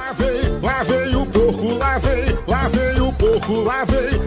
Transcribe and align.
Lá 0.00 0.12
vem 0.12 1.14
o 1.14 1.22
porco, 1.22 1.74
lá 1.74 1.98
vem 1.98 3.00
o 3.00 3.12
porco, 3.12 3.62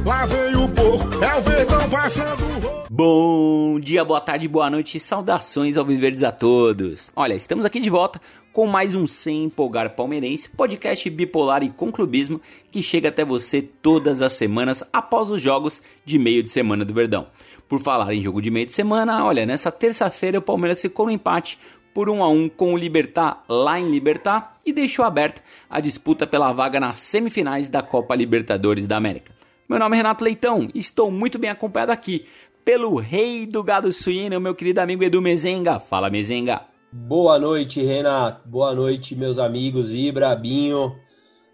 lá 0.06 0.26
vem 0.28 0.56
o 0.56 0.70
porco. 0.70 1.24
É 1.24 1.36
o 1.36 1.42
verdão 1.42 1.90
passando 1.90 2.84
Bom 2.92 3.80
dia, 3.80 4.06
boa 4.06 4.22
tarde, 4.22 4.48
boa 4.48 4.70
noite 4.70 4.98
e 4.98 5.00
saudações 5.00 5.76
ao 5.76 5.84
Viverdes 5.84 6.24
a 6.24 6.32
todos. 6.32 7.12
Olha, 7.16 7.34
estamos 7.34 7.66
aqui 7.66 7.80
de 7.80 7.90
volta 7.90 8.22
com 8.52 8.68
mais 8.68 8.94
um 8.94 9.08
Sem 9.08 9.46
Empolgar 9.46 9.96
Palmeirense, 9.96 10.48
podcast 10.48 11.10
bipolar 11.10 11.64
e 11.64 11.72
com 11.72 11.92
clubismo 11.92 12.40
que 12.70 12.84
chega 12.84 13.10
até 13.10 13.26
você 13.26 13.64
todas 13.64 14.22
as 14.22 14.34
semanas 14.34 14.84
após 14.94 15.32
os 15.32 15.42
jogos 15.42 15.82
de 16.06 16.20
meio 16.20 16.44
de 16.44 16.50
semana 16.50 16.86
do 16.86 16.94
Verdão. 16.94 17.26
Por 17.68 17.80
falar 17.80 18.14
em 18.14 18.22
jogo 18.22 18.44
de 18.44 18.52
meio 18.52 18.68
de 18.68 18.74
semana, 18.74 19.26
olha, 19.26 19.44
nessa 19.44 19.72
terça-feira 19.72 20.38
o 20.38 20.42
Palmeiras 20.42 20.80
ficou 20.80 21.08
no 21.08 21.12
empate 21.12 21.58
por 21.94 22.10
1 22.10 22.24
a 22.24 22.30
1 22.30 22.50
com 22.50 22.74
o 22.74 22.78
Libertar 22.78 23.44
lá 23.48 23.80
em 23.80 23.90
Libertar 23.90 24.58
e 24.66 24.74
deixou 24.74 25.06
aberta 25.06 25.42
a 25.70 25.80
disputa 25.80 26.26
pela 26.26 26.52
vaga 26.52 26.80
nas 26.80 26.98
semifinais 26.98 27.68
da 27.70 27.82
Copa 27.82 28.16
Libertadores 28.16 28.86
da 28.86 28.98
América. 28.98 29.34
Meu 29.70 29.80
nome 29.80 29.96
é 29.96 29.98
Renato 29.98 30.24
Leitão 30.24 30.70
e 30.74 30.80
estou 30.80 31.10
muito 31.10 31.40
bem 31.40 31.50
acompanhado 31.50 31.92
aqui 31.92 32.26
pelo 32.66 32.96
rei 32.96 33.46
do 33.46 33.62
gado 33.62 33.92
suíno, 33.92 34.40
meu 34.40 34.56
querido 34.56 34.80
amigo 34.80 35.04
Edu 35.04 35.22
Mezenga. 35.22 35.80
Fala, 35.80 36.10
Mezenga. 36.10 36.62
Boa 36.92 37.40
noite, 37.40 37.82
Renato. 37.82 38.48
Boa 38.48 38.74
noite, 38.74 39.16
meus 39.16 39.40
amigos 39.40 39.94
Ibra, 39.94 40.36
Binho. 40.36 40.96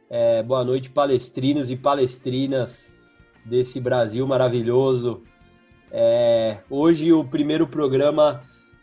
É, 0.09 0.43
boa 0.43 0.63
noite, 0.63 0.89
palestrinos 0.89 1.71
e 1.71 1.75
palestrinas 1.75 2.91
desse 3.45 3.79
Brasil 3.79 4.27
maravilhoso. 4.27 5.23
É, 5.91 6.57
hoje 6.69 7.11
o 7.13 7.23
primeiro 7.23 7.65
programa 7.65 8.41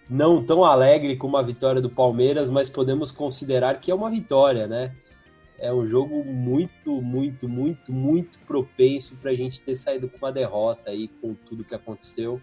não 0.09 0.43
tão 0.43 0.65
alegre 0.65 1.17
como 1.17 1.37
a 1.37 1.43
vitória 1.43 1.81
do 1.81 1.91
Palmeiras, 1.91 2.49
mas 2.49 2.71
podemos 2.71 3.11
considerar 3.11 3.81
que 3.81 3.91
é 3.91 3.95
uma 3.95 4.11
vitória, 4.11 4.67
né? 4.67 4.95
É 5.59 5.73
um 5.73 5.87
jogo 5.87 6.23
muito, 6.25 7.01
muito, 7.01 7.49
muito, 7.49 7.91
muito 7.91 8.39
propenso 8.41 9.17
para 9.17 9.31
a 9.31 9.35
gente 9.35 9.61
ter 9.61 9.75
saído 9.75 10.09
com 10.09 10.19
uma 10.19 10.31
derrota 10.31 10.91
aí 10.91 11.09
com 11.09 11.35
tudo 11.35 11.65
que 11.65 11.75
aconteceu. 11.75 12.41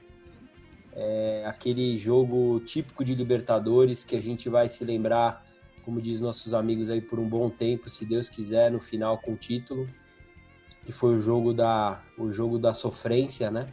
É 0.92 1.44
aquele 1.46 1.98
jogo 1.98 2.60
típico 2.62 3.06
de 3.06 3.16
Libertadores 3.16 4.04
que 4.04 4.16
a 4.16 4.22
gente 4.22 4.50
vai 4.50 4.68
se 4.68 4.84
lembrar, 4.84 5.46
como 5.86 6.02
diz 6.02 6.22
nossos 6.22 6.54
amigos 6.54 6.90
aí, 6.90 7.02
por 7.02 7.20
um 7.20 7.28
bom 7.28 7.50
tempo, 7.50 7.90
se 7.90 8.06
Deus 8.06 8.30
quiser, 8.30 8.72
no 8.72 8.80
final 8.80 9.20
com 9.20 9.34
o 9.34 9.38
título, 9.38 9.88
que 10.86 10.92
foi 10.92 11.16
o 11.16 11.22
jogo 11.22 11.54
da, 11.54 12.02
o 12.18 12.32
jogo 12.32 12.58
da 12.58 12.74
sofrência, 12.74 13.50
né? 13.50 13.68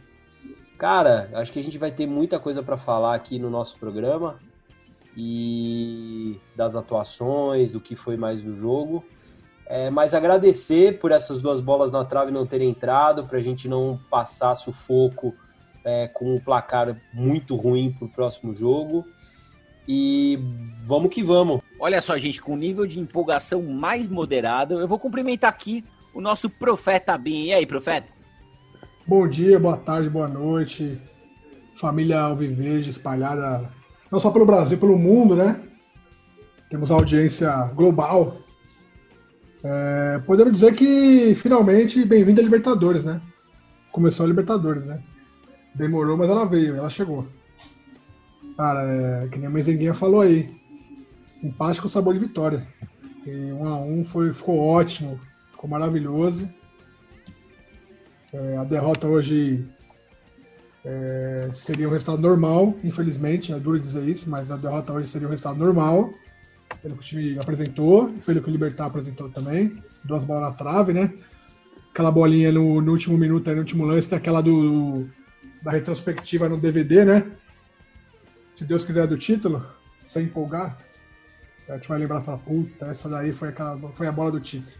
Cara, 0.81 1.29
acho 1.33 1.53
que 1.53 1.59
a 1.59 1.63
gente 1.63 1.77
vai 1.77 1.91
ter 1.91 2.07
muita 2.07 2.39
coisa 2.39 2.63
para 2.63 2.75
falar 2.75 3.13
aqui 3.13 3.37
no 3.37 3.51
nosso 3.51 3.77
programa 3.77 4.39
e 5.15 6.39
das 6.55 6.75
atuações, 6.75 7.71
do 7.71 7.79
que 7.79 7.95
foi 7.95 8.17
mais 8.17 8.41
do 8.41 8.55
jogo. 8.55 9.05
É, 9.67 9.91
mas 9.91 10.15
agradecer 10.15 10.97
por 10.97 11.11
essas 11.11 11.39
duas 11.39 11.61
bolas 11.61 11.91
na 11.91 12.03
trave 12.03 12.31
não 12.31 12.47
terem 12.47 12.71
entrado, 12.71 13.27
para 13.27 13.37
a 13.37 13.41
gente 13.43 13.69
não 13.69 13.99
passar 14.09 14.55
sufoco 14.55 15.35
é, 15.85 16.07
com 16.07 16.33
um 16.33 16.39
placar 16.39 16.99
muito 17.13 17.55
ruim 17.55 17.91
para 17.91 18.05
o 18.05 18.09
próximo 18.09 18.51
jogo. 18.51 19.05
E 19.87 20.39
vamos 20.81 21.13
que 21.13 21.21
vamos. 21.21 21.61
Olha 21.79 22.01
só, 22.01 22.17
gente, 22.17 22.41
com 22.41 22.57
nível 22.57 22.87
de 22.87 22.99
empolgação 22.99 23.61
mais 23.61 24.07
moderado, 24.07 24.79
eu 24.79 24.87
vou 24.87 24.97
cumprimentar 24.97 25.51
aqui 25.51 25.85
o 26.11 26.19
nosso 26.19 26.49
profeta 26.49 27.15
Bin. 27.19 27.43
E 27.43 27.53
aí, 27.53 27.67
profeta? 27.67 28.20
Bom 29.07 29.27
dia, 29.27 29.59
boa 29.59 29.77
tarde, 29.77 30.09
boa 30.09 30.27
noite. 30.27 31.01
Família 31.75 32.21
Alviverde 32.21 32.91
espalhada 32.91 33.67
não 34.11 34.19
só 34.19 34.29
pelo 34.29 34.45
Brasil, 34.45 34.77
pelo 34.77 34.97
mundo, 34.97 35.35
né? 35.35 35.59
Temos 36.69 36.91
audiência 36.91 37.51
global. 37.73 38.37
É, 39.63 40.21
podemos 40.25 40.53
dizer 40.53 40.75
que 40.75 41.33
finalmente 41.33 42.05
bem-vindo 42.05 42.39
a 42.39 42.43
Libertadores, 42.43 43.03
né? 43.03 43.19
Começou 43.91 44.23
a 44.23 44.27
Libertadores, 44.27 44.85
né? 44.85 45.01
Demorou, 45.73 46.15
mas 46.15 46.29
ela 46.29 46.45
veio, 46.45 46.75
ela 46.75 46.89
chegou. 46.89 47.25
Cara, 48.55 48.83
é, 48.83 49.27
que 49.29 49.39
nem 49.39 49.47
a 49.47 49.49
Mezenguinha 49.49 49.95
falou 49.95 50.21
aí. 50.21 50.47
Empate 51.43 51.81
com 51.81 51.89
sabor 51.89 52.13
de 52.13 52.19
vitória. 52.19 52.67
E 53.25 53.51
um 53.51 53.67
a 53.67 53.79
um 53.79 54.05
foi, 54.05 54.31
ficou 54.31 54.59
ótimo, 54.59 55.19
ficou 55.51 55.67
maravilhoso. 55.67 56.47
É, 58.33 58.57
a 58.57 58.63
derrota 58.63 59.07
hoje 59.07 59.65
é, 60.85 61.49
seria 61.53 61.87
um 61.87 61.91
resultado 61.91 62.21
normal, 62.21 62.75
infelizmente, 62.83 63.51
é 63.51 63.59
duro 63.59 63.79
dizer 63.79 64.07
isso, 64.07 64.29
mas 64.29 64.51
a 64.51 64.55
derrota 64.55 64.93
hoje 64.93 65.09
seria 65.09 65.27
um 65.27 65.31
resultado 65.31 65.59
normal, 65.59 66.13
pelo 66.81 66.95
que 66.95 67.01
o 67.01 67.03
time 67.03 67.39
apresentou, 67.39 68.09
pelo 68.25 68.41
que 68.41 68.49
o 68.49 68.51
Libertar 68.51 68.85
apresentou 68.85 69.29
também. 69.29 69.77
Duas 70.03 70.23
bolas 70.23 70.43
na 70.43 70.51
trave, 70.51 70.93
né? 70.93 71.13
Aquela 71.91 72.09
bolinha 72.09 72.51
no, 72.51 72.81
no 72.81 72.91
último 72.93 73.17
minuto, 73.17 73.51
no 73.51 73.59
último 73.59 73.85
lance, 73.85 74.07
tem 74.07 74.17
aquela 74.17 74.41
do, 74.41 75.05
da 75.61 75.71
retrospectiva 75.71 76.47
no 76.47 76.57
DVD, 76.57 77.03
né? 77.03 77.31
Se 78.53 78.63
Deus 78.63 78.85
quiser 78.85 79.07
do 79.07 79.17
título, 79.17 79.65
sem 80.03 80.25
empolgar, 80.25 80.77
a 81.67 81.73
gente 81.73 81.87
vai 81.89 81.99
lembrar 81.99 82.21
e 82.21 82.25
falar, 82.25 82.37
puta, 82.37 82.85
essa 82.85 83.09
daí 83.09 83.33
foi, 83.33 83.49
aquela, 83.49 83.77
foi 83.91 84.07
a 84.07 84.11
bola 84.11 84.31
do 84.31 84.39
título. 84.39 84.71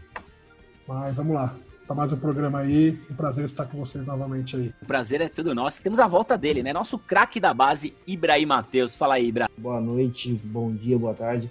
Mas 0.88 1.16
vamos 1.16 1.34
lá 1.34 1.54
para 1.86 1.96
mais 1.96 2.12
um 2.12 2.18
programa 2.18 2.60
aí. 2.60 2.98
Um 3.10 3.14
prazer 3.14 3.44
estar 3.44 3.66
com 3.66 3.78
vocês 3.78 4.04
novamente 4.06 4.56
aí. 4.56 4.72
O 4.82 4.86
prazer 4.86 5.20
é 5.20 5.28
todo 5.28 5.54
nosso. 5.54 5.82
Temos 5.82 5.98
a 5.98 6.06
volta 6.06 6.38
dele, 6.38 6.62
né? 6.62 6.72
Nosso 6.72 6.98
craque 6.98 7.40
da 7.40 7.52
base, 7.52 7.94
Ibrahim 8.06 8.46
Matheus. 8.46 8.96
Fala 8.96 9.14
aí, 9.14 9.26
Ibra. 9.26 9.48
Boa 9.56 9.80
noite, 9.80 10.32
bom 10.32 10.72
dia, 10.72 10.98
boa 10.98 11.14
tarde. 11.14 11.50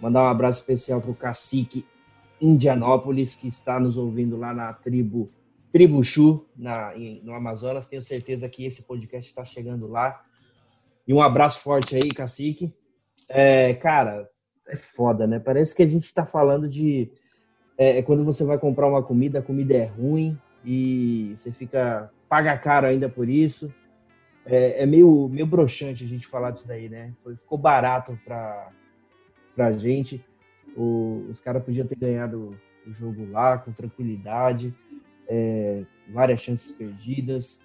Mandar 0.00 0.22
um 0.22 0.28
abraço 0.28 0.60
especial 0.60 1.00
para 1.00 1.10
o 1.10 1.14
cacique 1.14 1.84
Indianópolis, 2.40 3.36
que 3.36 3.48
está 3.48 3.80
nos 3.80 3.96
ouvindo 3.96 4.36
lá 4.36 4.54
na 4.54 4.72
tribo 4.72 5.30
Tribo 5.72 6.02
Chu, 6.02 6.46
na, 6.56 6.92
no 7.22 7.34
Amazonas. 7.34 7.86
Tenho 7.86 8.02
certeza 8.02 8.48
que 8.48 8.64
esse 8.64 8.82
podcast 8.82 9.28
está 9.28 9.44
chegando 9.44 9.86
lá. 9.86 10.22
E 11.06 11.12
um 11.12 11.20
abraço 11.20 11.60
forte 11.60 11.94
aí, 11.94 12.10
cacique. 12.10 12.72
É, 13.28 13.74
cara, 13.74 14.28
é 14.66 14.76
foda, 14.76 15.26
né? 15.26 15.38
Parece 15.38 15.74
que 15.74 15.82
a 15.82 15.86
gente 15.86 16.04
está 16.04 16.24
falando 16.24 16.68
de 16.68 17.10
é, 17.78 17.98
é, 17.98 18.02
quando 18.02 18.24
você 18.24 18.44
vai 18.44 18.58
comprar 18.58 18.88
uma 18.88 19.02
comida, 19.02 19.38
a 19.38 19.42
comida 19.42 19.74
é 19.74 19.84
ruim 19.84 20.36
e 20.64 21.32
você 21.36 21.52
fica 21.52 22.10
paga 22.28 22.58
caro 22.58 22.88
ainda 22.88 23.08
por 23.08 23.28
isso. 23.28 23.72
É, 24.44 24.82
é 24.82 24.86
meio, 24.86 25.28
meio 25.28 25.46
broxante 25.46 26.02
a 26.02 26.06
gente 26.06 26.26
falar 26.26 26.50
disso 26.50 26.66
daí, 26.66 26.88
né? 26.88 27.12
Ficou 27.24 27.56
barato 27.56 28.18
para 28.24 28.68
a 29.56 29.72
gente. 29.72 30.24
O, 30.76 31.26
os 31.30 31.40
caras 31.40 31.62
podiam 31.62 31.86
ter 31.86 31.96
ganhado 31.96 32.58
o 32.84 32.92
jogo 32.92 33.30
lá 33.30 33.58
com 33.58 33.72
tranquilidade, 33.72 34.74
é, 35.28 35.84
várias 36.08 36.40
chances 36.40 36.72
perdidas. 36.72 37.60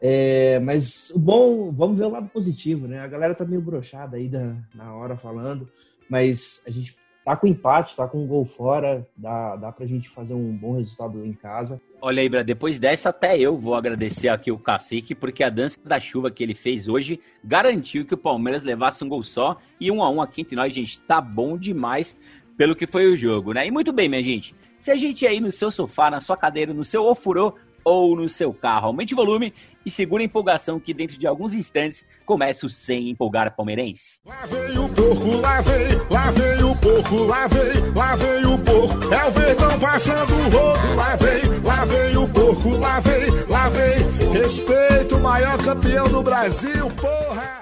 É, 0.00 0.58
mas 0.58 1.10
o 1.10 1.18
bom, 1.18 1.72
vamos 1.72 1.96
ver 1.96 2.04
o 2.04 2.10
lado 2.10 2.28
positivo, 2.28 2.86
né? 2.86 3.00
A 3.00 3.06
galera 3.06 3.34
tá 3.34 3.44
meio 3.44 3.62
brochada 3.62 4.18
aí 4.18 4.28
da, 4.28 4.54
na 4.74 4.94
hora 4.94 5.16
falando, 5.16 5.70
mas 6.10 6.62
a 6.66 6.70
gente 6.70 6.94
tá 7.26 7.34
com 7.34 7.48
empate, 7.48 7.96
tá 7.96 8.06
com 8.06 8.22
um 8.22 8.26
gol 8.26 8.44
fora, 8.44 9.04
dá, 9.16 9.56
dá 9.56 9.72
pra 9.72 9.84
gente 9.84 10.08
fazer 10.08 10.32
um 10.32 10.56
bom 10.56 10.76
resultado 10.76 11.26
em 11.26 11.32
casa. 11.32 11.80
Olha 12.00 12.22
aí, 12.22 12.28
depois 12.44 12.78
dessa 12.78 13.08
até 13.08 13.36
eu 13.36 13.58
vou 13.58 13.74
agradecer 13.74 14.28
aqui 14.28 14.52
o 14.52 14.58
Cacique, 14.58 15.12
porque 15.12 15.42
a 15.42 15.50
dança 15.50 15.76
da 15.84 15.98
chuva 15.98 16.30
que 16.30 16.44
ele 16.44 16.54
fez 16.54 16.86
hoje 16.86 17.18
garantiu 17.42 18.06
que 18.06 18.14
o 18.14 18.16
Palmeiras 18.16 18.62
levasse 18.62 19.02
um 19.02 19.08
gol 19.08 19.24
só 19.24 19.56
e 19.80 19.90
um 19.90 20.04
a 20.04 20.08
um 20.08 20.22
aqui 20.22 20.42
entre 20.42 20.54
nós, 20.54 20.72
gente, 20.72 21.00
tá 21.00 21.20
bom 21.20 21.58
demais 21.58 22.16
pelo 22.56 22.76
que 22.76 22.86
foi 22.86 23.12
o 23.12 23.16
jogo, 23.16 23.52
né? 23.52 23.66
E 23.66 23.72
muito 23.72 23.92
bem, 23.92 24.08
minha 24.08 24.22
gente, 24.22 24.54
se 24.78 24.92
a 24.92 24.96
gente 24.96 25.26
aí 25.26 25.40
no 25.40 25.50
seu 25.50 25.72
sofá, 25.72 26.08
na 26.08 26.20
sua 26.20 26.36
cadeira, 26.36 26.72
no 26.72 26.84
seu 26.84 27.04
ofurô, 27.04 27.54
ou 27.86 28.16
no 28.16 28.28
seu 28.28 28.52
carro. 28.52 28.88
Aumente 28.88 29.14
o 29.14 29.16
volume 29.16 29.54
e 29.84 29.90
segura 29.90 30.20
a 30.20 30.26
empolgação 30.26 30.80
que 30.80 30.92
dentro 30.92 31.16
de 31.16 31.24
alguns 31.24 31.54
instantes 31.54 32.04
começa 32.26 32.66
o 32.66 32.68
Sem 32.68 33.10
Empolgar 33.10 33.54
Palmeirense. 33.54 34.18
Lá 34.24 34.44
vem 34.44 34.76
o 34.76 34.88
porco, 34.88 35.40
lá 35.40 35.60
vem, 35.60 35.96
lá 36.10 36.30
vem 36.32 36.64
o 36.64 36.76
porco, 36.76 37.16
lá 37.24 37.46
vem, 37.46 37.92
lá 37.94 38.16
vem 38.16 38.44
o 38.44 38.58
porco. 38.58 39.14
É 39.14 39.24
o 39.24 39.30
verdão 39.30 39.78
passando 39.78 40.34
o 40.34 40.42
rodo, 40.50 40.96
lá 40.96 41.14
vem, 41.14 41.60
lá 41.62 41.84
vem 41.84 42.16
o 42.16 42.28
porco, 42.28 42.70
lá 42.70 42.98
vem, 42.98 43.30
lá 43.48 43.68
vem. 43.68 44.32
Respeito 44.32 45.16
o 45.16 45.20
maior 45.20 45.56
campeão 45.58 46.08
do 46.08 46.22
Brasil, 46.24 46.90
porra! 46.90 47.55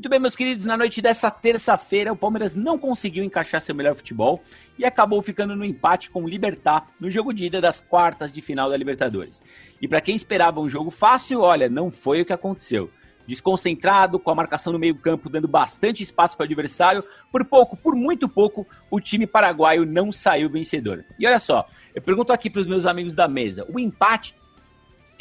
Muito 0.00 0.08
bem, 0.08 0.18
meus 0.18 0.34
queridos, 0.34 0.64
na 0.64 0.78
noite 0.78 1.02
dessa 1.02 1.30
terça-feira, 1.30 2.10
o 2.10 2.16
Palmeiras 2.16 2.54
não 2.54 2.78
conseguiu 2.78 3.22
encaixar 3.22 3.60
seu 3.60 3.74
melhor 3.74 3.94
futebol 3.94 4.42
e 4.78 4.86
acabou 4.86 5.20
ficando 5.20 5.54
no 5.54 5.62
empate 5.62 6.08
com 6.08 6.24
o 6.24 6.26
Libertar 6.26 6.86
no 6.98 7.10
jogo 7.10 7.34
de 7.34 7.44
ida 7.44 7.60
das 7.60 7.80
quartas 7.80 8.32
de 8.32 8.40
final 8.40 8.70
da 8.70 8.78
Libertadores. 8.78 9.42
E 9.78 9.86
para 9.86 10.00
quem 10.00 10.16
esperava 10.16 10.58
um 10.58 10.70
jogo 10.70 10.90
fácil, 10.90 11.42
olha, 11.42 11.68
não 11.68 11.90
foi 11.90 12.22
o 12.22 12.24
que 12.24 12.32
aconteceu. 12.32 12.90
Desconcentrado, 13.26 14.18
com 14.18 14.30
a 14.30 14.34
marcação 14.34 14.72
no 14.72 14.78
meio-campo 14.78 15.28
dando 15.28 15.46
bastante 15.46 16.02
espaço 16.02 16.34
para 16.34 16.44
o 16.44 16.46
adversário, 16.46 17.04
por 17.30 17.44
pouco, 17.44 17.76
por 17.76 17.94
muito 17.94 18.26
pouco, 18.26 18.66
o 18.90 19.00
time 19.00 19.26
paraguaio 19.26 19.84
não 19.84 20.10
saiu 20.10 20.48
vencedor. 20.48 21.04
E 21.18 21.26
olha 21.26 21.38
só, 21.38 21.68
eu 21.94 22.00
pergunto 22.00 22.32
aqui 22.32 22.48
para 22.48 22.62
os 22.62 22.66
meus 22.66 22.86
amigos 22.86 23.14
da 23.14 23.28
mesa: 23.28 23.66
o 23.68 23.78
empate 23.78 24.34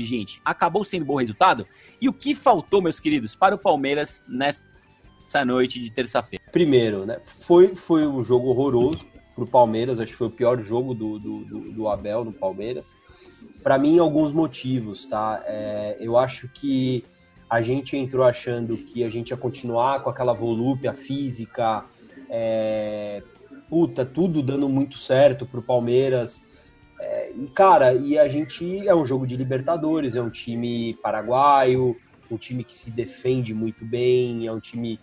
gente, 0.03 0.41
acabou 0.43 0.83
sendo 0.83 1.05
bom 1.05 1.17
resultado? 1.17 1.67
E 1.99 2.07
o 2.07 2.13
que 2.13 2.33
faltou, 2.33 2.81
meus 2.81 2.99
queridos, 2.99 3.35
para 3.35 3.55
o 3.55 3.57
Palmeiras 3.57 4.23
nessa 5.29 5.45
noite 5.45 5.79
de 5.79 5.91
terça-feira? 5.91 6.43
Primeiro, 6.51 7.05
né? 7.05 7.19
Foi, 7.23 7.75
foi 7.75 8.07
um 8.07 8.23
jogo 8.23 8.47
horroroso 8.49 9.05
pro 9.35 9.45
Palmeiras, 9.45 9.99
acho 9.99 10.11
que 10.11 10.17
foi 10.17 10.27
o 10.27 10.31
pior 10.31 10.59
jogo 10.59 10.95
do, 10.95 11.19
do, 11.19 11.45
do, 11.45 11.71
do 11.71 11.87
Abel 11.87 12.25
no 12.25 12.33
Palmeiras. 12.33 12.97
Para 13.61 13.77
mim, 13.77 13.99
alguns 13.99 14.31
motivos, 14.33 15.05
tá? 15.05 15.43
É, 15.45 15.97
eu 15.99 16.17
acho 16.17 16.49
que 16.49 17.05
a 17.47 17.61
gente 17.61 17.95
entrou 17.95 18.25
achando 18.25 18.75
que 18.75 19.03
a 19.03 19.09
gente 19.09 19.29
ia 19.29 19.37
continuar 19.37 20.03
com 20.03 20.09
aquela 20.09 20.33
volúpia 20.33 20.93
física, 20.93 21.85
é, 22.29 23.21
puta, 23.69 24.03
tudo 24.05 24.41
dando 24.41 24.67
muito 24.67 24.97
certo 24.97 25.45
pro 25.45 25.61
Palmeiras. 25.61 26.43
É, 26.99 27.31
e, 27.33 27.47
cara, 27.47 27.93
e 27.93 28.17
a 28.17 28.27
gente 28.27 28.87
é 28.87 28.93
um 28.93 29.05
jogo 29.05 29.25
de 29.25 29.37
Libertadores, 29.37 30.15
é 30.15 30.21
um 30.21 30.29
time 30.29 30.95
paraguaio, 30.95 31.95
um 32.31 32.37
time 32.37 32.63
que 32.63 32.75
se 32.75 32.91
defende 32.91 33.53
muito 33.53 33.83
bem, 33.85 34.45
é 34.45 34.51
um 34.51 34.59
time, 34.59 34.99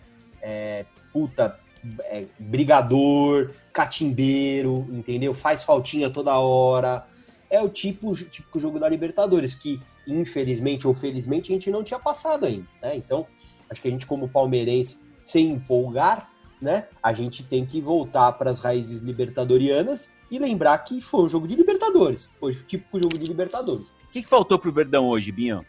é, 0.47 0.85
puta, 1.11 1.59
é, 2.05 2.25
brigador, 2.39 3.51
catimbeiro, 3.73 4.87
entendeu? 4.89 5.33
Faz 5.33 5.61
faltinha 5.61 6.09
toda 6.09 6.37
hora. 6.37 7.05
É 7.49 7.61
o 7.61 7.67
tipo, 7.67 8.15
típico 8.15 8.57
jogo 8.57 8.79
da 8.79 8.87
Libertadores, 8.87 9.53
que 9.53 9.81
infelizmente 10.07 10.87
ou 10.87 10.93
felizmente 10.93 11.51
a 11.51 11.55
gente 11.55 11.69
não 11.69 11.83
tinha 11.83 11.99
passado 11.99 12.45
ainda, 12.45 12.67
né? 12.81 12.95
Então, 12.95 13.27
acho 13.69 13.81
que 13.81 13.89
a 13.89 13.91
gente 13.91 14.05
como 14.05 14.29
palmeirense, 14.29 15.01
sem 15.23 15.49
empolgar, 15.51 16.29
né? 16.61 16.87
A 17.03 17.11
gente 17.11 17.43
tem 17.43 17.65
que 17.65 17.81
voltar 17.81 18.31
para 18.33 18.49
as 18.49 18.61
raízes 18.61 19.01
libertadorianas 19.01 20.09
e 20.31 20.39
lembrar 20.39 20.77
que 20.79 21.01
foi 21.01 21.25
um 21.25 21.29
jogo 21.29 21.47
de 21.47 21.55
Libertadores, 21.55 22.31
foi 22.39 22.53
o 22.53 22.63
típico 22.63 22.99
jogo 22.99 23.17
de 23.17 23.25
Libertadores. 23.25 23.89
O 23.89 24.11
que, 24.11 24.21
que 24.21 24.29
faltou 24.29 24.57
pro 24.57 24.71
Verdão 24.71 25.07
hoje, 25.07 25.31
Binho? 25.31 25.65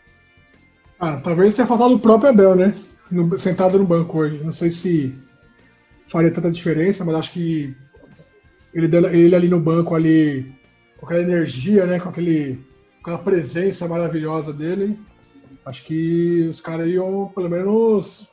Ah, 1.00 1.20
talvez 1.20 1.54
tenha 1.54 1.66
faltado 1.66 1.94
o 1.94 1.98
próprio 1.98 2.30
Abel, 2.30 2.54
né? 2.56 2.74
No, 3.10 3.38
sentado 3.38 3.78
no 3.78 3.86
banco 3.86 4.18
hoje. 4.18 4.42
Não 4.42 4.52
sei 4.52 4.70
se 4.70 5.18
faria 6.06 6.30
tanta 6.30 6.50
diferença, 6.50 7.04
mas 7.04 7.14
acho 7.14 7.32
que 7.32 7.76
ele, 8.72 8.94
ele 9.12 9.34
ali 9.34 9.48
no 9.48 9.60
banco, 9.60 9.94
ali, 9.94 10.54
com 10.96 11.06
aquela 11.06 11.22
energia, 11.22 11.86
né? 11.86 11.98
Com 11.98 12.08
aquele, 12.08 12.64
aquela 13.00 13.18
presença 13.18 13.88
maravilhosa 13.88 14.52
dele, 14.52 14.98
acho 15.64 15.84
que 15.84 16.46
os 16.48 16.60
caras 16.60 16.88
iam, 16.88 17.30
pelo 17.34 17.48
menos, 17.48 18.30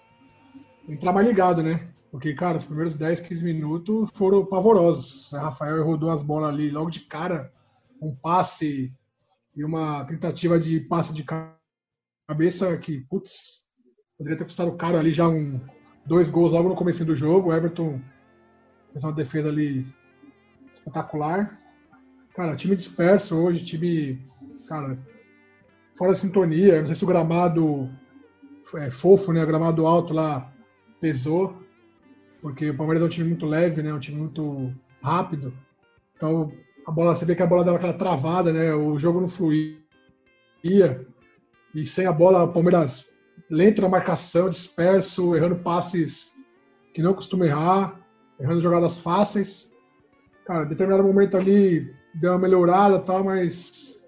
entrar 0.88 1.12
mais 1.14 1.28
ligado, 1.28 1.62
né? 1.62 1.88
Porque, 2.12 2.34
cara, 2.34 2.58
os 2.58 2.66
primeiros 2.66 2.96
10, 2.96 3.20
15 3.20 3.44
minutos 3.44 4.10
foram 4.14 4.46
pavorosos. 4.46 5.32
O 5.34 5.38
Rafael 5.38 5.84
rodou 5.84 6.10
as 6.10 6.22
bolas 6.22 6.50
ali 6.50 6.72
logo 6.72 6.90
de 6.90 7.02
cara, 7.02 7.52
um 8.02 8.16
passe 8.16 8.90
e 9.56 9.64
uma 9.64 10.06
tentativa 10.06 10.60
de 10.60 10.80
passe 10.80 11.14
de 11.14 11.26
cabeça 12.28 12.78
que, 12.78 13.02
putz, 13.10 13.65
poderia 14.18 14.38
ter 14.38 14.44
custado 14.46 14.72
caro 14.74 14.98
ali 14.98 15.12
já 15.12 15.28
um, 15.28 15.60
dois 16.06 16.30
gols 16.30 16.52
logo 16.52 16.70
no 16.70 16.76
começo 16.76 17.04
do 17.04 17.16
jogo. 17.16 17.50
O 17.50 17.54
Everton 17.54 18.00
fez 18.92 19.04
uma 19.04 19.14
defesa 19.14 19.50
ali 19.50 19.86
espetacular. 20.72 21.60
Cara, 22.34 22.56
time 22.56 22.76
disperso 22.76 23.36
hoje, 23.36 23.64
time, 23.64 24.22
cara, 24.68 24.98
fora 25.98 26.12
da 26.12 26.18
sintonia. 26.18 26.80
Não 26.80 26.88
sei 26.88 26.96
se 26.96 27.04
o 27.04 27.08
gramado 27.08 27.90
é 28.76 28.90
fofo, 28.92 29.32
né? 29.32 29.44
O 29.44 29.48
gramado 29.48 29.86
alto 29.86 30.14
lá 30.14 30.52
pesou, 31.00 31.62
porque 32.42 32.70
o 32.70 32.78
Palmeiras 32.78 33.04
é 33.04 33.06
um 33.06 33.10
time 33.10 33.30
muito 33.30 33.46
leve, 33.46 33.82
né? 33.82 33.94
Um 33.94 34.00
time 34.00 34.18
muito 34.18 34.74
rápido. 35.02 35.54
Então, 36.16 36.52
a 36.86 36.92
bola, 36.92 37.16
você 37.16 37.26
vê 37.26 37.36
que 37.36 37.44
a 37.44 37.48
bola 37.48 37.64
dava 37.64 37.78
aquela 37.78 37.94
travada, 37.94 38.52
né? 38.52 38.74
O 38.74 38.98
jogo 38.98 39.22
não 39.22 39.28
fluía. 39.28 39.78
E 40.64 41.86
sem 41.86 42.06
a 42.06 42.12
bola, 42.12 42.44
o 42.44 42.52
Palmeiras 42.52 43.06
lento 43.50 43.82
na 43.82 43.90
marcação, 43.90 44.50
disperso, 44.50 45.36
errando 45.36 45.58
passes 45.58 46.34
que 46.94 47.02
não 47.02 47.14
costuma 47.14 47.46
errar, 47.46 48.00
errando 48.40 48.62
jogadas 48.62 48.98
fáceis. 48.98 49.74
Cara, 50.46 50.66
em 50.66 50.70
determinado 50.70 51.04
momento 51.04 51.38
ali 51.38 51.94
deu 52.14 52.32
uma 52.32 52.40
melhorada 52.40 53.00
tal, 53.00 53.24
mas 53.24 54.00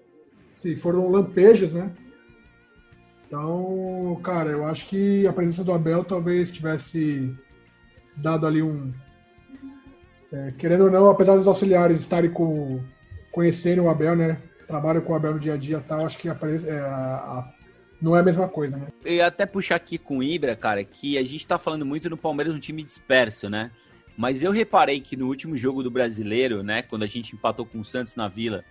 sim, 0.54 0.76
foram 0.76 1.10
lampejos, 1.10 1.74
né? 1.74 1.92
Então, 3.26 4.18
cara, 4.24 4.50
eu 4.50 4.64
acho 4.64 4.88
que 4.88 5.26
a 5.26 5.32
presença 5.32 5.62
do 5.62 5.72
Abel 5.72 6.02
talvez 6.02 6.50
tivesse 6.50 7.36
dado 8.16 8.46
ali 8.46 8.62
um. 8.62 8.92
É, 10.32 10.52
querendo 10.58 10.84
ou 10.84 10.90
não, 10.90 11.10
apesar 11.10 11.36
dos 11.36 11.46
auxiliares 11.46 12.00
estarem 12.00 12.30
com, 12.30 12.80
conhecendo 13.30 13.82
o 13.82 13.90
Abel, 13.90 14.16
né? 14.16 14.40
Trabalham 14.66 15.02
com 15.02 15.12
o 15.12 15.16
Abel 15.16 15.34
no 15.34 15.40
dia 15.40 15.54
a 15.54 15.56
dia 15.56 15.82
tal, 15.86 16.06
acho 16.06 16.18
que 16.18 16.28
a, 16.28 16.36
é, 16.66 16.78
a 16.80 17.52
não 18.00 18.16
é 18.16 18.20
a 18.20 18.22
mesma 18.22 18.48
coisa, 18.48 18.76
né? 18.76 18.88
Eu 19.04 19.14
ia 19.14 19.26
até 19.26 19.44
puxar 19.44 19.76
aqui 19.76 19.98
com 19.98 20.18
o 20.18 20.22
Ibra, 20.22 20.54
cara, 20.54 20.84
que 20.84 21.18
a 21.18 21.22
gente 21.22 21.46
tá 21.46 21.58
falando 21.58 21.84
muito 21.84 22.08
no 22.08 22.16
Palmeiras 22.16 22.54
um 22.54 22.58
time 22.60 22.82
disperso, 22.82 23.50
né? 23.50 23.70
Mas 24.16 24.42
eu 24.42 24.52
reparei 24.52 25.00
que 25.00 25.16
no 25.16 25.26
último 25.26 25.56
jogo 25.56 25.82
do 25.82 25.90
brasileiro, 25.90 26.62
né, 26.62 26.82
quando 26.82 27.02
a 27.02 27.06
gente 27.06 27.34
empatou 27.34 27.66
com 27.66 27.80
o 27.80 27.84
Santos 27.84 28.16
na 28.16 28.28
Vila, 28.28 28.64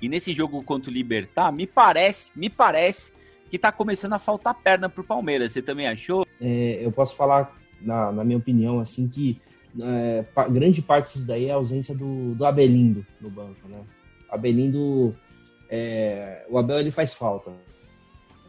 e 0.00 0.08
nesse 0.08 0.32
jogo 0.32 0.62
contra 0.62 0.90
o 0.90 0.94
Libertar, 0.94 1.52
me 1.52 1.66
parece, 1.66 2.30
me 2.36 2.50
parece 2.50 3.12
que 3.50 3.58
tá 3.58 3.70
começando 3.70 4.14
a 4.14 4.18
faltar 4.18 4.54
perna 4.54 4.88
pro 4.88 5.04
Palmeiras. 5.04 5.52
Você 5.52 5.62
também 5.62 5.88
achou? 5.88 6.26
É, 6.40 6.84
eu 6.84 6.90
posso 6.90 7.14
falar, 7.16 7.54
na, 7.80 8.12
na, 8.12 8.24
minha 8.24 8.38
opinião, 8.38 8.80
assim, 8.80 9.08
que 9.08 9.40
é, 9.80 10.24
grande 10.50 10.82
parte 10.82 11.14
disso 11.14 11.26
daí 11.26 11.46
é 11.46 11.52
a 11.52 11.56
ausência 11.56 11.94
do, 11.94 12.34
do 12.34 12.44
Abelindo 12.44 13.06
no 13.20 13.30
banco, 13.30 13.68
né? 13.68 13.80
Abelindo, 14.30 15.14
é, 15.70 16.44
o 16.50 16.58
Abel 16.58 16.80
ele 16.80 16.90
faz 16.90 17.12
falta 17.12 17.52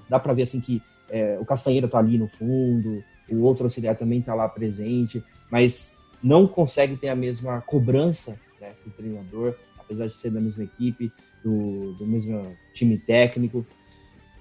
dá 0.09 0.19
para 0.19 0.33
ver 0.33 0.43
assim 0.43 0.59
que 0.59 0.81
é, 1.09 1.37
o 1.39 1.45
Castanheira 1.45 1.87
tá 1.87 1.99
ali 1.99 2.17
no 2.17 2.27
fundo, 2.27 3.03
o 3.29 3.41
outro 3.41 3.65
auxiliar 3.65 3.95
também 3.95 4.21
tá 4.21 4.33
lá 4.33 4.47
presente, 4.47 5.23
mas 5.51 5.97
não 6.21 6.47
consegue 6.47 6.95
ter 6.95 7.09
a 7.09 7.15
mesma 7.15 7.61
cobrança 7.61 8.39
né, 8.59 8.71
do 8.83 8.91
treinador, 8.91 9.55
apesar 9.77 10.07
de 10.07 10.13
ser 10.13 10.31
da 10.31 10.41
mesma 10.41 10.63
equipe, 10.63 11.11
do, 11.43 11.93
do 11.93 12.07
mesmo 12.07 12.41
time 12.73 12.97
técnico. 12.97 13.65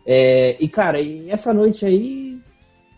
É, 0.07 0.57
e, 0.61 0.69
cara, 0.69 1.01
e 1.01 1.31
essa 1.31 1.53
noite 1.53 1.85
aí 1.85 2.41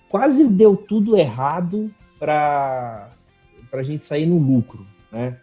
quase 0.09 0.47
deu 0.47 0.77
tudo 0.77 1.17
errado 1.17 1.93
para 2.19 3.13
a 3.73 3.83
gente 3.83 4.07
sair 4.07 4.27
no 4.27 4.39
lucro, 4.39 4.87
né? 5.11 5.39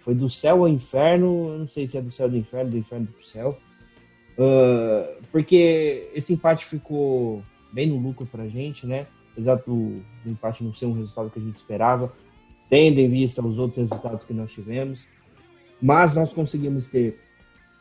Foi 0.00 0.12
do 0.12 0.28
céu 0.28 0.62
ao 0.62 0.68
inferno, 0.68 1.56
não 1.56 1.68
sei 1.68 1.86
se 1.86 1.96
é 1.96 2.02
do 2.02 2.10
céu 2.10 2.28
do 2.28 2.36
inferno, 2.36 2.70
do 2.70 2.78
inferno 2.78 3.06
pro 3.06 3.24
céu, 3.24 3.56
Uh, 4.38 5.22
porque 5.30 6.10
esse 6.14 6.32
empate 6.32 6.64
ficou 6.66 7.42
bem 7.72 7.86
no 7.86 7.98
lucro 7.98 8.26
pra 8.26 8.48
gente, 8.48 8.86
né? 8.86 9.06
Apesar 9.32 9.56
do, 9.56 10.02
empate 10.26 10.62
não 10.62 10.74
ser 10.74 10.86
um 10.86 10.92
resultado 10.92 11.30
que 11.30 11.38
a 11.38 11.42
gente 11.42 11.54
esperava, 11.54 12.12
tendo 12.68 12.98
em 12.98 13.08
vista 13.08 13.44
os 13.44 13.58
outros 13.58 13.78
resultados 13.78 14.26
que 14.26 14.34
nós 14.34 14.52
tivemos. 14.52 15.06
Mas 15.80 16.14
nós 16.14 16.32
conseguimos 16.32 16.88
ter 16.88 17.18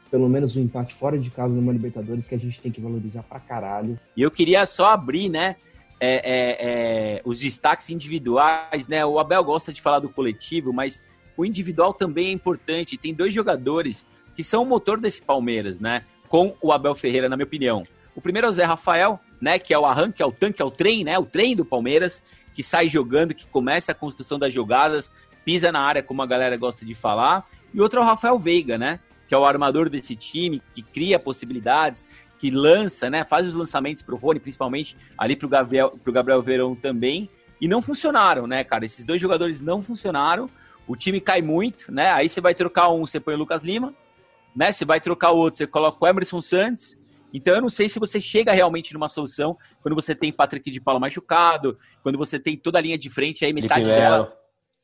pelo 0.09 0.27
menos 0.27 0.57
um 0.57 0.61
empate 0.61 0.93
fora 0.93 1.17
de 1.17 1.29
casa 1.29 1.55
numa 1.55 1.71
Libertadores 1.71 2.27
que 2.27 2.35
a 2.35 2.37
gente 2.37 2.59
tem 2.61 2.71
que 2.71 2.81
valorizar 2.81 3.23
pra 3.23 3.39
caralho. 3.39 3.97
E 4.15 4.21
eu 4.21 4.29
queria 4.29 4.65
só 4.65 4.87
abrir, 4.87 5.29
né? 5.29 5.55
É, 5.99 6.15
é, 6.15 6.57
é, 6.59 7.21
os 7.23 7.39
destaques 7.39 7.89
individuais, 7.89 8.87
né? 8.87 9.05
O 9.05 9.19
Abel 9.19 9.43
gosta 9.43 9.71
de 9.71 9.81
falar 9.81 9.99
do 9.99 10.09
coletivo, 10.09 10.73
mas 10.73 11.01
o 11.37 11.45
individual 11.45 11.93
também 11.93 12.27
é 12.27 12.31
importante. 12.31 12.97
Tem 12.97 13.13
dois 13.13 13.33
jogadores 13.33 14.05
que 14.35 14.43
são 14.43 14.63
o 14.63 14.65
motor 14.65 14.99
desse 14.99 15.21
Palmeiras, 15.21 15.79
né? 15.79 16.03
Com 16.31 16.55
o 16.61 16.71
Abel 16.71 16.95
Ferreira, 16.95 17.27
na 17.27 17.35
minha 17.35 17.45
opinião. 17.45 17.85
O 18.15 18.21
primeiro 18.21 18.47
é 18.47 18.49
o 18.49 18.53
Zé 18.53 18.63
Rafael, 18.63 19.19
né, 19.41 19.59
que 19.59 19.73
é 19.73 19.77
o 19.77 19.85
arranque, 19.85 20.23
é 20.23 20.25
o 20.25 20.31
tanque, 20.31 20.61
é 20.61 20.65
o 20.65 20.71
trem, 20.71 21.03
né, 21.03 21.19
o 21.19 21.25
trem 21.25 21.57
do 21.57 21.65
Palmeiras, 21.65 22.23
que 22.53 22.63
sai 22.63 22.87
jogando, 22.87 23.33
que 23.33 23.45
começa 23.45 23.91
a 23.91 23.95
construção 23.95 24.39
das 24.39 24.53
jogadas, 24.53 25.11
pisa 25.43 25.73
na 25.73 25.81
área, 25.81 26.01
como 26.01 26.21
a 26.21 26.25
galera 26.25 26.55
gosta 26.55 26.85
de 26.85 26.93
falar. 26.95 27.45
E 27.73 27.81
outro 27.81 27.99
é 27.99 28.03
o 28.03 28.05
Rafael 28.05 28.39
Veiga, 28.39 28.77
né, 28.77 29.01
que 29.27 29.35
é 29.35 29.37
o 29.37 29.43
armador 29.43 29.89
desse 29.89 30.15
time, 30.15 30.61
que 30.73 30.81
cria 30.81 31.19
possibilidades, 31.19 32.05
que 32.39 32.49
lança, 32.49 33.09
né, 33.09 33.25
faz 33.25 33.45
os 33.45 33.53
lançamentos 33.53 34.01
para 34.01 34.15
o 34.15 34.17
Rony, 34.17 34.39
principalmente 34.39 34.95
ali 35.17 35.35
para 35.35 35.47
o 35.47 35.49
Gabriel, 35.49 35.99
pro 36.01 36.13
Gabriel 36.13 36.41
Verão 36.41 36.75
também, 36.75 37.29
e 37.59 37.67
não 37.67 37.81
funcionaram, 37.81 38.47
né, 38.47 38.63
cara? 38.63 38.85
Esses 38.85 39.03
dois 39.03 39.19
jogadores 39.19 39.59
não 39.59 39.83
funcionaram, 39.83 40.49
o 40.87 40.95
time 40.95 41.19
cai 41.19 41.41
muito, 41.41 41.91
né? 41.91 42.09
Aí 42.11 42.29
você 42.29 42.39
vai 42.39 42.55
trocar 42.55 42.89
um, 42.89 43.05
você 43.05 43.19
põe 43.19 43.35
o 43.35 43.37
Lucas 43.37 43.63
Lima, 43.63 43.93
né? 44.55 44.71
Você 44.71 44.85
vai 44.85 44.99
trocar 44.99 45.31
o 45.31 45.37
outro, 45.37 45.57
você 45.57 45.67
coloca 45.67 46.03
o 46.03 46.07
Emerson 46.07 46.41
Santos. 46.41 46.97
Então 47.33 47.53
eu 47.55 47.61
não 47.61 47.69
sei 47.69 47.87
se 47.87 47.99
você 47.99 48.19
chega 48.19 48.51
realmente 48.51 48.93
numa 48.93 49.07
solução 49.07 49.57
quando 49.81 49.95
você 49.95 50.13
tem 50.13 50.33
Patrick 50.33 50.69
de 50.69 50.81
Paula 50.81 50.99
machucado, 50.99 51.77
quando 52.03 52.17
você 52.17 52.37
tem 52.37 52.57
toda 52.57 52.77
a 52.77 52.81
linha 52.81 52.97
de 52.97 53.09
frente 53.09 53.45
aí 53.45 53.53
metade 53.53 53.85
Felipe 53.85 53.99
dela 53.99 54.17
Melo. 54.23 54.33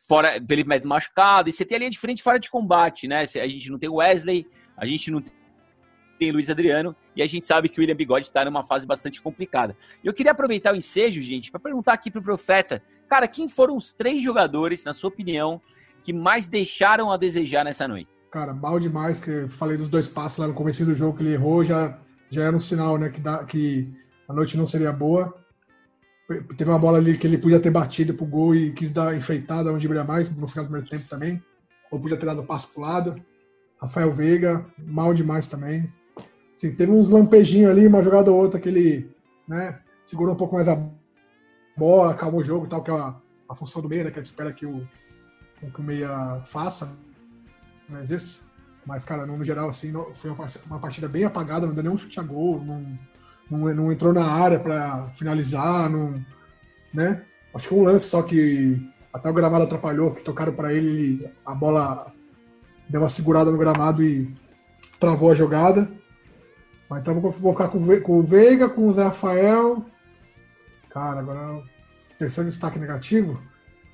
fora 0.08 0.42
Felipe 0.48 0.86
machucado, 0.86 1.50
e 1.50 1.52
você 1.52 1.66
tem 1.66 1.76
a 1.76 1.80
linha 1.80 1.92
de 1.92 2.00
frente 2.00 2.24
fora 2.24 2.40
de 2.40 2.50
combate, 2.50 3.08
né? 3.08 3.22
A 3.22 3.48
gente 3.48 3.70
não 3.70 3.78
tem 3.78 3.90
Wesley, 3.90 4.48
a 4.78 4.86
gente 4.86 5.12
não 5.12 5.22
tem 6.18 6.32
Luiz 6.32 6.50
Adriano 6.50 6.96
e 7.16 7.22
a 7.22 7.28
gente 7.28 7.46
sabe 7.46 7.68
que 7.68 7.80
o 7.80 7.82
William 7.82 7.96
Bigode 7.96 8.28
está 8.28 8.46
numa 8.46 8.64
fase 8.64 8.88
bastante 8.88 9.22
complicada. 9.22 9.76
Eu 10.04 10.14
queria 10.14 10.32
aproveitar 10.32 10.74
o 10.74 10.78
ensejo, 10.78 11.22
gente, 11.22 11.52
para 11.52 11.60
perguntar 11.60 11.94
aqui 11.94 12.10
pro 12.10 12.22
Profeta, 12.22 12.82
cara, 13.10 13.28
quem 13.28 13.50
foram 13.50 13.76
os 13.76 13.92
três 13.92 14.24
jogadores, 14.24 14.86
na 14.86 14.94
sua 14.94 15.10
opinião, 15.10 15.62
que 16.02 16.14
mais 16.14 16.48
deixaram 16.48 17.12
a 17.12 17.18
desejar 17.18 17.66
nessa 17.66 17.88
noite? 17.88 18.10
Cara, 18.32 18.54
mal 18.54 18.80
demais, 18.80 19.20
que 19.20 19.30
eu 19.30 19.50
falei 19.50 19.78
dos 19.78 19.88
dois 19.88 20.08
passos 20.08 20.38
lá 20.38 20.48
no 20.48 20.54
começo 20.54 20.84
do 20.84 20.94
jogo 20.94 21.18
que 21.18 21.24
ele 21.24 21.34
errou, 21.34 21.64
já, 21.64 21.98
já 22.30 22.44
era 22.44 22.56
um 22.56 22.60
sinal, 22.60 22.98
né, 22.98 23.10
que, 23.10 23.22
dá, 23.22 23.44
que 23.46 23.88
a 24.28 24.34
noite 24.34 24.58
não 24.58 24.66
seria 24.66 24.92
boa. 24.92 25.34
Teve 26.58 26.70
uma 26.70 26.80
bola 26.80 26.98
ali 26.98 27.18
que 27.18 27.26
ele 27.26 27.38
podia 27.38 27.60
ter 27.60 27.72
batido 27.72 28.14
pro 28.14 28.26
gol 28.26 28.54
e 28.54 28.74
quis 28.74 28.92
dar 28.92 29.16
enfeitada 29.16 29.72
onde 29.72 29.88
brilha 29.88 30.04
mais 30.04 30.30
no 30.30 30.46
final 30.46 30.66
do 30.66 30.72
primeiro 30.72 30.90
tempo 30.90 31.08
também. 31.08 31.42
ou 31.90 32.00
podia 32.00 32.18
ter 32.18 32.26
dado 32.26 32.44
passo 32.44 32.68
pro 32.74 32.82
lado. 32.82 33.16
Rafael 33.82 34.12
Veiga, 34.12 34.66
mal 34.78 35.14
demais 35.14 35.48
também. 35.48 35.90
Assim, 36.54 36.76
teve 36.76 36.92
uns 36.92 37.10
lampejinhos 37.10 37.72
ali, 37.72 37.88
uma 37.88 38.04
jogada 38.04 38.32
ou 38.32 38.38
outra 38.38 38.60
que 38.60 38.68
ele 38.68 39.10
né, 39.48 39.80
segurou 40.04 40.34
um 40.34 40.38
pouco 40.38 40.56
mais 40.56 40.68
a 40.68 40.78
bola, 41.78 42.12
acalmou 42.12 42.42
o 42.42 42.44
jogo 42.44 42.66
e 42.66 42.70
tal, 42.70 42.84
que 42.84 42.92
é 42.92 42.94
a, 42.94 43.16
a 43.48 43.56
função 43.56 43.82
do 43.82 43.88
meia, 43.88 44.04
né, 44.04 44.12
que 44.12 44.20
a 44.20 44.24
gente 44.24 44.32
espera 44.32 44.52
que 44.52 44.66
o, 44.66 44.86
que 45.62 45.80
o 45.80 45.84
meia 45.84 46.42
faça. 46.46 46.98
Mas 47.90 48.12
isso. 48.12 48.46
Mas, 48.86 49.04
cara, 49.04 49.26
no 49.26 49.44
geral, 49.44 49.70
assim, 49.70 49.92
foi 50.14 50.32
uma 50.66 50.80
partida 50.80 51.10
bem 51.10 51.26
apagada, 51.26 51.68
não 51.68 51.74
deu 51.74 51.84
nenhum 51.84 51.98
chute 51.98 52.20
a 52.20 52.24
gol, 52.24 52.64
não, 52.64 52.98
não, 53.52 53.76
não 53.76 53.92
entrou 53.92 54.14
na 54.14 54.26
área 54.26 54.60
para 54.60 55.10
finalizar, 55.10 55.90
não, 55.90 56.24
né? 56.94 57.24
Acho 57.54 57.68
que 57.68 57.74
um 57.74 57.84
lance 57.84 58.08
só 58.08 58.22
que 58.22 58.82
até 59.12 59.30
o 59.30 59.34
gramado 59.34 59.66
atrapalhou, 59.66 60.14
que 60.14 60.24
tocaram 60.24 60.54
para 60.54 60.74
ele, 60.74 61.30
a 61.46 61.54
bola 61.54 62.14
deu 62.88 63.02
uma 63.02 63.10
segurada 63.10 63.52
no 63.52 63.58
gramado 63.58 64.04
e 64.04 64.34
travou 65.00 65.32
a 65.32 65.36
jogada. 65.36 65.90
Mas 66.90 67.02
então 67.02 67.20
vou, 67.20 67.32
ficar 67.32 67.68
com, 67.68 67.80
com 68.02 68.20
o 68.20 68.24
Veiga, 68.24 68.70
com 68.70 68.88
o 68.88 68.94
Zé 68.94 69.04
Rafael. 69.04 69.86
Cara, 70.90 71.20
agora 71.20 71.62
terceiro 72.18 72.50
destaque 72.50 72.80
negativo. 72.80 73.42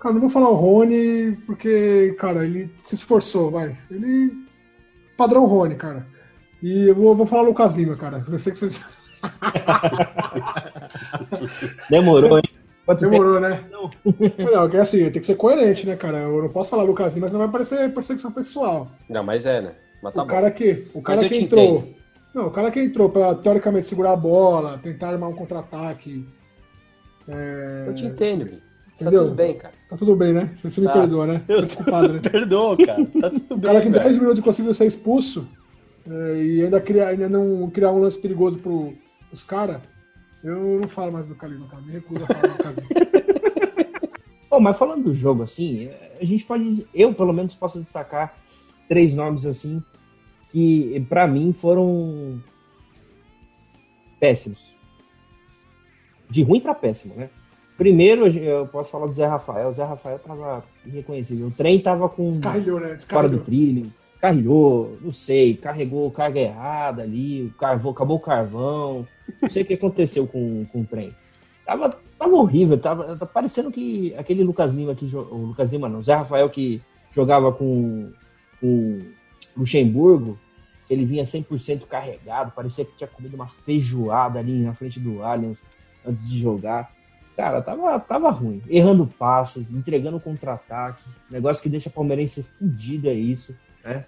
Cara, 0.04 0.16
não 0.16 0.20
vou 0.20 0.30
falar 0.30 0.50
o 0.50 0.56
Rony, 0.56 1.38
porque, 1.46 2.14
cara, 2.20 2.46
ele 2.46 2.70
se 2.84 2.94
esforçou, 2.94 3.50
vai. 3.50 3.74
Ele. 3.90 4.34
Padrão 5.16 5.46
Rony, 5.46 5.76
cara. 5.76 6.06
E 6.62 6.90
eu 6.90 6.96
vou, 6.96 7.16
vou 7.16 7.26
falar 7.26 7.44
o 7.44 7.46
Lucas 7.46 7.76
Lima, 7.76 7.96
cara. 7.96 8.22
Eu 8.30 8.38
sei 8.38 8.52
que 8.52 8.60
vocês. 8.60 8.84
Demorou, 11.90 12.38
hein? 12.38 12.44
Quanto 12.86 13.00
Demorou, 13.00 13.40
tempo? 13.40 13.48
né? 13.48 13.64
Não. 13.72 13.90
não, 14.70 14.78
é 14.78 14.82
assim, 14.82 15.10
tem 15.10 15.22
que 15.22 15.24
ser 15.24 15.36
coerente, 15.36 15.88
né, 15.88 15.96
cara? 15.96 16.18
Eu 16.18 16.42
não 16.42 16.50
posso 16.50 16.70
falar 16.70 16.84
Lucas 16.84 17.14
Lima, 17.14 17.28
mas 17.28 17.32
não 17.32 17.40
vai 17.40 17.48
parecer 17.48 17.94
perseguição 17.94 18.30
pessoal. 18.30 18.92
Não, 19.08 19.24
mas 19.24 19.46
é, 19.46 19.62
né? 19.62 19.72
Mas 20.02 20.14
tá 20.14 20.22
o 20.22 20.28
cara 20.28 20.52
que, 20.52 20.86
o 20.94 21.02
cara 21.02 21.30
que 21.30 21.38
entrou. 21.38 21.78
Entendo. 21.78 21.96
Não, 22.36 22.48
o 22.48 22.52
cara 22.52 22.70
que 22.72 22.82
entrou 22.82 23.10
pra 23.10 23.36
teoricamente 23.36 23.88
segurar 23.88 24.12
a 24.12 24.18
bola, 24.18 24.78
tentar 24.80 25.12
armar 25.12 25.30
um 25.30 25.36
contra-ataque. 25.36 26.28
É... 27.26 27.86
Eu 27.88 27.96
te 27.96 28.06
entendo, 28.06 28.62
Tá 28.98 29.06
Entendeu? 29.06 29.24
tudo 29.24 29.36
bem, 29.36 29.56
cara. 29.56 29.74
Tá 29.90 29.98
tudo 29.98 30.16
bem, 30.16 30.34
né? 30.34 30.54
Você 30.56 30.80
me 30.80 30.88
tá. 30.88 30.94
perdoa, 30.94 31.26
né? 31.26 31.42
Eu 31.50 31.62
desculpado, 31.62 32.14
né? 32.14 32.20
Perdoa, 32.20 32.78
cara. 32.78 33.06
Tá 33.06 33.30
tudo 33.30 33.48
bem. 33.58 33.58
O 33.58 33.62
cara 33.62 33.82
que 33.82 33.88
em 33.88 33.92
10 33.92 34.18
minutos 34.20 34.44
conseguiu 34.44 34.74
ser 34.74 34.86
expulso 34.86 35.48
é, 36.10 36.44
e 36.44 36.64
ainda, 36.64 36.80
criar, 36.80 37.10
ainda 37.10 37.30
não 37.30 37.70
criar 37.70 37.92
um 37.92 38.00
lance 38.00 38.20
perigoso 38.20 38.60
pro, 38.60 38.94
os 39.32 39.42
caras, 39.42 39.82
eu 40.44 40.80
não 40.80 40.88
falo 40.88 41.12
mais 41.12 41.28
do 41.28 41.36
Calino, 41.36 41.68
cara. 41.68 41.82
Me 41.82 41.94
recuso 41.94 42.26
a 42.26 42.28
falar 42.28 42.54
do 42.54 42.64
Casimiro. 42.64 42.94
Bom, 44.50 44.60
mas 44.60 44.78
falando 44.78 45.06
do 45.06 45.16
jogo, 45.16 45.42
assim, 45.42 45.90
a 46.22 46.26
gente 46.26 46.46
pode. 46.46 46.86
Eu, 46.94 47.14
pelo 47.14 47.34
menos, 47.34 47.56
posso 47.56 47.80
destacar 47.80 48.38
três 48.88 49.14
nomes, 49.14 49.48
assim, 49.48 49.82
que 50.52 51.04
para 51.10 51.26
mim 51.26 51.54
foram 51.54 52.40
péssimos. 54.20 54.72
De 56.30 56.44
ruim 56.44 56.60
para 56.60 56.76
péssimo, 56.76 57.16
né? 57.16 57.30
Primeiro, 57.78 58.28
eu 58.28 58.68
posso 58.68 58.92
falar 58.92 59.08
do 59.08 59.14
Zé 59.14 59.26
Rafael. 59.26 59.70
O 59.70 59.74
Zé 59.74 59.84
Rafael 59.84 60.20
tava 60.20 60.64
irreconhecível. 60.86 61.48
O 61.48 61.52
trem 61.52 61.80
tava 61.80 62.08
com. 62.08 62.30
Descarrilhou, 62.30 62.80
né? 62.80 62.94
Descarrilhou. 62.94 63.30
Fora 63.30 63.30
do 63.30 63.44
trilho 63.44 63.92
carregou, 64.24 64.98
não 65.02 65.12
sei, 65.12 65.54
carregou 65.54 66.10
carga 66.10 66.40
errada 66.40 67.04
ali, 67.04 67.44
o 67.44 67.54
carvão, 67.56 67.92
acabou 67.92 68.16
o 68.16 68.22
carvão, 68.22 69.06
não 69.42 69.50
sei 69.50 69.64
o 69.64 69.66
que 69.66 69.74
aconteceu 69.74 70.26
com, 70.26 70.66
com 70.72 70.80
o 70.80 70.86
trem. 70.86 71.14
Tava, 71.66 71.90
tava 72.18 72.34
horrível, 72.34 72.78
tava, 72.78 73.04
tava 73.04 73.26
parecendo 73.26 73.70
que 73.70 74.16
aquele 74.16 74.42
Lucas 74.42 74.72
Lima 74.72 74.96
que 74.96 75.14
o 75.14 75.48
Lucas 75.48 75.70
Lima 75.70 75.90
não, 75.90 76.00
o 76.00 76.04
Zé 76.04 76.16
Rafael 76.16 76.50
que 76.50 76.82
jogava 77.14 77.52
com, 77.52 78.14
com 78.62 79.00
Luxemburgo, 79.58 80.40
ele 80.90 81.04
vinha 81.04 81.26
100% 81.26 81.82
carregado, 81.86 82.54
parecia 82.56 82.86
que 82.86 82.96
tinha 82.96 83.10
comido 83.10 83.34
uma 83.34 83.50
feijoada 83.66 84.40
ali 84.40 84.62
na 84.62 84.74
frente 84.74 85.02
do 85.02 85.22
Allianz 85.22 85.62
antes 86.06 86.30
de 86.30 86.40
jogar. 86.40 86.94
Cara, 87.36 87.62
tava, 87.62 88.00
tava 88.00 88.30
ruim. 88.30 88.62
Errando 88.70 89.08
passes, 89.08 89.66
entregando 89.72 90.20
contra-ataque. 90.20 91.04
Negócio 91.30 91.64
que 91.64 91.70
deixa 91.70 91.90
a 91.90 91.92
palmeirense 91.92 92.44
fudido 92.44 93.10
é 93.10 93.14
isso, 93.14 93.56
né? 93.84 94.06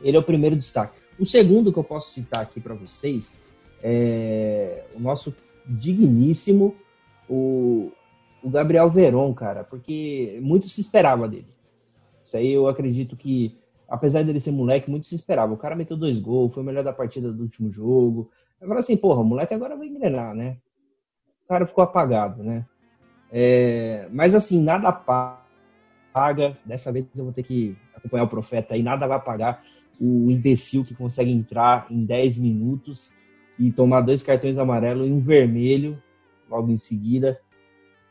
Ele 0.00 0.16
é 0.16 0.20
o 0.20 0.24
primeiro 0.24 0.56
destaque. 0.56 0.98
O 1.18 1.26
segundo 1.26 1.72
que 1.72 1.78
eu 1.78 1.84
posso 1.84 2.10
citar 2.10 2.42
aqui 2.42 2.60
para 2.60 2.74
vocês 2.74 3.34
é 3.82 4.84
o 4.94 5.00
nosso 5.00 5.34
digníssimo, 5.66 6.74
o, 7.28 7.92
o 8.42 8.50
Gabriel 8.50 8.88
Veron, 8.88 9.32
cara, 9.34 9.64
porque 9.64 10.38
muito 10.42 10.68
se 10.68 10.80
esperava 10.80 11.28
dele. 11.28 11.46
Isso 12.22 12.36
aí 12.36 12.52
eu 12.52 12.66
acredito 12.66 13.16
que, 13.16 13.56
apesar 13.88 14.24
dele 14.24 14.40
ser 14.40 14.50
moleque, 14.50 14.90
muito 14.90 15.06
se 15.06 15.14
esperava. 15.14 15.52
O 15.52 15.58
cara 15.58 15.76
meteu 15.76 15.96
dois 15.96 16.18
gols, 16.18 16.52
foi 16.52 16.62
o 16.62 16.66
melhor 16.66 16.82
da 16.82 16.92
partida 16.92 17.30
do 17.30 17.42
último 17.42 17.70
jogo. 17.70 18.30
Agora 18.60 18.80
assim, 18.80 18.96
porra, 18.96 19.20
o 19.20 19.24
moleque 19.24 19.52
agora 19.54 19.76
vai 19.76 19.86
engrenar, 19.86 20.34
né? 20.34 20.56
O 21.44 21.48
cara 21.48 21.66
ficou 21.66 21.84
apagado, 21.84 22.42
né? 22.42 22.64
É, 23.30 24.08
mas 24.12 24.34
assim, 24.34 24.62
nada 24.62 24.92
paga. 24.92 26.56
Dessa 26.64 26.92
vez 26.92 27.06
eu 27.16 27.24
vou 27.24 27.32
ter 27.32 27.42
que 27.42 27.76
acompanhar 27.94 28.24
o 28.24 28.28
profeta 28.28 28.74
aí, 28.74 28.82
nada 28.82 29.06
vai 29.06 29.20
pagar 29.20 29.62
o 30.00 30.30
imbecil 30.30 30.84
que 30.84 30.94
consegue 30.94 31.30
entrar 31.30 31.86
em 31.90 32.04
10 32.04 32.38
minutos 32.38 33.12
e 33.58 33.70
tomar 33.70 34.00
dois 34.00 34.22
cartões 34.22 34.58
amarelos 34.58 35.08
e 35.08 35.12
um 35.12 35.20
vermelho 35.20 36.00
logo 36.48 36.70
em 36.70 36.78
seguida. 36.78 37.40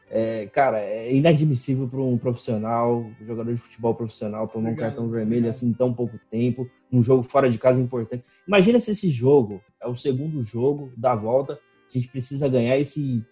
É, 0.09 0.45
cara, 0.47 0.79
é 0.79 1.13
inadmissível 1.13 1.87
para 1.87 1.99
um 1.99 2.17
profissional, 2.17 2.99
um 2.99 3.25
jogador 3.25 3.53
de 3.53 3.59
futebol 3.59 3.95
profissional, 3.95 4.47
tomar 4.47 4.69
um 4.69 4.75
cartão 4.75 5.09
vermelho 5.09 5.49
assim 5.49 5.69
em 5.69 5.73
tão 5.73 5.91
pouco 5.93 6.19
tempo, 6.29 6.69
um 6.91 7.01
jogo 7.01 7.23
fora 7.23 7.49
de 7.49 7.57
casa 7.57 7.81
importante. 7.81 8.23
Imagina 8.47 8.79
se 8.79 8.91
esse 8.91 9.09
jogo 9.09 9.59
é 9.81 9.87
o 9.87 9.95
segundo 9.95 10.43
jogo 10.43 10.91
da 10.95 11.15
volta, 11.15 11.59
a 11.93 12.01
gente 12.01 12.11
precisa 12.11 12.47
ganhar 12.47 12.77
e 12.77 12.85
se 12.85 13.23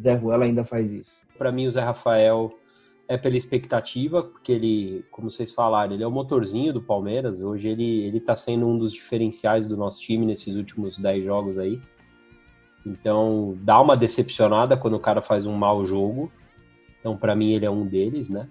Zé 0.00 0.14
Ruela 0.14 0.44
ainda 0.44 0.64
faz 0.64 0.90
isso. 0.90 1.22
Para 1.36 1.50
mim, 1.50 1.66
o 1.66 1.70
Zé 1.70 1.80
Rafael 1.80 2.52
é 3.08 3.16
pela 3.16 3.36
expectativa, 3.36 4.22
porque 4.22 4.52
ele, 4.52 5.04
como 5.10 5.30
vocês 5.30 5.52
falaram, 5.52 5.94
ele 5.94 6.02
é 6.02 6.06
o 6.06 6.10
motorzinho 6.10 6.72
do 6.72 6.82
Palmeiras. 6.82 7.42
Hoje 7.42 7.68
ele, 7.68 8.02
ele 8.02 8.20
tá 8.20 8.36
sendo 8.36 8.66
um 8.66 8.78
dos 8.78 8.92
diferenciais 8.92 9.66
do 9.66 9.76
nosso 9.76 10.00
time 10.00 10.26
nesses 10.26 10.56
últimos 10.56 10.98
10 10.98 11.24
jogos 11.24 11.58
aí. 11.58 11.80
Então, 12.86 13.56
dá 13.62 13.80
uma 13.80 13.96
decepcionada 13.96 14.76
quando 14.76 14.94
o 14.94 15.00
cara 15.00 15.22
faz 15.22 15.46
um 15.46 15.54
mau 15.54 15.84
jogo. 15.84 16.30
Então, 17.00 17.16
para 17.16 17.34
mim, 17.34 17.52
ele 17.52 17.64
é 17.64 17.70
um 17.70 17.86
deles, 17.86 18.28
né? 18.28 18.48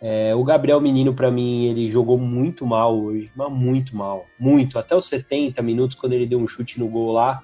É, 0.00 0.34
o 0.34 0.44
Gabriel 0.44 0.80
Menino, 0.80 1.14
para 1.14 1.30
mim, 1.30 1.66
ele 1.66 1.90
jogou 1.90 2.18
muito 2.18 2.66
mal 2.66 2.98
hoje, 2.98 3.30
mas 3.34 3.50
muito 3.50 3.96
mal, 3.96 4.26
muito. 4.38 4.78
Até 4.78 4.94
os 4.94 5.06
70 5.06 5.62
minutos, 5.62 5.96
quando 5.96 6.12
ele 6.12 6.26
deu 6.26 6.38
um 6.38 6.46
chute 6.46 6.78
no 6.78 6.88
gol 6.88 7.12
lá, 7.12 7.42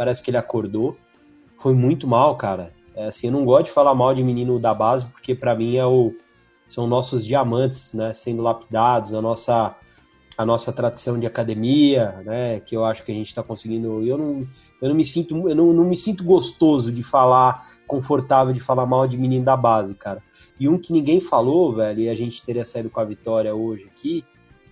parece 0.00 0.22
que 0.22 0.30
ele 0.30 0.38
acordou. 0.38 0.96
Foi 1.58 1.74
muito 1.74 2.08
mal, 2.08 2.34
cara. 2.34 2.72
É, 2.94 3.08
assim, 3.08 3.26
eu 3.26 3.32
não 3.34 3.44
gosto 3.44 3.66
de 3.66 3.70
falar 3.70 3.94
mal 3.94 4.14
de 4.14 4.24
menino 4.24 4.58
da 4.58 4.72
base, 4.72 5.06
porque 5.08 5.34
para 5.34 5.54
mim 5.54 5.76
é 5.76 5.84
o, 5.84 6.14
são 6.66 6.86
nossos 6.86 7.22
diamantes, 7.22 7.92
né, 7.92 8.14
sendo 8.14 8.40
lapidados, 8.40 9.12
a 9.12 9.20
nossa 9.20 9.76
a 10.38 10.46
nossa 10.46 10.72
tradição 10.72 11.20
de 11.20 11.26
academia, 11.26 12.22
né, 12.24 12.60
que 12.60 12.74
eu 12.74 12.82
acho 12.82 13.04
que 13.04 13.12
a 13.12 13.14
gente 13.14 13.26
está 13.26 13.42
conseguindo. 13.42 14.02
Eu 14.02 14.16
não, 14.16 14.48
eu 14.80 14.88
não 14.88 14.94
me 14.96 15.04
sinto, 15.04 15.46
eu 15.46 15.54
não, 15.54 15.70
não 15.70 15.84
me 15.84 15.96
sinto 15.98 16.24
gostoso 16.24 16.90
de 16.90 17.02
falar, 17.02 17.62
confortável 17.86 18.54
de 18.54 18.60
falar 18.60 18.86
mal 18.86 19.06
de 19.06 19.18
menino 19.18 19.44
da 19.44 19.54
base, 19.54 19.94
cara. 19.94 20.22
E 20.58 20.66
um 20.66 20.78
que 20.78 20.94
ninguém 20.94 21.20
falou, 21.20 21.74
velho, 21.74 22.00
e 22.00 22.08
a 22.08 22.14
gente 22.14 22.42
teria 22.42 22.64
saído 22.64 22.88
com 22.88 23.00
a 23.00 23.04
vitória 23.04 23.54
hoje 23.54 23.84
aqui, 23.84 24.24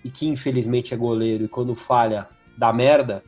e 0.03 0.11
que 0.11 0.27
infelizmente 0.27 0.95
é 0.95 0.97
goleiro 0.97 1.45
e 1.45 1.49
quando 1.49 1.75
falha 1.75 2.27
dá 2.57 2.73
merda, 2.73 3.23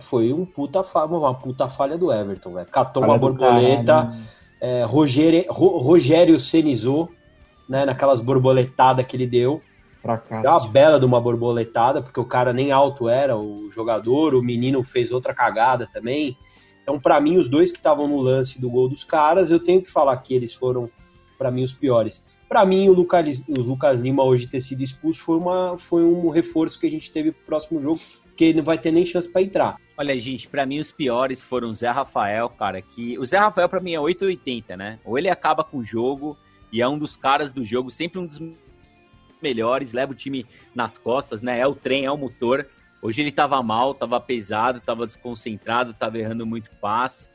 foi 0.00 0.32
um 0.32 0.44
puta 0.44 0.82
falha, 0.82 1.12
uma 1.12 1.34
puta 1.34 1.68
falha 1.68 1.96
do 1.98 2.12
Everton, 2.12 2.54
velho. 2.54 2.66
Catou 2.68 3.02
falha 3.02 3.12
uma 3.12 3.18
borboleta, 3.18 4.12
é, 4.60 4.84
Rogério, 4.84 5.44
Rogério 5.50 6.38
Senizou, 6.38 7.10
né, 7.68 7.84
naquelas 7.84 8.20
borboletadas 8.20 9.06
que 9.06 9.16
ele 9.16 9.26
deu. 9.26 9.60
Cá. 10.02 10.40
Deu 10.42 10.50
uma 10.50 10.68
bela 10.68 10.98
de 10.98 11.06
uma 11.06 11.20
borboletada, 11.20 12.02
porque 12.02 12.18
o 12.18 12.24
cara 12.24 12.52
nem 12.52 12.72
alto 12.72 13.08
era, 13.08 13.36
o 13.36 13.70
jogador, 13.70 14.34
o 14.34 14.42
menino 14.42 14.82
fez 14.82 15.12
outra 15.12 15.32
cagada 15.32 15.88
também. 15.92 16.36
Então, 16.82 16.98
para 16.98 17.20
mim, 17.20 17.38
os 17.38 17.48
dois 17.48 17.70
que 17.70 17.78
estavam 17.78 18.08
no 18.08 18.20
lance 18.20 18.60
do 18.60 18.68
gol 18.68 18.88
dos 18.88 19.04
caras, 19.04 19.50
eu 19.50 19.62
tenho 19.62 19.80
que 19.80 19.90
falar 19.90 20.16
que 20.16 20.34
eles 20.34 20.52
foram, 20.52 20.90
para 21.38 21.50
mim, 21.50 21.62
os 21.62 21.72
piores. 21.72 22.24
Para 22.48 22.66
mim, 22.66 22.88
o 22.88 22.92
Lucas, 22.92 23.44
o 23.48 23.60
Lucas 23.60 24.00
Lima 24.00 24.24
hoje 24.24 24.48
ter 24.48 24.60
sido 24.60 24.82
expulso 24.82 25.22
foi, 25.22 25.38
uma, 25.38 25.78
foi 25.78 26.04
um 26.04 26.28
reforço 26.28 26.78
que 26.78 26.86
a 26.86 26.90
gente 26.90 27.12
teve 27.12 27.30
pro 27.30 27.46
próximo 27.46 27.80
jogo, 27.80 28.00
porque 28.32 28.52
não 28.52 28.64
vai 28.64 28.78
ter 28.78 28.90
nem 28.90 29.04
chance 29.04 29.28
para 29.28 29.42
entrar. 29.42 29.76
Olha, 29.96 30.18
gente, 30.18 30.48
para 30.48 30.64
mim 30.64 30.80
os 30.80 30.90
piores 30.90 31.40
foram 31.40 31.68
o 31.68 31.74
Zé 31.74 31.90
Rafael, 31.90 32.48
cara, 32.48 32.80
que 32.80 33.18
o 33.18 33.24
Zé 33.24 33.38
Rafael 33.38 33.68
para 33.68 33.80
mim 33.80 33.92
é 33.92 34.00
880, 34.00 34.76
né? 34.76 34.98
Ou 35.04 35.18
ele 35.18 35.28
acaba 35.28 35.62
com 35.62 35.78
o 35.78 35.84
jogo 35.84 36.36
e 36.72 36.80
é 36.80 36.88
um 36.88 36.98
dos 36.98 37.14
caras 37.14 37.52
do 37.52 37.62
jogo, 37.62 37.90
sempre 37.90 38.18
um 38.18 38.26
dos 38.26 38.40
melhores, 39.40 39.92
leva 39.92 40.12
o 40.12 40.14
time 40.14 40.46
nas 40.74 40.96
costas, 40.96 41.42
né? 41.42 41.60
É 41.60 41.66
o 41.66 41.74
trem, 41.74 42.06
é 42.06 42.10
o 42.10 42.16
motor. 42.16 42.66
Hoje 43.02 43.20
ele 43.20 43.30
tava 43.30 43.62
mal, 43.62 43.92
tava 43.92 44.18
pesado, 44.18 44.80
tava 44.80 45.04
desconcentrado, 45.04 45.92
tava 45.92 46.18
errando 46.18 46.46
muito 46.46 46.70
passo. 46.80 47.30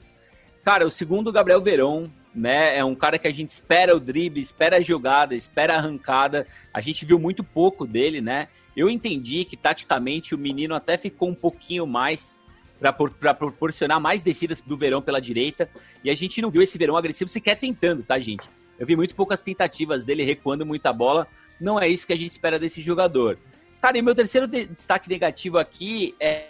Cara, 0.63 0.85
o 0.85 0.91
segundo, 0.91 1.31
Gabriel 1.31 1.61
Verão, 1.61 2.11
né? 2.33 2.75
É 2.75 2.83
um 2.83 2.95
cara 2.95 3.19
que 3.19 3.27
a 3.27 3.33
gente 3.33 3.49
espera 3.49 3.95
o 3.95 3.99
drible, 3.99 4.41
espera 4.41 4.77
a 4.77 4.81
jogada, 4.81 5.35
espera 5.35 5.75
a 5.75 5.77
arrancada. 5.77 6.47
A 6.73 6.81
gente 6.81 7.05
viu 7.05 7.19
muito 7.19 7.43
pouco 7.43 7.85
dele, 7.85 8.19
né? 8.19 8.47
Eu 8.77 8.91
entendi 8.91 9.43
que 9.43 9.57
taticamente 9.57 10.35
o 10.35 10.37
menino 10.37 10.75
até 10.75 10.99
ficou 10.99 11.29
um 11.29 11.33
pouquinho 11.33 11.87
mais 11.87 12.37
para 12.79 13.33
proporcionar 13.33 13.99
mais 13.99 14.21
descidas 14.21 14.61
do 14.61 14.77
verão 14.77 15.01
pela 15.01 15.19
direita. 15.19 15.67
E 16.03 16.11
a 16.11 16.15
gente 16.15 16.39
não 16.43 16.51
viu 16.51 16.61
esse 16.61 16.77
verão 16.77 16.95
agressivo 16.95 17.27
sequer 17.27 17.55
tentando, 17.55 18.03
tá, 18.03 18.19
gente? 18.19 18.47
Eu 18.77 18.85
vi 18.85 18.95
muito 18.95 19.15
poucas 19.15 19.41
tentativas 19.41 20.03
dele 20.03 20.23
recuando 20.23 20.63
muita 20.63 20.93
bola. 20.93 21.27
Não 21.59 21.79
é 21.79 21.89
isso 21.89 22.05
que 22.05 22.13
a 22.13 22.17
gente 22.17 22.29
espera 22.29 22.59
desse 22.59 22.79
jogador. 22.79 23.39
Cara, 23.81 23.97
e 23.97 24.01
meu 24.03 24.13
terceiro 24.13 24.45
de 24.45 24.67
destaque 24.67 25.09
negativo 25.09 25.57
aqui 25.57 26.13
é, 26.19 26.49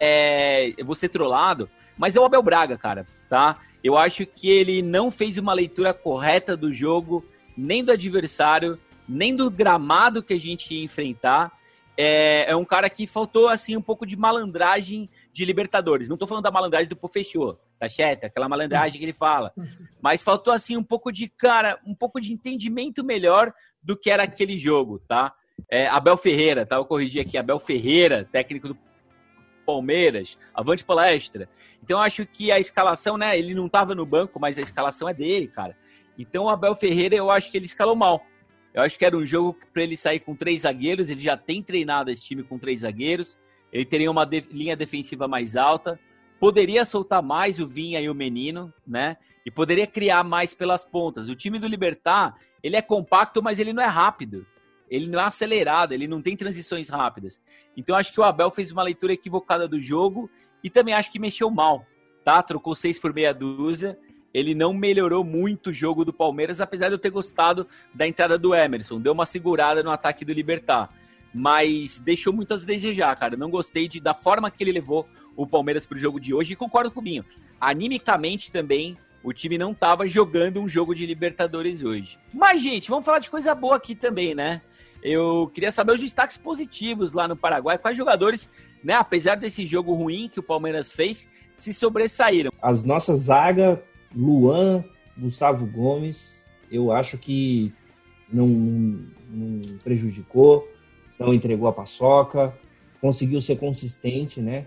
é. 0.00 0.72
Eu 0.78 0.86
vou 0.86 0.94
ser 0.94 1.10
trollado, 1.10 1.68
mas 1.98 2.16
é 2.16 2.20
o 2.20 2.24
Abel 2.24 2.42
Braga, 2.42 2.78
cara, 2.78 3.06
tá? 3.28 3.60
Eu 3.84 3.98
acho 3.98 4.24
que 4.24 4.48
ele 4.48 4.80
não 4.80 5.10
fez 5.10 5.36
uma 5.36 5.52
leitura 5.52 5.92
correta 5.92 6.56
do 6.56 6.72
jogo, 6.72 7.22
nem 7.54 7.84
do 7.84 7.92
adversário, 7.92 8.78
nem 9.08 9.34
do 9.34 9.50
gramado 9.50 10.22
que 10.22 10.34
a 10.34 10.40
gente 10.40 10.74
ia 10.74 10.84
enfrentar 10.84 11.52
é, 11.96 12.46
é, 12.48 12.56
um 12.56 12.64
cara 12.64 12.88
que 12.88 13.06
faltou 13.06 13.48
assim 13.48 13.76
um 13.76 13.82
pouco 13.82 14.06
de 14.06 14.16
malandragem 14.16 15.10
de 15.32 15.44
Libertadores. 15.44 16.08
Não 16.08 16.16
tô 16.16 16.26
falando 16.26 16.44
da 16.44 16.50
malandragem 16.50 16.88
do 16.88 16.96
Pofechô, 16.96 17.58
tá 17.78 17.88
certo? 17.88 18.24
Aquela 18.24 18.48
malandragem 18.48 18.98
que 18.98 19.04
ele 19.04 19.12
fala. 19.12 19.52
Mas 20.00 20.22
faltou 20.22 20.52
assim 20.52 20.76
um 20.76 20.82
pouco 20.82 21.12
de 21.12 21.28
cara, 21.28 21.78
um 21.86 21.94
pouco 21.94 22.20
de 22.20 22.32
entendimento 22.32 23.04
melhor 23.04 23.52
do 23.82 23.96
que 23.96 24.10
era 24.10 24.22
aquele 24.22 24.58
jogo, 24.58 25.00
tá? 25.06 25.34
É, 25.70 25.86
Abel 25.86 26.16
Ferreira, 26.16 26.64
tá? 26.64 26.76
Eu 26.76 26.84
corrigi 26.84 27.20
aqui, 27.20 27.36
Abel 27.36 27.58
Ferreira, 27.58 28.26
técnico 28.32 28.68
do 28.68 28.78
Palmeiras, 29.66 30.38
avante 30.54 30.84
palestra. 30.84 31.48
Então 31.82 31.98
eu 31.98 32.02
acho 32.02 32.26
que 32.26 32.50
a 32.50 32.58
escalação, 32.58 33.18
né? 33.18 33.38
Ele 33.38 33.54
não 33.54 33.68
tava 33.68 33.94
no 33.94 34.06
banco, 34.06 34.40
mas 34.40 34.58
a 34.58 34.62
escalação 34.62 35.08
é 35.08 35.14
dele, 35.14 35.46
cara. 35.46 35.76
Então 36.18 36.44
o 36.44 36.48
Abel 36.48 36.74
Ferreira, 36.74 37.14
eu 37.14 37.30
acho 37.30 37.50
que 37.50 37.58
ele 37.58 37.66
escalou 37.66 37.94
mal. 37.94 38.24
Eu 38.74 38.82
acho 38.82 38.98
que 38.98 39.04
era 39.04 39.16
um 39.16 39.24
jogo 39.24 39.58
para 39.72 39.82
ele 39.82 39.96
sair 39.96 40.20
com 40.20 40.34
três 40.34 40.62
zagueiros. 40.62 41.10
Ele 41.10 41.20
já 41.20 41.36
tem 41.36 41.62
treinado 41.62 42.10
esse 42.10 42.24
time 42.24 42.42
com 42.42 42.58
três 42.58 42.80
zagueiros. 42.80 43.38
Ele 43.72 43.84
teria 43.84 44.10
uma 44.10 44.24
de 44.24 44.40
linha 44.50 44.76
defensiva 44.76 45.28
mais 45.28 45.56
alta. 45.56 46.00
Poderia 46.40 46.84
soltar 46.84 47.22
mais 47.22 47.60
o 47.60 47.66
Vinha 47.66 48.00
e 48.00 48.08
o 48.08 48.14
Menino, 48.14 48.72
né? 48.86 49.16
E 49.44 49.50
poderia 49.50 49.86
criar 49.86 50.24
mais 50.24 50.54
pelas 50.54 50.84
pontas. 50.84 51.28
O 51.28 51.36
time 51.36 51.58
do 51.58 51.68
Libertar, 51.68 52.34
ele 52.62 52.76
é 52.76 52.82
compacto, 52.82 53.42
mas 53.42 53.58
ele 53.58 53.72
não 53.72 53.82
é 53.82 53.86
rápido. 53.86 54.46
Ele 54.90 55.06
não 55.06 55.20
é 55.20 55.24
acelerado, 55.24 55.92
ele 55.92 56.06
não 56.06 56.20
tem 56.20 56.36
transições 56.36 56.88
rápidas. 56.88 57.40
Então 57.76 57.96
acho 57.96 58.12
que 58.12 58.20
o 58.20 58.24
Abel 58.24 58.50
fez 58.50 58.72
uma 58.72 58.82
leitura 58.82 59.12
equivocada 59.12 59.68
do 59.68 59.80
jogo 59.80 60.28
e 60.62 60.68
também 60.68 60.94
acho 60.94 61.10
que 61.10 61.18
mexeu 61.18 61.50
mal, 61.50 61.86
tá? 62.24 62.42
Trocou 62.42 62.76
seis 62.76 62.98
por 62.98 63.12
meia 63.12 63.32
dúzia 63.32 63.98
ele 64.34 64.54
não 64.54 64.72
melhorou 64.72 65.24
muito 65.24 65.70
o 65.70 65.72
jogo 65.72 66.04
do 66.04 66.12
Palmeiras, 66.12 66.60
apesar 66.60 66.88
de 66.88 66.94
eu 66.94 66.98
ter 66.98 67.10
gostado 67.10 67.66
da 67.94 68.06
entrada 68.06 68.38
do 68.38 68.54
Emerson. 68.54 69.00
Deu 69.00 69.12
uma 69.12 69.26
segurada 69.26 69.82
no 69.82 69.90
ataque 69.90 70.24
do 70.24 70.32
Libertar. 70.32 70.90
Mas 71.34 71.98
deixou 71.98 72.32
muito 72.32 72.52
a 72.52 72.56
desejar, 72.56 73.16
cara. 73.16 73.36
Não 73.36 73.50
gostei 73.50 73.88
de, 73.88 74.00
da 74.00 74.14
forma 74.14 74.50
que 74.50 74.62
ele 74.62 74.72
levou 74.72 75.08
o 75.34 75.46
Palmeiras 75.46 75.86
para 75.86 75.96
o 75.96 76.00
jogo 76.00 76.20
de 76.20 76.34
hoje. 76.34 76.52
E 76.52 76.56
concordo 76.56 76.90
com 76.90 77.00
o 77.00 77.02
Binho. 77.02 77.24
Animicamente 77.60 78.50
também, 78.50 78.96
o 79.22 79.32
time 79.32 79.56
não 79.56 79.72
estava 79.72 80.06
jogando 80.06 80.60
um 80.60 80.68
jogo 80.68 80.94
de 80.94 81.06
Libertadores 81.06 81.82
hoje. 81.82 82.18
Mas, 82.32 82.62
gente, 82.62 82.90
vamos 82.90 83.04
falar 83.04 83.18
de 83.18 83.30
coisa 83.30 83.54
boa 83.54 83.76
aqui 83.76 83.94
também, 83.94 84.34
né? 84.34 84.60
Eu 85.02 85.50
queria 85.52 85.72
saber 85.72 85.92
os 85.92 86.00
destaques 86.00 86.36
positivos 86.36 87.12
lá 87.12 87.26
no 87.26 87.36
Paraguai. 87.36 87.78
Quais 87.78 87.96
jogadores, 87.96 88.50
né, 88.84 88.94
apesar 88.94 89.36
desse 89.36 89.66
jogo 89.66 89.94
ruim 89.94 90.28
que 90.28 90.38
o 90.38 90.42
Palmeiras 90.42 90.92
fez, 90.92 91.28
se 91.56 91.72
sobressaíram? 91.72 92.52
As 92.60 92.84
nossas 92.84 93.20
zaga 93.20 93.82
Luan, 94.14 94.84
Gustavo 95.16 95.66
Gomes, 95.66 96.44
eu 96.70 96.92
acho 96.92 97.18
que 97.18 97.72
não, 98.32 98.46
não, 98.46 99.78
prejudicou, 99.84 100.66
não 101.18 101.34
entregou 101.34 101.68
a 101.68 101.72
paçoca, 101.72 102.54
conseguiu 103.00 103.40
ser 103.40 103.56
consistente, 103.56 104.40
né? 104.40 104.66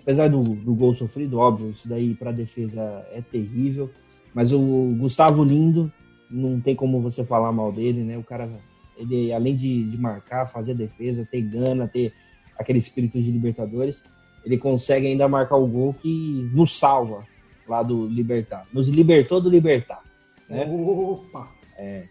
Apesar 0.00 0.28
do, 0.28 0.42
do 0.42 0.74
gol 0.74 0.94
sofrido, 0.94 1.38
óbvio, 1.38 1.70
isso 1.70 1.88
daí 1.88 2.14
para 2.14 2.30
a 2.30 2.32
defesa 2.32 3.06
é 3.12 3.20
terrível, 3.20 3.90
mas 4.34 4.52
o 4.52 4.94
Gustavo 4.98 5.44
Lindo, 5.44 5.92
não 6.30 6.60
tem 6.60 6.74
como 6.74 7.00
você 7.00 7.24
falar 7.24 7.50
mal 7.52 7.72
dele, 7.72 8.02
né? 8.02 8.16
O 8.16 8.22
cara, 8.22 8.48
ele 8.96 9.32
além 9.32 9.56
de, 9.56 9.90
de 9.90 9.98
marcar, 9.98 10.46
fazer 10.46 10.74
defesa, 10.74 11.26
ter 11.28 11.42
gana, 11.42 11.88
ter 11.88 12.12
aquele 12.58 12.78
espírito 12.78 13.20
de 13.20 13.30
Libertadores, 13.30 14.04
ele 14.44 14.56
consegue 14.56 15.06
ainda 15.06 15.28
marcar 15.28 15.56
o 15.56 15.66
gol 15.66 15.94
que 15.94 16.48
nos 16.52 16.78
salva, 16.78 17.24
lá 17.70 17.82
do 17.82 18.06
Libertar. 18.06 18.66
Nos 18.72 18.88
libertou 18.88 19.40
do 19.40 19.48
Libertar. 19.48 20.02
Né? 20.48 20.66
Opa! 20.66 21.48
É. 21.78 22.04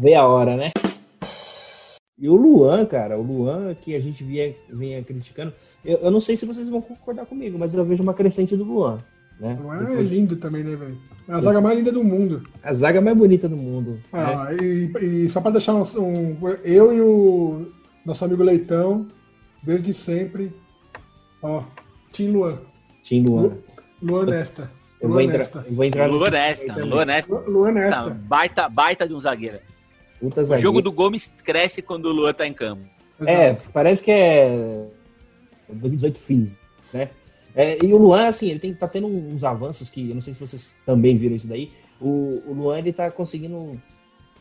Ver 0.00 0.14
a 0.14 0.26
hora, 0.26 0.56
né? 0.56 0.70
E 2.18 2.28
o 2.30 2.34
Luan, 2.34 2.86
cara, 2.86 3.18
o 3.18 3.22
Luan 3.22 3.74
que 3.74 3.94
a 3.94 4.00
gente 4.00 4.24
vinha, 4.24 4.54
vinha 4.70 5.02
criticando, 5.04 5.52
eu, 5.84 5.98
eu 5.98 6.10
não 6.10 6.20
sei 6.20 6.34
se 6.34 6.46
vocês 6.46 6.66
vão 6.68 6.80
concordar 6.80 7.26
comigo, 7.26 7.58
mas 7.58 7.74
eu 7.74 7.84
vejo 7.84 8.02
uma 8.02 8.14
crescente 8.14 8.56
do 8.56 8.64
Luan. 8.64 8.98
Né? 9.38 9.54
O 9.60 9.64
Luan 9.64 9.76
é 9.76 9.80
Depois... 9.80 9.98
é 9.98 10.02
lindo 10.02 10.36
também, 10.36 10.64
né, 10.64 10.74
velho? 10.74 10.96
É 11.28 11.32
a 11.32 11.40
zaga 11.40 11.60
mais 11.60 11.76
linda 11.76 11.92
do 11.92 12.02
mundo. 12.02 12.42
A 12.62 12.72
zaga 12.72 13.02
mais 13.02 13.16
bonita 13.18 13.46
do 13.46 13.56
mundo. 13.56 13.98
Ah, 14.12 14.46
né? 14.50 14.56
e, 14.62 15.24
e, 15.24 15.28
só 15.28 15.42
para 15.42 15.52
deixar 15.52 15.74
um, 15.74 15.82
um, 15.82 16.38
Eu 16.64 16.94
e 16.94 17.00
o 17.02 17.70
nosso 18.06 18.24
amigo 18.24 18.42
Leitão, 18.42 19.06
desde 19.62 19.92
sempre, 19.92 20.54
ó, 21.42 21.64
Tim 22.12 22.30
Luan. 22.30 22.60
Tim 23.02 23.24
Luan. 23.24 23.58
Luan 24.02 24.24
Nesta. 24.24 24.70
Eu 25.00 25.08
vou, 25.10 25.20
entrar, 25.20 25.48
eu 25.66 25.72
vou 25.72 25.84
entrar 25.84 26.06
Luanesta, 26.06 26.84
Luanesta. 26.84 27.34
Luanesta. 27.40 28.10
Baita, 28.10 28.68
baita 28.68 29.06
de 29.06 29.14
um 29.14 29.20
zagueiro. 29.20 29.58
Puta 30.18 30.40
o 30.40 30.44
zagueiro. 30.44 30.62
jogo 30.62 30.80
do 30.80 30.90
Gomes 30.90 31.32
cresce 31.44 31.82
quando 31.82 32.06
o 32.06 32.12
Luan 32.12 32.32
tá 32.32 32.46
em 32.46 32.52
campo. 32.52 32.82
É, 33.26 33.54
parece 33.72 34.02
que 34.02 34.10
é 34.10 34.86
2018 35.68 36.18
fins, 36.18 36.58
né? 36.92 37.10
É, 37.54 37.82
e 37.82 37.92
o 37.92 37.96
Luan, 37.96 38.28
assim, 38.28 38.50
ele 38.50 38.58
tem, 38.58 38.74
tá 38.74 38.86
tendo 38.86 39.06
uns 39.06 39.42
avanços 39.42 39.88
que 39.88 40.10
eu 40.10 40.14
não 40.14 40.20
sei 40.20 40.34
se 40.34 40.40
vocês 40.40 40.74
também 40.84 41.16
viram 41.16 41.36
isso 41.36 41.48
daí. 41.48 41.72
O, 41.98 42.42
o 42.46 42.52
Luan, 42.52 42.78
ele 42.78 42.92
tá 42.92 43.10
conseguindo 43.10 43.80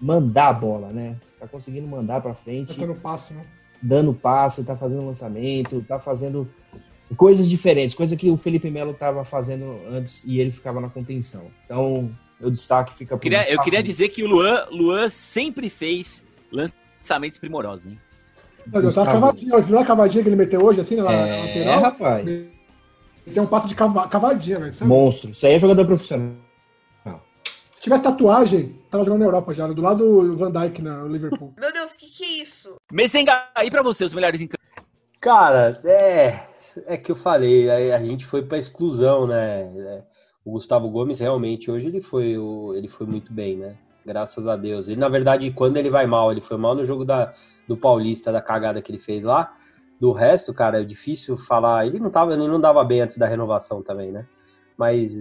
mandar 0.02 0.50
a 0.50 0.54
bola, 0.54 0.90
né? 0.90 1.16
Tá 1.40 1.48
conseguindo 1.48 1.88
mandar 1.88 2.22
pra 2.22 2.34
frente. 2.34 2.76
Tá 2.76 2.86
dando 2.86 3.00
passe, 3.00 3.34
né? 3.34 3.46
Dando 3.82 4.14
passe, 4.14 4.64
tá 4.64 4.76
fazendo 4.76 5.06
lançamento, 5.06 5.82
tá 5.88 5.98
fazendo 5.98 6.50
coisas 7.14 7.48
diferentes, 7.48 7.96
coisa 7.96 8.16
que 8.16 8.32
o 8.32 8.38
Felipe 8.38 8.70
Melo 8.70 8.92
estava 8.92 9.24
fazendo 9.24 9.80
antes 9.90 10.24
e 10.26 10.40
ele 10.40 10.52
ficava 10.52 10.82
na 10.82 10.90
contenção. 10.90 11.52
Então, 11.66 12.12
o 12.42 12.50
destaque 12.50 12.96
fica 12.96 13.16
por 13.16 13.18
eu 13.18 13.20
queria, 13.20 13.52
eu 13.52 13.62
queria 13.62 13.84
dizer 13.84 14.10
que 14.10 14.24
o 14.24 14.28
Luan, 14.28 14.66
Luan 14.72 15.10
sempre 15.10 15.70
fez 15.70 16.24
lançamentos 16.52 17.38
primorosos, 17.38 17.88
hein? 17.88 18.00
Mas 18.68 18.96
tá 18.96 19.06
cavadinha, 19.06 19.58
não 19.70 19.80
é 19.80 19.86
cavadinha 19.86 20.24
que 20.24 20.30
ele 20.30 20.36
meteu 20.36 20.64
hoje, 20.64 20.82
assim, 20.82 20.96
na 20.96 21.12
é, 21.12 21.42
lateral? 21.42 21.80
É, 21.80 21.82
rapaz. 21.84 22.26
Tem 22.26 23.44
um 23.44 23.46
passo 23.46 23.68
de 23.68 23.76
cavadinha, 23.76 24.60
velho. 24.60 24.74
Monstro. 24.82 25.32
Isso 25.32 25.46
aí 25.46 25.54
é 25.54 25.60
jogador 25.60 25.86
profissional. 25.86 26.34
Se 27.76 27.82
tivesse 27.82 28.02
tatuagem, 28.02 28.76
tava 28.90 29.04
jogando 29.04 29.20
na 29.20 29.28
Europa 29.28 29.54
já, 29.54 29.68
do 29.68 29.82
lado 29.82 30.04
do 30.24 30.36
Van 30.36 30.52
Dijk 30.52 30.82
no 30.82 31.08
Liverpool. 31.08 31.54
Meu 31.60 31.72
Deus, 31.72 31.94
o 31.94 31.98
que, 32.00 32.08
que 32.08 32.24
é 32.24 32.42
isso? 32.42 32.76
Messenga, 32.92 33.48
aí 33.54 33.70
pra 33.70 33.84
você, 33.84 34.04
os 34.04 34.14
melhores 34.14 34.42
em 34.42 34.48
campo. 34.48 34.64
Cara, 35.22 35.80
é 35.84 36.40
é 36.86 36.98
que 36.98 37.12
eu 37.12 37.16
falei, 37.16 37.70
a, 37.70 37.98
a 37.98 38.06
gente 38.06 38.26
foi 38.26 38.44
para 38.44 38.58
exclusão, 38.58 39.28
né? 39.28 39.62
É, 39.62 40.04
o 40.44 40.52
Gustavo 40.52 40.90
Gomes 40.90 41.20
realmente 41.20 41.72
hoje 41.72 41.88
ele 41.88 42.02
foi, 42.02 42.36
ele 42.76 42.88
foi 42.88 43.08
muito 43.08 43.34
bem, 43.34 43.58
né? 43.58 43.76
Graças 44.06 44.48
a 44.48 44.56
Deus. 44.56 44.88
Ele, 44.88 45.00
na 45.00 45.10
verdade, 45.10 45.50
quando 45.52 45.78
ele 45.78 45.90
vai 45.90 46.06
mal, 46.06 46.32
ele 46.32 46.42
foi 46.42 46.58
mal 46.58 46.76
no 46.76 46.86
jogo 46.86 47.04
da, 47.04 47.34
do 47.68 47.76
Paulista, 47.76 48.32
da 48.32 48.42
cagada 48.42 48.82
que 48.82 48.92
ele 48.92 49.00
fez 49.00 49.24
lá. 49.24 49.52
Do 50.00 50.12
resto, 50.12 50.54
cara, 50.54 50.82
é 50.82 50.84
difícil 50.84 51.36
falar. 51.38 51.88
Ele 51.88 52.00
não, 52.00 52.12
tava, 52.12 52.34
ele 52.34 52.48
não 52.48 52.62
dava 52.62 52.84
bem 52.84 53.02
antes 53.02 53.18
da 53.18 53.28
renovação 53.28 53.82
também, 53.82 54.12
né? 54.12 54.28
Mas 54.78 55.16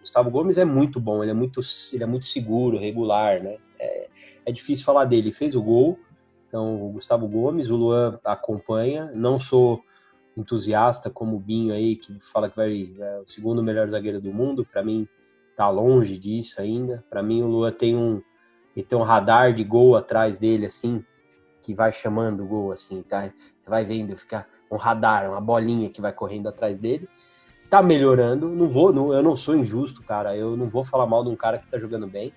Gustavo 0.00 0.30
Gomes 0.30 0.58
é 0.58 0.64
muito 0.64 1.00
bom, 1.00 1.22
ele 1.22 1.30
é 1.30 1.34
muito, 1.34 1.60
ele 1.92 2.02
é 2.02 2.06
muito 2.06 2.26
seguro, 2.26 2.76
regular, 2.76 3.42
né? 3.42 3.56
É, 3.78 4.08
é 4.44 4.52
difícil 4.52 4.84
falar 4.84 5.04
dele. 5.04 5.28
Ele 5.28 5.32
fez 5.32 5.54
o 5.56 5.62
gol, 5.62 5.98
então 6.48 6.84
o 6.84 6.90
Gustavo 6.90 7.26
Gomes, 7.26 7.70
o 7.70 7.76
Luan 7.76 8.18
acompanha. 8.24 9.10
Não 9.14 9.38
sou 9.38 9.82
entusiasta 10.40 11.10
como 11.10 11.36
o 11.36 11.40
Binho 11.40 11.74
aí, 11.74 11.96
que 11.96 12.18
fala 12.32 12.48
que 12.48 12.56
vai 12.56 12.94
é 12.98 13.20
o 13.20 13.26
segundo 13.26 13.62
melhor 13.62 13.88
zagueiro 13.88 14.20
do 14.20 14.32
mundo, 14.32 14.64
para 14.64 14.82
mim 14.82 15.06
tá 15.56 15.68
longe 15.68 16.18
disso 16.18 16.60
ainda. 16.60 17.04
Para 17.10 17.22
mim 17.22 17.42
o 17.42 17.46
Lua 17.46 17.72
tem 17.72 17.96
um 17.96 18.22
tem 18.88 18.96
um 18.96 19.02
radar 19.02 19.52
de 19.52 19.64
gol 19.64 19.96
atrás 19.96 20.38
dele 20.38 20.66
assim, 20.66 21.04
que 21.62 21.74
vai 21.74 21.92
chamando 21.92 22.44
o 22.44 22.46
gol 22.46 22.70
assim, 22.70 23.02
tá? 23.02 23.32
Você 23.58 23.68
vai 23.68 23.84
vendo 23.84 24.16
ficar 24.16 24.48
um 24.70 24.76
radar, 24.76 25.28
uma 25.28 25.40
bolinha 25.40 25.90
que 25.90 26.00
vai 26.00 26.12
correndo 26.12 26.48
atrás 26.48 26.78
dele. 26.78 27.08
Tá 27.68 27.82
melhorando, 27.82 28.48
não 28.48 28.68
vou, 28.68 28.92
não, 28.92 29.12
eu 29.12 29.22
não 29.22 29.34
sou 29.34 29.56
injusto, 29.56 30.02
cara. 30.04 30.36
Eu 30.36 30.56
não 30.56 30.70
vou 30.70 30.84
falar 30.84 31.06
mal 31.06 31.24
de 31.24 31.30
um 31.30 31.36
cara 31.36 31.58
que 31.58 31.68
tá 31.68 31.76
jogando 31.76 32.06
bem. 32.06 32.32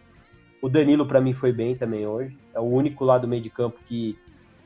O 0.62 0.68
Danilo 0.68 1.06
para 1.06 1.22
mim 1.22 1.32
foi 1.32 1.52
bem 1.52 1.76
também 1.76 2.08
hoje. 2.08 2.38
É 2.54 2.60
o 2.60 2.64
único 2.64 3.06
lá 3.06 3.20
do 3.20 3.28
meio 3.28 3.42
de 3.42 3.52
campo 3.52 3.80
que 3.86 4.18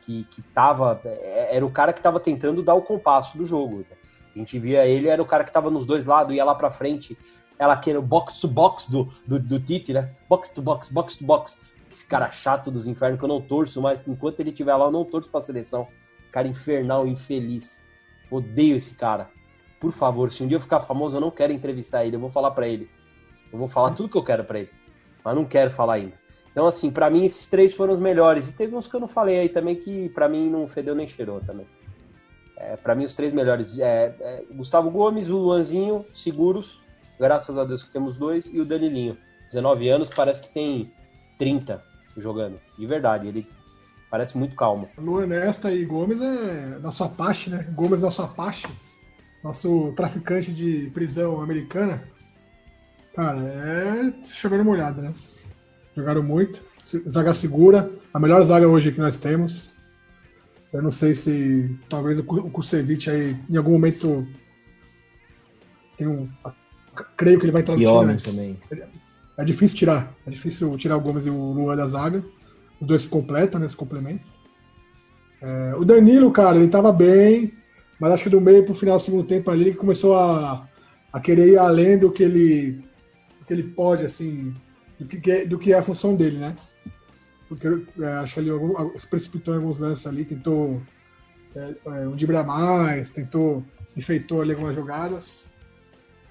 que, 0.06 0.24
que 0.26 0.42
tava. 0.42 1.02
É, 1.04 1.56
era 1.56 1.66
o 1.66 1.72
cara 1.72 1.92
que 1.92 2.00
estava 2.00 2.20
tentando 2.20 2.62
dar 2.62 2.76
o 2.76 2.82
compasso 2.82 3.38
do 3.38 3.46
jogo. 3.46 3.86
A 4.36 4.38
gente 4.38 4.60
via 4.60 4.86
ele, 4.86 5.08
era 5.08 5.22
o 5.22 5.26
cara 5.26 5.44
que 5.44 5.50
estava 5.50 5.70
nos 5.70 5.86
dois 5.86 6.06
lados, 6.06 6.36
ia 6.36 6.44
lá 6.44 6.54
para 6.54 6.70
frente, 6.70 7.18
ela 7.58 7.76
quer 7.78 7.98
o 7.98 8.02
box 8.02 8.40
to 8.42 8.48
box 8.48 8.92
do, 8.92 9.10
do, 9.26 9.40
do 9.40 9.60
Tite, 9.60 9.94
né? 9.94 10.14
Box 10.30 10.50
to 10.50 10.62
box, 10.62 10.90
box 10.90 11.16
to 11.16 11.26
box. 11.26 11.58
Esse 11.90 12.06
cara 12.06 12.30
chato 12.30 12.70
dos 12.70 12.86
infernos 12.88 13.18
que 13.18 13.24
eu 13.24 13.30
não 13.30 13.42
torço, 13.42 13.82
mas 13.82 14.06
enquanto 14.06 14.42
ele 14.42 14.50
estiver 14.50 14.76
lá, 14.76 14.86
eu 14.86 14.92
não 14.92 15.06
torço 15.06 15.30
pra 15.30 15.42
seleção. 15.42 15.88
Cara 16.32 16.48
infernal, 16.48 17.08
infeliz. 17.08 17.82
Odeio 18.30 18.76
esse 18.76 18.96
cara. 18.96 19.30
Por 19.80 19.94
favor, 19.94 20.30
se 20.30 20.44
um 20.44 20.48
dia 20.48 20.58
eu 20.58 20.62
ficar 20.62 20.82
famoso, 20.82 21.16
eu 21.16 21.22
não 21.22 21.32
quero 21.32 21.54
entrevistar 21.54 22.04
ele. 22.04 22.18
Eu 22.18 22.20
vou 22.20 22.30
falar 22.30 22.52
para 22.52 22.68
ele. 22.68 22.90
Eu 23.54 23.58
vou 23.58 23.70
falar 23.70 23.92
tudo 23.92 24.10
que 24.10 24.18
eu 24.18 24.24
quero 24.24 24.44
para 24.44 24.60
ele. 24.60 24.72
Mas 25.24 25.36
não 25.36 25.46
quero 25.46 25.70
falar 25.72 25.94
ainda. 25.94 26.25
Então, 26.56 26.68
assim, 26.68 26.90
para 26.90 27.10
mim, 27.10 27.26
esses 27.26 27.48
três 27.48 27.74
foram 27.74 27.96
os 27.96 28.00
melhores. 28.00 28.48
E 28.48 28.54
teve 28.54 28.74
uns 28.74 28.88
que 28.88 28.96
eu 28.96 29.00
não 29.02 29.10
falei 29.10 29.40
aí 29.40 29.50
também, 29.50 29.76
que 29.76 30.08
para 30.08 30.30
mim 30.30 30.50
não 30.50 30.66
fedeu 30.70 30.96
nem 30.96 31.06
cheirou 31.06 31.42
também. 31.42 31.66
É, 32.56 32.78
para 32.78 32.96
mim, 32.96 33.04
os 33.04 33.14
três 33.14 33.34
melhores. 33.34 33.78
É, 33.78 34.16
é, 34.22 34.44
Gustavo 34.54 34.90
Gomes, 34.90 35.30
o 35.30 35.36
Luanzinho, 35.36 36.06
seguros. 36.14 36.80
Graças 37.20 37.58
a 37.58 37.66
Deus 37.66 37.84
que 37.84 37.92
temos 37.92 38.18
dois. 38.18 38.46
E 38.54 38.62
o 38.62 38.66
Danilinho. 38.66 39.18
19 39.48 39.90
anos, 39.90 40.10
parece 40.10 40.44
que 40.44 40.54
tem 40.54 40.94
30 41.38 41.84
jogando. 42.16 42.58
De 42.80 42.88
verdade, 42.88 43.28
ele 43.28 43.46
parece 44.10 44.38
muito 44.38 44.56
calmo. 44.56 44.90
Luan 44.98 45.28
Nesta 45.28 45.74
e 45.74 45.84
Gomes 45.84 46.22
é 46.22 46.80
nosso 46.80 47.04
Apache, 47.04 47.50
né? 47.50 47.68
Gomes 47.74 48.00
nosso 48.00 48.22
Apache. 48.22 48.70
Nosso 49.44 49.92
traficante 49.92 50.54
de 50.54 50.90
prisão 50.94 51.42
americana. 51.42 52.02
Cara, 53.14 53.42
é 53.42 54.14
chovendo 54.30 54.64
molhada, 54.64 55.02
né? 55.02 55.14
Jogaram 55.96 56.24
muito. 56.24 56.62
Zaga 57.08 57.34
segura. 57.34 57.90
A 58.14 58.20
melhor 58.20 58.42
zaga 58.44 58.68
hoje 58.68 58.92
que 58.92 59.00
nós 59.00 59.16
temos. 59.16 59.74
Eu 60.74 60.82
não 60.82 60.92
sei 60.92 61.16
se 61.16 61.74
talvez 61.88 62.20
o 62.20 62.24
Kusevich 62.24 63.10
aí 63.10 63.36
em 63.50 63.58
algum 63.58 63.72
momento 63.72 64.28
tem 65.96 66.08
um. 66.08 66.30
Creio 67.18 67.40
que 67.40 67.46
ele 67.46 67.52
vai 67.52 67.62
entrar 67.62 67.76
no 67.76 67.80
time. 67.80 67.92
Homem 67.92 68.18
também. 68.18 68.60
É 69.38 69.44
difícil 69.44 69.78
tirar. 69.78 70.14
É 70.26 70.30
difícil 70.30 70.76
tirar 70.78 70.98
o 70.98 71.02
Gomes 71.02 71.26
e 71.26 71.30
o 71.30 71.54
Luan 71.54 71.76
da 71.76 71.88
zaga. 71.88 72.24
Os 72.80 72.88
dois 72.88 73.04
se 73.04 73.08
completam 73.08 73.60
nesse 73.60 73.76
complemento. 73.76 74.26
É, 75.42 75.76
o 75.76 75.86
Danilo, 75.86 76.32
cara, 76.32 76.58
ele 76.58 76.68
tava 76.68 76.92
bem, 76.92 77.54
mas 78.00 78.12
acho 78.12 78.24
que 78.24 78.30
do 78.30 78.42
meio 78.42 78.66
pro 78.66 78.74
final 78.74 78.98
do 78.98 79.04
segundo 79.04 79.24
tempo 79.24 79.50
ali 79.52 79.62
ele 79.62 79.76
começou 79.76 80.16
a, 80.16 80.68
a 81.12 81.20
querer 81.20 81.50
ir 81.50 81.58
além 81.58 81.98
do 81.98 82.12
que 82.12 82.24
ele, 82.24 82.72
do 83.40 83.46
que 83.46 83.54
ele 83.54 83.64
pode, 83.64 84.04
assim, 84.06 84.54
do 85.00 85.08
que, 85.08 85.32
é, 85.32 85.46
do 85.46 85.60
que 85.60 85.74
é 85.74 85.78
a 85.78 85.84
função 85.84 86.16
dele, 86.16 86.38
né? 86.38 86.56
Porque 87.48 87.68
é, 88.00 88.08
acho 88.14 88.34
que 88.34 88.40
ele 88.40 88.50
algum, 88.50 88.98
se 88.98 89.08
precipitou 89.08 89.54
em 89.54 89.58
alguns 89.58 89.80
lances 89.80 90.08
ali, 90.08 90.26
tentou 90.26 90.82
é, 91.56 91.76
é, 91.86 92.08
um 92.08 92.12
driblar 92.12 92.46
mais, 92.46 93.10
tentou, 93.10 93.64
enfeitou 93.96 94.42
ali 94.42 94.52
algumas 94.52 94.76
jogadas. 94.76 95.52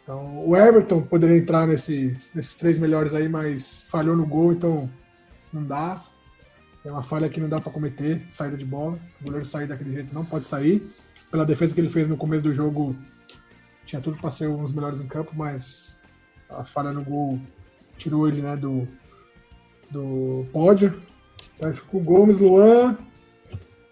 Então, 0.02 0.46
o 0.46 0.56
Everton 0.56 1.02
poderia 1.02 1.36
entrar 1.36 1.66
nesse, 1.66 2.16
nesses 2.34 2.54
três 2.54 2.78
melhores 2.78 3.14
aí, 3.14 3.28
mas 3.28 3.82
falhou 3.88 4.16
no 4.16 4.26
gol, 4.26 4.52
então 4.52 4.90
não 5.52 5.64
dá. 5.64 6.02
É 6.84 6.90
uma 6.90 7.02
falha 7.02 7.28
que 7.30 7.40
não 7.40 7.48
dá 7.48 7.60
para 7.60 7.72
cometer, 7.72 8.26
saída 8.30 8.56
de 8.56 8.64
bola. 8.66 8.98
O 9.20 9.24
goleiro 9.24 9.46
sair 9.46 9.66
daquele 9.66 9.92
jeito 9.94 10.14
não 10.14 10.24
pode 10.24 10.46
sair. 10.46 10.86
Pela 11.30 11.46
defesa 11.46 11.74
que 11.74 11.80
ele 11.80 11.88
fez 11.88 12.06
no 12.06 12.18
começo 12.18 12.42
do 12.42 12.52
jogo, 12.52 12.94
tinha 13.86 14.02
tudo 14.02 14.18
para 14.18 14.30
ser 14.30 14.48
um 14.48 14.62
dos 14.62 14.72
melhores 14.72 15.00
em 15.00 15.06
campo, 15.06 15.32
mas 15.34 15.98
a 16.50 16.64
falha 16.64 16.92
no 16.92 17.02
gol 17.02 17.40
tirou 17.96 18.28
ele 18.28 18.42
né, 18.42 18.56
do, 18.56 18.86
do 19.90 20.46
pódio. 20.52 21.00
Então 21.56 21.72
ficou 21.72 22.00
Gomes, 22.00 22.38
Luan 22.38 22.96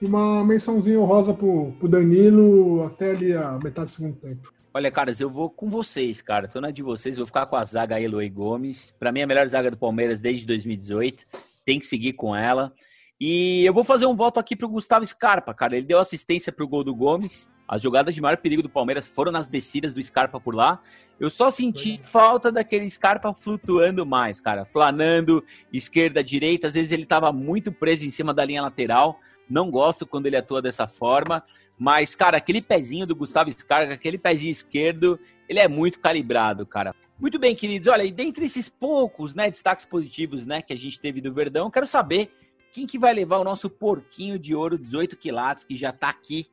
e 0.01 0.07
uma 0.07 0.45
mençãozinha 0.45 0.99
honrosa 0.99 1.33
pro, 1.33 1.73
pro 1.79 1.89
Danilo 1.89 2.83
até 2.85 3.13
ali 3.13 3.33
a 3.33 3.59
metade 3.63 3.93
do 3.93 3.95
segundo 3.95 4.17
tempo. 4.17 4.53
Olha, 4.75 4.91
caras, 4.91 5.21
eu 5.21 5.31
vou 5.31 5.49
com 5.51 5.69
vocês, 5.69 6.21
cara. 6.23 6.49
Tô 6.49 6.61
na 6.61 6.71
de 6.71 6.83
vocês, 6.83 7.17
vou 7.17 7.27
ficar 7.27 7.47
com 7.47 7.57
a 7.57 7.65
zaga 7.65 8.01
Eloy 8.01 8.29
Gomes. 8.29 8.93
Para 8.99 9.13
mim, 9.13 9.23
a 9.23 9.27
melhor 9.27 9.47
zaga 9.47 9.71
do 9.71 9.77
Palmeiras 9.77 10.21
desde 10.21 10.47
2018 10.47 11.27
tem 11.65 11.79
que 11.79 11.87
seguir 11.87 12.15
com 12.15 12.35
ela. 12.35 12.73
E 13.21 13.65
eu 13.65 13.73
vou 13.73 13.85
fazer 13.85 14.07
um 14.07 14.17
voto 14.17 14.41
aqui 14.41 14.57
pro 14.57 14.69
Gustavo 14.69 15.07
Scarpa, 15.07 15.55
cara. 15.55 15.77
Ele 15.77 15.87
deu 15.87 16.01
assistência 16.01 16.51
pro 16.51 16.67
gol 16.67 16.83
do 16.83 16.95
Gomes. 16.95 17.49
As 17.73 17.81
jogadas 17.81 18.15
de 18.15 18.21
maior 18.21 18.37
perigo 18.37 18.63
do 18.63 18.69
Palmeiras 18.69 19.09
foram 19.09 19.33
nas 19.33 19.49
descidas 19.49 19.95
do 19.95 20.03
Scarpa 20.03 20.39
por 20.39 20.55
lá. 20.55 20.83
Eu 21.19 21.31
só 21.31 21.51
senti 21.51 21.97
falta 21.97 22.53
daquele 22.53 22.89
Scarpa 22.91 23.33
flutuando 23.33 24.05
mais, 24.05 24.43
cara. 24.43 24.67
Flanando, 24.67 25.43
esquerda, 25.73 26.23
direita. 26.23 26.67
Às 26.67 26.75
vezes 26.75 26.93
ele 26.93 27.05
estava 27.05 27.33
muito 27.33 27.73
preso 27.73 28.05
em 28.05 28.11
cima 28.11 28.35
da 28.35 28.45
linha 28.45 28.61
lateral. 28.61 29.19
Não 29.49 29.71
gosto 29.71 30.07
quando 30.07 30.27
ele 30.27 30.37
atua 30.37 30.61
dessa 30.61 30.87
forma. 30.87 31.43
Mas, 31.79 32.15
cara, 32.15 32.37
aquele 32.37 32.61
pezinho 32.61 33.07
do 33.07 33.17
Gustavo 33.17 33.51
Scarpa, 33.59 33.95
aquele 33.95 34.19
pezinho 34.19 34.53
esquerdo, 34.53 35.19
ele 35.49 35.59
é 35.59 35.67
muito 35.67 35.99
calibrado, 35.99 36.67
cara. 36.67 36.95
Muito 37.19 37.39
bem, 37.39 37.57
queridos. 37.57 37.89
Olha, 37.89 38.05
e 38.05 38.13
dentre 38.13 38.45
esses 38.45 38.69
poucos 38.69 39.35
né, 39.35 39.51
destaques 39.51 39.87
positivos 39.87 40.45
né, 40.45 40.61
que 40.61 40.75
a 40.75 40.79
gente 40.79 41.01
teve 41.01 41.23
do 41.23 41.33
Verdão, 41.33 41.71
quero 41.71 41.87
saber 41.87 42.35
quem 42.71 42.87
que 42.87 42.99
vai 42.99 43.15
levar 43.15 43.39
o 43.39 43.45
nosso 43.45 43.71
porquinho 43.71 44.39
de 44.39 44.55
ouro 44.55 44.77
18 44.77 45.17
quilates, 45.17 45.65
que 45.65 45.75
já 45.75 45.89
está 45.89 46.11
aqui 46.11 46.49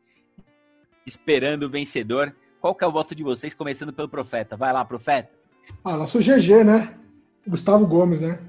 esperando 1.10 1.63
o 1.63 1.69
vencedor. 1.69 2.34
Qual 2.62 2.76
que 2.76 2.84
é 2.84 2.88
o 2.88 2.91
voto 2.91 3.15
de 3.15 3.24
vocês, 3.24 3.54
começando 3.54 3.91
pelo 3.91 4.08
Profeta? 4.08 4.56
Vai 4.56 4.72
lá, 4.72 4.86
Profeta. 4.86 5.30
Ah, 5.84 5.98
nosso 5.98 6.19
GG, 6.19 6.63
né? 6.63 6.95
Gustavo 7.48 7.86
Gomes, 7.88 8.22
né? 8.22 8.39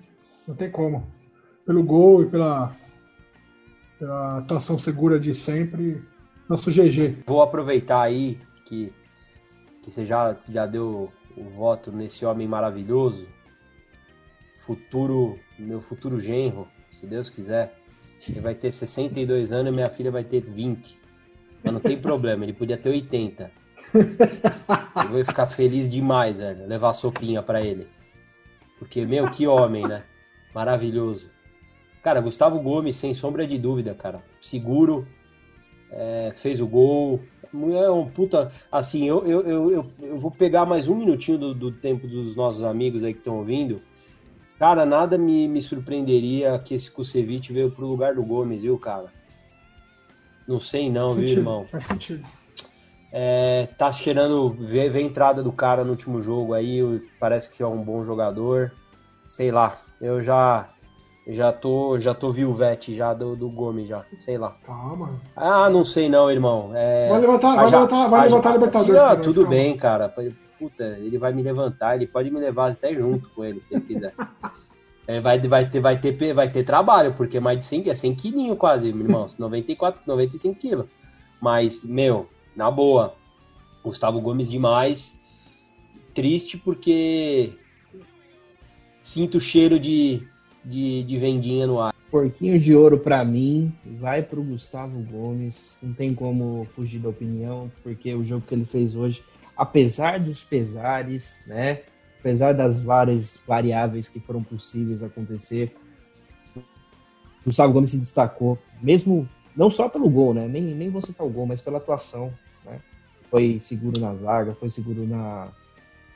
Não 0.46 0.54
tem 0.54 0.70
como. 0.70 1.06
Pelo 1.64 1.82
gol 1.82 2.22
e 2.22 2.26
pela, 2.26 2.74
pela 3.98 4.38
atuação 4.38 4.78
segura 4.78 5.18
de 5.18 5.34
sempre, 5.34 6.02
nosso 6.48 6.70
GG. 6.70 7.22
Vou 7.26 7.42
aproveitar 7.42 8.02
aí 8.02 8.38
que, 8.66 8.92
que 9.82 9.90
você 9.90 10.04
já, 10.04 10.36
já 10.48 10.66
deu 10.66 11.12
o 11.36 11.44
voto 11.50 11.92
nesse 11.92 12.26
homem 12.26 12.46
maravilhoso, 12.48 13.26
futuro, 14.66 15.38
meu 15.58 15.80
futuro 15.80 16.20
genro, 16.20 16.68
se 16.90 17.06
Deus 17.06 17.30
quiser. 17.30 17.76
Ele 18.28 18.40
vai 18.40 18.54
ter 18.54 18.70
62 18.70 19.50
anos 19.50 19.72
e 19.72 19.74
minha 19.74 19.88
filha 19.88 20.10
vai 20.10 20.24
ter 20.24 20.42
20. 20.42 20.99
Mas 21.62 21.72
não 21.72 21.80
tem 21.80 21.98
problema, 21.98 22.44
ele 22.44 22.52
podia 22.52 22.78
ter 22.78 22.88
80. 22.88 23.50
Eu 23.94 25.10
vou 25.10 25.24
ficar 25.24 25.46
feliz 25.46 25.90
demais, 25.90 26.38
velho, 26.38 26.66
levar 26.66 26.90
a 26.90 26.94
sopinha 26.94 27.42
para 27.42 27.60
ele. 27.62 27.88
Porque, 28.78 29.04
meu, 29.04 29.30
que 29.30 29.46
homem, 29.46 29.86
né? 29.86 30.04
Maravilhoso. 30.54 31.30
Cara, 32.02 32.20
Gustavo 32.20 32.58
Gomes, 32.60 32.96
sem 32.96 33.12
sombra 33.12 33.46
de 33.46 33.58
dúvida, 33.58 33.94
cara. 33.94 34.22
Seguro, 34.40 35.06
é, 35.90 36.32
fez 36.34 36.60
o 36.60 36.66
gol, 36.66 37.20
é 37.52 37.90
um 37.90 38.08
puta. 38.08 38.50
Assim, 38.70 39.06
eu, 39.06 39.26
eu, 39.26 39.40
eu, 39.42 39.92
eu, 40.00 40.18
vou 40.18 40.30
pegar 40.30 40.64
mais 40.64 40.88
um 40.88 40.94
minutinho 40.94 41.36
do, 41.36 41.54
do 41.54 41.72
tempo 41.72 42.06
dos 42.06 42.34
nossos 42.36 42.62
amigos 42.62 43.04
aí 43.04 43.12
que 43.12 43.20
estão 43.20 43.38
ouvindo. 43.38 43.82
Cara, 44.58 44.86
nada 44.86 45.18
me, 45.18 45.48
me 45.48 45.60
surpreenderia 45.60 46.58
que 46.58 46.74
esse 46.74 46.90
Kusevich 46.90 47.52
veio 47.52 47.70
pro 47.70 47.86
lugar 47.86 48.14
do 48.14 48.22
Gomes, 48.22 48.62
viu, 48.62 48.78
cara? 48.78 49.12
Não 50.46 50.60
sei 50.60 50.90
não, 50.90 51.10
sentido, 51.10 51.26
viu, 51.26 51.38
irmão? 51.38 51.64
Faz 51.64 51.84
sentido. 51.84 52.26
É, 53.12 53.68
tá 53.76 53.90
cheirando. 53.92 54.50
Vê, 54.50 54.88
vê 54.88 55.00
a 55.00 55.02
entrada 55.02 55.42
do 55.42 55.52
cara 55.52 55.84
no 55.84 55.90
último 55.90 56.20
jogo 56.20 56.54
aí, 56.54 56.80
parece 57.18 57.54
que 57.54 57.62
é 57.62 57.66
um 57.66 57.82
bom 57.82 58.04
jogador. 58.04 58.72
Sei 59.28 59.50
lá, 59.50 59.78
eu 60.00 60.22
já 60.22 60.70
já 61.26 61.52
tô, 61.52 61.98
já 61.98 62.14
tô 62.14 62.32
viuvete 62.32 62.94
já 62.94 63.14
do, 63.14 63.36
do 63.36 63.48
Gomes 63.48 63.88
já, 63.88 64.04
sei 64.18 64.38
lá. 64.38 64.56
Calma. 64.64 65.20
Ah, 65.36 65.68
não 65.70 65.84
sei 65.84 66.08
não, 66.08 66.30
irmão. 66.30 66.72
É, 66.74 67.08
vai 67.08 67.20
levantar, 67.20 67.56
vai 67.56 67.70
já, 67.70 67.76
levantar, 67.76 68.08
vai 68.08 68.28
levantar 68.28 68.50
a 68.50 68.52
Libertadores. 68.52 69.02
Assim, 69.02 69.22
tudo 69.22 69.42
calma. 69.42 69.50
bem, 69.50 69.76
cara. 69.76 70.14
Puta, 70.58 70.84
ele 70.98 71.18
vai 71.18 71.32
me 71.32 71.42
levantar, 71.42 71.94
ele 71.94 72.06
pode 72.06 72.30
me 72.30 72.40
levar 72.40 72.70
até 72.70 72.92
junto 72.92 73.28
com 73.30 73.44
ele, 73.44 73.62
se 73.62 73.74
ele 73.74 73.82
quiser. 73.82 74.14
É, 75.10 75.20
vai, 75.20 75.40
vai, 75.40 75.68
ter, 75.68 75.80
vai, 75.80 75.98
ter, 76.00 76.32
vai 76.32 76.48
ter 76.48 76.62
trabalho, 76.62 77.12
porque 77.14 77.40
mais 77.40 77.58
de 77.58 77.66
100, 77.66 77.90
é 77.90 77.94
100 77.96 78.14
quilinhos 78.14 78.56
quase, 78.56 78.92
meu 78.92 79.06
irmão. 79.06 79.26
94, 79.36 80.02
95 80.06 80.54
quilos. 80.54 80.86
Mas, 81.40 81.84
meu, 81.84 82.28
na 82.54 82.70
boa. 82.70 83.16
Gustavo 83.82 84.20
Gomes 84.20 84.48
demais. 84.48 85.20
Triste 86.14 86.56
porque 86.56 87.54
sinto 89.02 89.38
o 89.38 89.40
cheiro 89.40 89.80
de, 89.80 90.22
de, 90.64 91.02
de 91.02 91.18
vendinha 91.18 91.66
no 91.66 91.80
ar. 91.80 91.92
Porquinho 92.08 92.58
de 92.58 92.74
ouro 92.74 92.98
para 92.98 93.24
mim 93.24 93.72
vai 93.84 94.22
pro 94.22 94.44
Gustavo 94.44 95.00
Gomes. 95.00 95.76
Não 95.82 95.92
tem 95.92 96.14
como 96.14 96.64
fugir 96.70 97.00
da 97.00 97.08
opinião, 97.08 97.70
porque 97.82 98.14
o 98.14 98.22
jogo 98.22 98.44
que 98.46 98.54
ele 98.54 98.64
fez 98.64 98.94
hoje, 98.94 99.24
apesar 99.56 100.20
dos 100.20 100.44
pesares, 100.44 101.42
né? 101.48 101.80
Apesar 102.20 102.52
das 102.52 102.78
várias 102.78 103.40
variáveis 103.46 104.08
que 104.08 104.20
foram 104.20 104.42
possíveis 104.42 105.02
acontecer, 105.02 105.72
Gustavo 107.44 107.72
Gomes 107.72 107.90
se 107.90 107.96
destacou, 107.96 108.58
mesmo 108.80 109.26
não 109.56 109.70
só 109.70 109.88
pelo 109.88 110.08
gol, 110.08 110.34
né? 110.34 110.46
Nem, 110.46 110.62
nem 110.62 110.90
vou 110.90 111.00
citar 111.00 111.26
o 111.26 111.30
gol, 111.30 111.46
mas 111.46 111.62
pela 111.62 111.78
atuação, 111.78 112.32
né? 112.64 112.78
Foi 113.30 113.58
seguro 113.62 113.98
na 113.98 114.14
zaga, 114.14 114.52
foi 114.52 114.70
seguro 114.70 115.06
na, 115.06 115.48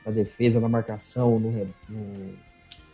na 0.05 0.11
defesa, 0.11 0.59
na 0.59 0.69
marcação, 0.69 1.39
no, 1.39 1.51
no, 1.89 2.33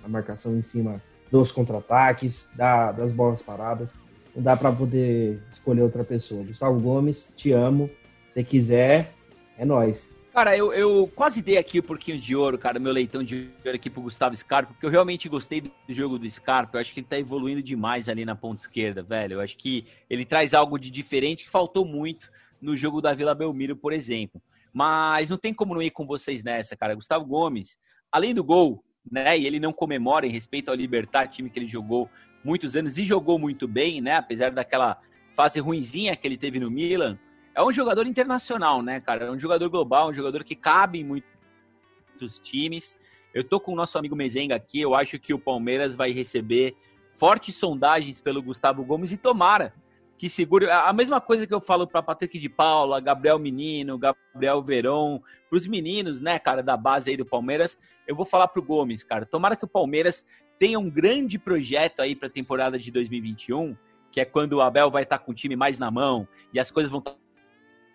na 0.01 0.07
marcação 0.07 0.57
em 0.57 0.61
cima 0.61 1.01
dos 1.29 1.51
contra-ataques, 1.51 2.49
da, 2.55 2.93
das 2.93 3.11
bolas 3.11 3.41
paradas. 3.41 3.93
Não 4.33 4.41
dá 4.41 4.55
para 4.55 4.71
poder 4.71 5.41
escolher 5.51 5.81
outra 5.81 6.05
pessoa. 6.05 6.43
Gustavo 6.43 6.79
Gomes, 6.79 7.33
te 7.35 7.51
amo. 7.51 7.89
Se 8.29 8.41
quiser, 8.43 9.13
é 9.57 9.65
nós. 9.65 10.15
Cara, 10.33 10.55
eu, 10.55 10.71
eu 10.71 11.11
quase 11.13 11.41
dei 11.41 11.57
aqui 11.57 11.81
um 11.81 11.83
pouquinho 11.83 12.17
de 12.17 12.33
ouro, 12.37 12.57
cara, 12.57 12.79
meu 12.79 12.93
leitão 12.93 13.21
de 13.21 13.49
ouro 13.65 13.75
aqui 13.75 13.89
pro 13.89 14.01
Gustavo 14.01 14.35
Scarpa, 14.35 14.71
porque 14.71 14.85
eu 14.85 14.89
realmente 14.89 15.27
gostei 15.27 15.59
do 15.59 15.71
jogo 15.89 16.17
do 16.17 16.29
Scarpa. 16.29 16.77
Eu 16.77 16.81
acho 16.81 16.93
que 16.93 17.01
ele 17.01 17.07
tá 17.07 17.19
evoluindo 17.19 17.61
demais 17.61 18.07
ali 18.07 18.23
na 18.23 18.33
ponta 18.33 18.61
esquerda, 18.61 19.03
velho. 19.03 19.33
Eu 19.33 19.41
acho 19.41 19.57
que 19.57 19.85
ele 20.09 20.23
traz 20.23 20.53
algo 20.53 20.79
de 20.79 20.89
diferente 20.89 21.43
que 21.43 21.49
faltou 21.49 21.85
muito 21.85 22.31
no 22.61 22.77
jogo 22.77 23.01
da 23.01 23.13
Vila 23.13 23.35
Belmiro, 23.35 23.75
por 23.75 23.91
exemplo. 23.91 24.41
Mas 24.71 25.29
não 25.29 25.37
tem 25.37 25.53
como 25.53 25.73
não 25.73 25.81
ir 25.81 25.91
com 25.91 26.05
vocês 26.05 26.45
nessa, 26.45 26.77
cara. 26.77 26.95
Gustavo 26.95 27.25
Gomes, 27.25 27.77
além 28.09 28.33
do 28.33 28.41
gol, 28.41 28.81
né? 29.11 29.37
E 29.37 29.45
ele 29.45 29.59
não 29.59 29.73
comemora 29.73 30.25
em 30.25 30.31
respeito 30.31 30.69
ao 30.69 30.75
Libertar, 30.75 31.27
time 31.27 31.49
que 31.49 31.59
ele 31.59 31.67
jogou 31.67 32.09
muitos 32.41 32.77
anos 32.77 32.97
e 32.97 33.03
jogou 33.03 33.37
muito 33.37 33.67
bem, 33.67 33.99
né? 33.99 34.15
Apesar 34.15 34.51
daquela 34.51 34.97
fase 35.33 35.59
ruinzinha 35.59 36.15
que 36.15 36.25
ele 36.25 36.37
teve 36.37 36.57
no 36.57 36.71
Milan 36.71 37.19
é 37.53 37.63
um 37.63 37.71
jogador 37.71 38.07
internacional, 38.07 38.81
né, 38.81 38.99
cara? 38.99 39.25
É 39.25 39.31
um 39.31 39.39
jogador 39.39 39.69
global, 39.69 40.09
um 40.09 40.13
jogador 40.13 40.43
que 40.43 40.55
cabe 40.55 40.99
em 40.99 41.03
muitos 41.03 42.39
times. 42.39 42.97
Eu 43.33 43.43
tô 43.43 43.59
com 43.59 43.73
o 43.73 43.75
nosso 43.75 43.97
amigo 43.97 44.15
Mezenga 44.15 44.55
aqui, 44.55 44.81
eu 44.81 44.95
acho 44.95 45.19
que 45.19 45.33
o 45.33 45.39
Palmeiras 45.39 45.95
vai 45.95 46.11
receber 46.11 46.75
fortes 47.11 47.55
sondagens 47.55 48.21
pelo 48.21 48.41
Gustavo 48.41 48.83
Gomes 48.83 49.11
e 49.11 49.17
tomara 49.17 49.73
que 50.17 50.29
segure. 50.29 50.69
A 50.69 50.93
mesma 50.93 51.19
coisa 51.19 51.47
que 51.47 51.53
eu 51.53 51.59
falo 51.59 51.87
para 51.87 52.03
Patrick 52.03 52.37
de 52.37 52.47
Paula, 52.47 52.99
Gabriel 52.99 53.39
Menino, 53.39 53.97
Gabriel 53.97 54.61
Verón, 54.61 55.19
para 55.49 55.57
os 55.57 55.65
meninos, 55.65 56.21
né, 56.21 56.37
cara, 56.37 56.61
da 56.61 56.77
base 56.77 57.09
aí 57.09 57.17
do 57.17 57.25
Palmeiras, 57.25 57.75
eu 58.07 58.15
vou 58.15 58.25
falar 58.25 58.47
pro 58.47 58.61
Gomes, 58.61 59.03
cara. 59.03 59.25
Tomara 59.25 59.55
que 59.55 59.65
o 59.65 59.67
Palmeiras 59.67 60.23
tenha 60.59 60.77
um 60.77 60.89
grande 60.89 61.39
projeto 61.39 62.01
aí 62.01 62.15
para 62.15 62.27
a 62.27 62.31
temporada 62.31 62.77
de 62.77 62.91
2021, 62.91 63.75
que 64.11 64.21
é 64.21 64.25
quando 64.25 64.53
o 64.53 64.61
Abel 64.61 64.91
vai 64.91 65.01
estar 65.01 65.17
tá 65.17 65.23
com 65.25 65.31
o 65.31 65.35
time 65.35 65.55
mais 65.55 65.79
na 65.79 65.89
mão 65.89 66.27
e 66.53 66.59
as 66.59 66.69
coisas 66.69 66.91
vão 66.91 66.99
estar 66.99 67.13
tá 67.13 67.17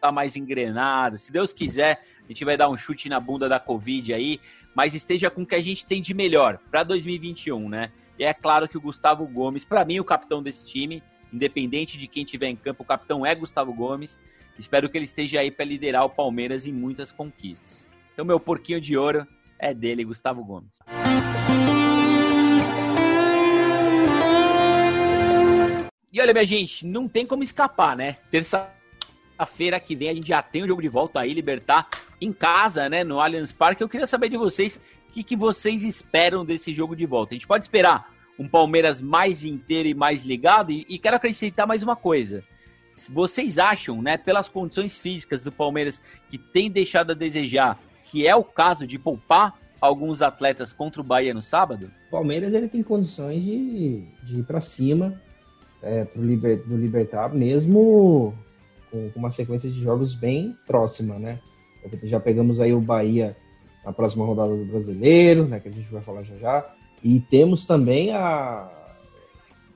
tá 0.06 0.12
mais 0.12 0.36
engrenada. 0.36 1.16
Se 1.16 1.32
Deus 1.32 1.52
quiser, 1.52 2.02
a 2.24 2.28
gente 2.28 2.44
vai 2.44 2.56
dar 2.56 2.68
um 2.68 2.76
chute 2.76 3.08
na 3.08 3.18
bunda 3.18 3.48
da 3.48 3.58
Covid 3.58 4.14
aí, 4.14 4.40
mas 4.74 4.94
esteja 4.94 5.30
com 5.30 5.42
o 5.42 5.46
que 5.46 5.54
a 5.54 5.60
gente 5.60 5.86
tem 5.86 6.00
de 6.00 6.14
melhor 6.14 6.58
para 6.70 6.82
2021, 6.84 7.68
né? 7.68 7.92
E 8.18 8.24
é 8.24 8.32
claro 8.32 8.68
que 8.68 8.78
o 8.78 8.80
Gustavo 8.80 9.26
Gomes, 9.26 9.64
para 9.64 9.84
mim, 9.84 10.00
o 10.00 10.04
capitão 10.04 10.42
desse 10.42 10.66
time, 10.70 11.02
independente 11.32 11.98
de 11.98 12.06
quem 12.06 12.24
tiver 12.24 12.48
em 12.48 12.56
campo, 12.56 12.82
o 12.82 12.86
capitão 12.86 13.26
é 13.26 13.34
Gustavo 13.34 13.72
Gomes. 13.72 14.18
Espero 14.58 14.88
que 14.88 14.96
ele 14.96 15.04
esteja 15.04 15.40
aí 15.40 15.50
para 15.50 15.64
liderar 15.64 16.04
o 16.04 16.10
Palmeiras 16.10 16.66
em 16.66 16.72
muitas 16.72 17.12
conquistas. 17.12 17.86
Então, 18.12 18.24
meu 18.24 18.40
porquinho 18.40 18.80
de 18.80 18.96
ouro 18.96 19.26
é 19.58 19.74
dele, 19.74 20.04
Gustavo 20.04 20.42
Gomes. 20.44 20.78
E 26.10 26.20
olha, 26.20 26.32
minha 26.32 26.46
gente, 26.46 26.86
não 26.86 27.06
tem 27.06 27.26
como 27.26 27.42
escapar, 27.42 27.94
né? 27.94 28.14
Terça 28.30 28.72
feira 29.44 29.78
que 29.78 29.94
vem 29.94 30.08
a 30.08 30.14
gente 30.14 30.28
já 30.28 30.40
tem 30.40 30.62
o 30.62 30.66
jogo 30.66 30.80
de 30.80 30.88
volta 30.88 31.20
aí, 31.20 31.34
Libertar 31.34 31.88
em 32.20 32.32
casa, 32.32 32.88
né, 32.88 33.04
no 33.04 33.20
Allianz 33.20 33.52
Parque. 33.52 33.82
Eu 33.82 33.88
queria 33.88 34.06
saber 34.06 34.30
de 34.30 34.36
vocês 34.36 34.80
o 35.08 35.12
que, 35.12 35.22
que 35.22 35.36
vocês 35.36 35.82
esperam 35.82 36.44
desse 36.44 36.72
jogo 36.72 36.96
de 36.96 37.04
volta. 37.04 37.34
A 37.34 37.36
gente 37.36 37.46
pode 37.46 37.64
esperar 37.64 38.14
um 38.38 38.48
Palmeiras 38.48 39.00
mais 39.00 39.44
inteiro 39.44 39.88
e 39.88 39.94
mais 39.94 40.24
ligado? 40.24 40.70
E, 40.70 40.86
e 40.88 40.98
quero 40.98 41.16
acrescentar 41.16 41.66
mais 41.66 41.82
uma 41.82 41.96
coisa. 41.96 42.44
Vocês 43.10 43.58
acham, 43.58 44.00
né, 44.00 44.16
pelas 44.16 44.48
condições 44.48 44.96
físicas 44.96 45.42
do 45.42 45.52
Palmeiras, 45.52 46.00
que 46.30 46.38
tem 46.38 46.70
deixado 46.70 47.10
a 47.10 47.14
desejar, 47.14 47.78
que 48.04 48.26
é 48.26 48.34
o 48.34 48.44
caso 48.44 48.86
de 48.86 48.98
poupar 48.98 49.58
alguns 49.80 50.22
atletas 50.22 50.72
contra 50.72 51.00
o 51.00 51.04
Bahia 51.04 51.34
no 51.34 51.42
sábado? 51.42 51.90
O 52.08 52.10
Palmeiras 52.10 52.54
ele 52.54 52.68
tem 52.68 52.82
condições 52.82 53.42
de, 53.42 54.02
de 54.22 54.40
ir 54.40 54.42
para 54.44 54.62
cima 54.62 55.20
é, 55.82 56.04
pro 56.04 56.22
liber, 56.22 56.62
do 56.66 56.76
Libertar, 56.76 57.34
mesmo 57.34 58.34
com, 58.90 59.10
uma 59.16 59.30
sequência 59.30 59.70
de 59.70 59.82
jogos 59.82 60.14
bem 60.14 60.56
próxima, 60.66 61.18
né? 61.18 61.38
Já 62.02 62.18
pegamos 62.18 62.60
aí 62.60 62.72
o 62.72 62.80
Bahia 62.80 63.36
na 63.84 63.92
próxima 63.92 64.24
rodada 64.24 64.56
do 64.56 64.64
Brasileiro, 64.64 65.46
né? 65.46 65.60
Que 65.60 65.68
a 65.68 65.72
gente 65.72 65.90
vai 65.90 66.02
falar 66.02 66.22
já 66.22 66.36
já. 66.36 66.74
E 67.02 67.20
temos 67.20 67.66
também 67.66 68.12
a 68.12 68.68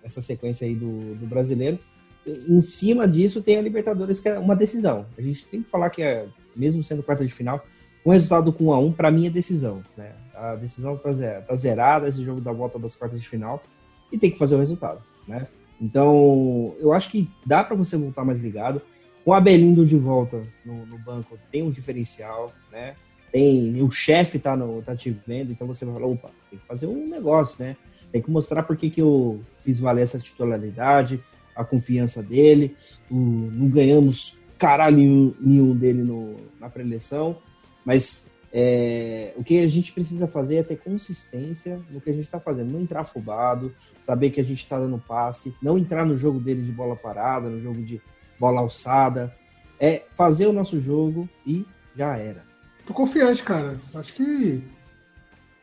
essa 0.03 0.21
sequência 0.21 0.67
aí 0.67 0.75
do, 0.75 1.15
do 1.15 1.27
Brasileiro. 1.27 1.79
Em 2.27 2.61
cima 2.61 3.07
disso 3.07 3.43
tem 3.43 3.57
a 3.57 3.63
Libertadores, 3.63 4.21
que 4.21 4.29
é 4.29 4.39
uma 4.39 4.57
decisão. 4.57 5.07
A 5.17 5.23
gente 5.23 5.47
tem 5.47 5.63
que 5.63 5.71
falar 5.71 5.91
que, 5.91 6.03
é, 6.03 6.27
mesmo 6.55 6.85
sendo 6.85 7.03
quarta 7.03 7.25
de 7.25 7.33
final, 7.33 7.65
um 8.05 8.11
resultado 8.11 8.53
com 8.53 8.67
1 8.67 8.73
a 8.73 8.79
1 8.79 8.93
para 8.93 9.11
mim 9.11 9.27
é 9.27 9.31
decisão. 9.31 9.83
Né? 9.97 10.13
A 10.35 10.55
decisão 10.55 10.95
está 10.95 11.13
tá 11.43 11.55
zerada, 11.55 12.09
esse 12.09 12.25
jogo 12.25 12.41
da 12.41 12.53
volta 12.53 12.79
das 12.79 12.97
quartas 12.97 13.21
de 13.21 13.29
final, 13.29 13.63
e 14.11 14.19
tem 14.19 14.31
que 14.31 14.39
fazer 14.39 14.57
o 14.57 14.59
resultado. 14.59 15.03
Né? 15.27 15.47
Então, 15.81 16.75
eu 16.79 16.93
acho 16.93 17.11
que 17.11 17.29
dá 17.45 17.65
para 17.65 17.77
você 17.77 17.97
voltar 17.97 18.25
mais 18.25 18.41
ligado. 18.41 18.83
O 19.25 19.35
Abelindo 19.35 19.85
de 19.85 19.97
volta 19.97 20.43
no, 20.65 20.87
no, 20.87 20.99
banco, 20.99 21.39
tem 21.51 21.63
um 21.63 21.71
diferencial, 21.71 22.53
né? 22.73 22.97
Tem, 23.31 23.81
o 23.83 23.91
chefe 23.91 24.39
tá, 24.39 24.57
no, 24.57 24.83
tá 24.83 24.97
te 24.97 25.11
vendo, 25.11 25.53
então 25.53 25.67
você 25.67 25.85
vai 25.85 25.95
falar, 25.95 26.07
opa, 26.07 26.31
tem 26.49 26.59
que 26.59 26.67
fazer 26.67 26.87
um 26.87 27.07
negócio, 27.09 27.65
né? 27.65 27.77
Tem 28.11 28.21
que 28.21 28.31
mostrar 28.31 28.63
por 28.63 28.77
que 28.77 28.93
eu 29.01 29.41
fiz 29.59 29.79
valer 29.79 30.03
essa 30.03 30.19
titularidade, 30.19 31.23
a 31.55 31.65
confiança 31.65 32.23
dele. 32.23 32.77
O, 33.11 33.15
não 33.15 33.69
ganhamos 33.69 34.37
caralho 34.59 35.37
nenhum 35.41 35.77
dele 35.77 36.03
no, 36.03 36.37
na 36.59 36.69
preleção, 36.69 37.39
mas 37.85 38.31
é, 38.53 39.33
o 39.37 39.45
que 39.45 39.61
a 39.61 39.67
gente 39.67 39.93
precisa 39.93 40.27
fazer 40.27 40.57
é 40.57 40.63
ter 40.63 40.77
consistência 40.77 41.81
no 41.89 42.01
que 42.01 42.11
a 42.11 42.13
gente 42.13 42.25
está 42.25 42.41
fazendo, 42.41 42.73
não 42.73 42.81
entrar 42.81 43.03
afobado, 43.03 43.73
saber 44.01 44.31
que 44.31 44.41
a 44.41 44.45
gente 44.45 44.63
está 44.63 44.79
dando 44.79 44.99
passe, 44.99 45.55
não 45.63 45.79
entrar 45.79 46.05
no 46.05 46.17
jogo 46.17 46.41
dele 46.41 46.63
de 46.63 46.73
bola 46.73 46.97
parada, 46.97 47.49
no 47.49 47.61
jogo 47.61 47.81
de 47.83 48.03
bola 48.41 48.61
alçada. 48.61 49.33
É 49.79 50.05
fazer 50.17 50.47
o 50.47 50.53
nosso 50.53 50.81
jogo 50.81 51.29
e 51.47 51.65
já 51.97 52.17
era. 52.17 52.43
Tô 52.87 52.95
confiante, 52.95 53.43
cara. 53.43 53.79
Acho 53.95 54.15
que. 54.15 54.65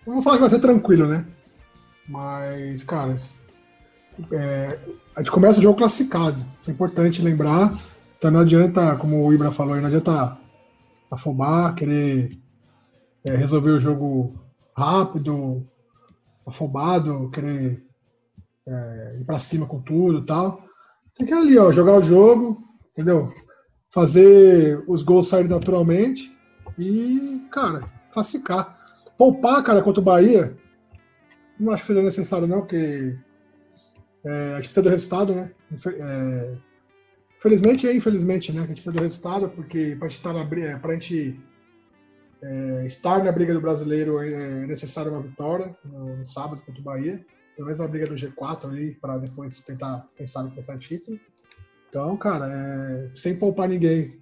Não 0.06 0.16
vou 0.16 0.24
falar 0.24 0.38
que 0.38 0.42
vai 0.42 0.50
ser 0.50 0.60
tranquilo, 0.60 1.08
né? 1.08 1.26
Mas, 2.08 2.84
cara, 2.84 3.16
é... 4.32 4.80
a 5.16 5.20
gente 5.20 5.32
começa 5.32 5.60
o 5.60 5.62
jogo 5.62 5.78
classificado. 5.78 6.38
Isso 6.58 6.72
é 6.72 6.74
importante 6.74 7.22
lembrar. 7.22 7.78
Então 8.18 8.32
não 8.32 8.40
adianta, 8.40 8.96
como 8.96 9.26
o 9.26 9.34
Ibra 9.34 9.52
falou, 9.52 9.76
não 9.76 9.88
adianta 9.88 10.38
afobar, 11.12 11.76
querer 11.76 12.32
é, 13.26 13.36
resolver 13.36 13.72
o 13.72 13.80
jogo 13.80 14.34
rápido, 14.76 15.68
afobado, 16.46 17.30
querer 17.30 17.84
é, 18.66 19.18
ir 19.20 19.26
para 19.26 19.40
cima 19.40 19.66
com 19.66 19.82
tudo 19.82 20.20
e 20.20 20.26
tal. 20.26 20.64
Tem 21.16 21.26
que 21.26 21.34
ali, 21.34 21.58
ó, 21.58 21.72
jogar 21.72 22.00
o 22.00 22.04
jogo, 22.04 22.58
entendeu? 22.98 23.32
Fazer 23.94 24.84
os 24.88 25.04
gols 25.04 25.28
saírem 25.28 25.52
naturalmente 25.52 26.36
e, 26.78 27.46
cara, 27.52 27.84
classificar. 28.12 28.76
Poupar, 29.18 29.64
cara, 29.64 29.82
contra 29.82 30.02
o 30.02 30.04
Bahia, 30.04 30.58
não 31.60 31.74
acho 31.74 31.84
que 31.84 31.88
seja 31.88 32.02
necessário, 32.02 32.48
não, 32.48 32.62
porque 32.62 33.18
é, 34.26 34.54
a 34.54 34.56
gente 34.56 34.66
precisa 34.66 34.82
do 34.84 34.90
resultado, 34.90 35.34
né? 35.34 35.52
É, 36.00 36.56
felizmente 37.40 37.88
infelizmente, 37.88 38.52
né? 38.52 38.62
A 38.62 38.66
gente 38.66 38.82
precisa 38.82 38.92
do 38.92 39.04
resultado, 39.04 39.50
porque 39.50 39.96
para 39.98 40.08
estar 40.08 40.34
na 40.34 40.44
briga, 40.44 40.78
pra 40.80 40.94
gente 40.94 41.40
é, 42.42 42.86
estar 42.86 43.24
na 43.24 43.32
briga 43.32 43.54
do 43.54 43.62
brasileiro 43.62 44.20
é 44.20 44.66
necessário 44.68 45.12
uma 45.12 45.22
vitória 45.22 45.76
no, 45.84 46.18
no 46.18 46.28
sábado 46.28 46.62
contra 46.66 46.82
o 46.82 46.84
Bahia. 46.84 47.26
Pelo 47.56 47.66
menos 47.66 47.80
uma 47.80 47.88
briga 47.88 48.06
do 48.06 48.14
G4 48.14 48.66
ali, 48.66 48.96
para 49.02 49.18
depois 49.18 49.60
tentar 49.62 50.08
pensar 50.16 50.46
em 50.46 50.52
pensar 50.52 50.76
em 50.76 50.78
título. 50.78 51.20
Então, 51.90 52.18
cara, 52.18 52.46
é, 52.50 53.10
sem 53.14 53.38
poupar 53.38 53.68
ninguém. 53.68 54.18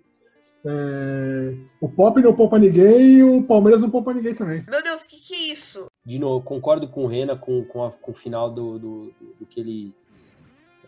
É, 0.67 1.56
o 1.80 1.88
Pop 1.88 2.19
não 2.21 2.34
poupa 2.34 2.58
ninguém 2.58 3.17
e 3.17 3.23
o 3.23 3.43
Palmeiras 3.43 3.82
não 3.82 3.89
poupa 3.89 4.13
ninguém 4.13 4.34
também. 4.34 4.63
Meu 4.67 4.82
Deus, 4.82 5.04
o 5.04 5.10
que, 5.10 5.17
que 5.17 5.34
é 5.34 5.51
isso? 5.51 5.86
De 6.04 6.17
novo, 6.17 6.43
concordo 6.43 6.88
com 6.88 7.04
o 7.04 7.08
Rena 7.08 7.36
com, 7.36 7.63
com, 7.65 7.86
a, 7.86 7.91
com 7.91 8.12
o 8.12 8.15
final 8.15 8.49
do, 8.49 8.80
do, 8.80 9.13
do 9.39 9.45
que 9.45 9.60
ele. 9.60 9.93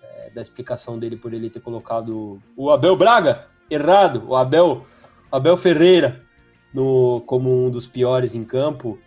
É, 0.01 0.29
da 0.31 0.41
explicação 0.41 0.97
dele 0.97 1.15
por 1.15 1.33
ele 1.33 1.49
ter 1.49 1.59
colocado 1.59 2.41
o 2.55 2.71
Abel 2.71 2.95
Braga, 2.95 3.47
errado, 3.69 4.23
o 4.27 4.35
Abel, 4.35 4.85
Abel 5.31 5.57
Ferreira, 5.57 6.23
no, 6.73 7.21
como 7.25 7.65
um 7.65 7.69
dos 7.69 7.87
piores 7.87 8.33
em 8.33 8.43
campo. 8.43 8.99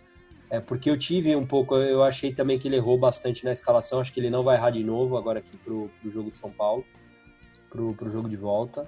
É 0.49 0.59
porque 0.59 0.89
eu 0.89 0.99
tive 0.99 1.33
um 1.35 1.45
pouco, 1.45 1.75
eu 1.75 2.03
achei 2.03 2.33
também 2.33 2.59
que 2.59 2.67
ele 2.67 2.75
errou 2.75 2.97
bastante 2.97 3.43
na 3.45 3.53
escalação. 3.53 3.99
Acho 4.01 4.13
que 4.13 4.19
ele 4.19 4.29
não 4.29 4.43
vai 4.43 4.57
errar 4.57 4.71
de 4.71 4.83
novo 4.83 5.17
agora 5.17 5.39
aqui 5.39 5.57
pro, 5.57 5.89
pro 6.01 6.11
jogo 6.11 6.29
de 6.29 6.37
São 6.37 6.51
Paulo 6.51 6.85
pro, 7.71 7.95
pro 7.95 8.09
jogo 8.09 8.29
de 8.29 8.35
volta. 8.35 8.87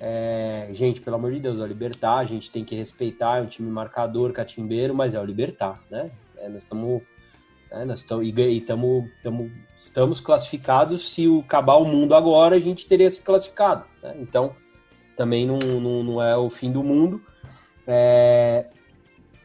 É, 0.00 0.70
gente, 0.72 1.00
pelo 1.00 1.16
amor 1.16 1.30
de 1.30 1.40
Deus, 1.40 1.58
é 1.58 1.62
o 1.62 1.66
Libertar, 1.66 2.18
a 2.18 2.24
gente 2.24 2.50
tem 2.50 2.64
que 2.64 2.74
respeitar, 2.74 3.38
é 3.38 3.42
um 3.42 3.46
time 3.46 3.70
marcador, 3.70 4.32
catimbeiro, 4.32 4.94
mas 4.94 5.14
é 5.14 5.20
o 5.20 5.24
Libertar, 5.24 5.78
né? 5.90 6.10
É, 6.38 6.48
nós 6.48 6.62
estamos 6.62 7.02
é, 7.70 7.84
nós 7.84 8.00
estamos 8.00 8.26
e 8.26 8.60
tamo, 8.62 9.08
tamo, 9.22 9.50
estamos 9.76 10.20
classificados. 10.20 11.12
Se 11.12 11.28
o 11.28 11.40
acabar 11.40 11.76
o 11.76 11.84
mundo 11.84 12.14
agora, 12.14 12.56
a 12.56 12.60
gente 12.60 12.86
teria 12.86 13.08
se 13.08 13.22
classificado. 13.22 13.84
Né? 14.02 14.16
Então, 14.18 14.56
também 15.16 15.46
não, 15.46 15.58
não, 15.58 16.02
não, 16.02 16.22
é 16.22 16.36
o 16.36 16.50
fim 16.50 16.72
do 16.72 16.82
mundo. 16.82 17.22
É, 17.86 18.66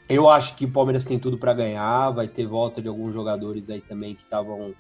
eu 0.09 0.27
acho 0.27 0.55
que 0.55 0.65
o 0.65 0.71
Palmeiras 0.71 1.05
tem 1.05 1.19
tudo 1.19 1.37
para 1.37 1.53
ganhar. 1.53 2.09
Vai 2.11 2.27
ter 2.27 2.47
volta 2.47 2.81
de 2.81 2.87
alguns 2.87 3.13
jogadores 3.13 3.69
aí 3.69 3.81
também 3.81 4.15
que 4.15 4.23
estavam 4.23 4.73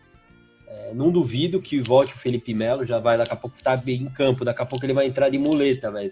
é, 0.67 0.93
não 0.93 1.11
duvido 1.11 1.61
que 1.61 1.79
volte 1.79 2.13
o 2.13 2.17
Felipe 2.17 2.53
Melo, 2.53 2.85
já 2.85 2.99
vai 2.99 3.17
daqui 3.17 3.33
a 3.33 3.35
pouco 3.35 3.55
estar 3.55 3.77
tá 3.77 3.83
bem 3.83 4.01
em 4.01 4.07
campo, 4.07 4.45
daqui 4.45 4.61
a 4.61 4.65
pouco 4.65 4.85
ele 4.85 4.93
vai 4.93 5.05
entrar 5.05 5.29
de 5.29 5.37
muleta, 5.37 5.91
velho. 5.91 6.09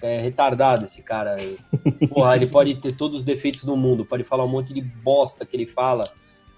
É 0.00 0.20
retardado 0.20 0.84
esse 0.84 1.02
cara. 1.02 1.36
Porra, 2.08 2.36
ele 2.36 2.46
pode 2.46 2.76
ter 2.76 2.94
todos 2.94 3.18
os 3.18 3.24
defeitos 3.24 3.64
do 3.64 3.76
mundo, 3.76 4.04
pode 4.04 4.24
falar 4.24 4.44
um 4.44 4.48
monte 4.48 4.72
de 4.72 4.80
bosta 4.80 5.44
que 5.44 5.56
ele 5.56 5.66
fala, 5.66 6.04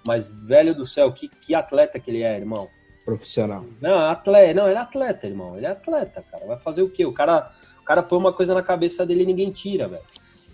mas, 0.06 0.40
velho 0.40 0.74
do 0.74 0.84
céu, 0.84 1.10
que, 1.12 1.28
que 1.28 1.54
atleta 1.54 1.98
que 1.98 2.10
ele 2.10 2.22
é, 2.22 2.36
irmão. 2.36 2.68
Profissional. 3.04 3.64
Não, 3.80 3.98
atleta, 3.98 4.54
não, 4.54 4.66
ele 4.66 4.76
é 4.76 4.80
atleta, 4.80 5.26
irmão. 5.26 5.56
Ele 5.56 5.66
é 5.66 5.70
atleta, 5.70 6.22
cara. 6.30 6.46
Vai 6.46 6.58
fazer 6.58 6.82
o 6.82 6.90
quê? 6.90 7.06
O 7.06 7.12
cara, 7.12 7.50
o 7.80 7.84
cara 7.84 8.02
põe 8.02 8.18
uma 8.18 8.32
coisa 8.32 8.54
na 8.54 8.62
cabeça 8.62 9.06
dele 9.06 9.22
e 9.22 9.26
ninguém 9.26 9.50
tira, 9.50 9.88
velho. 9.88 10.04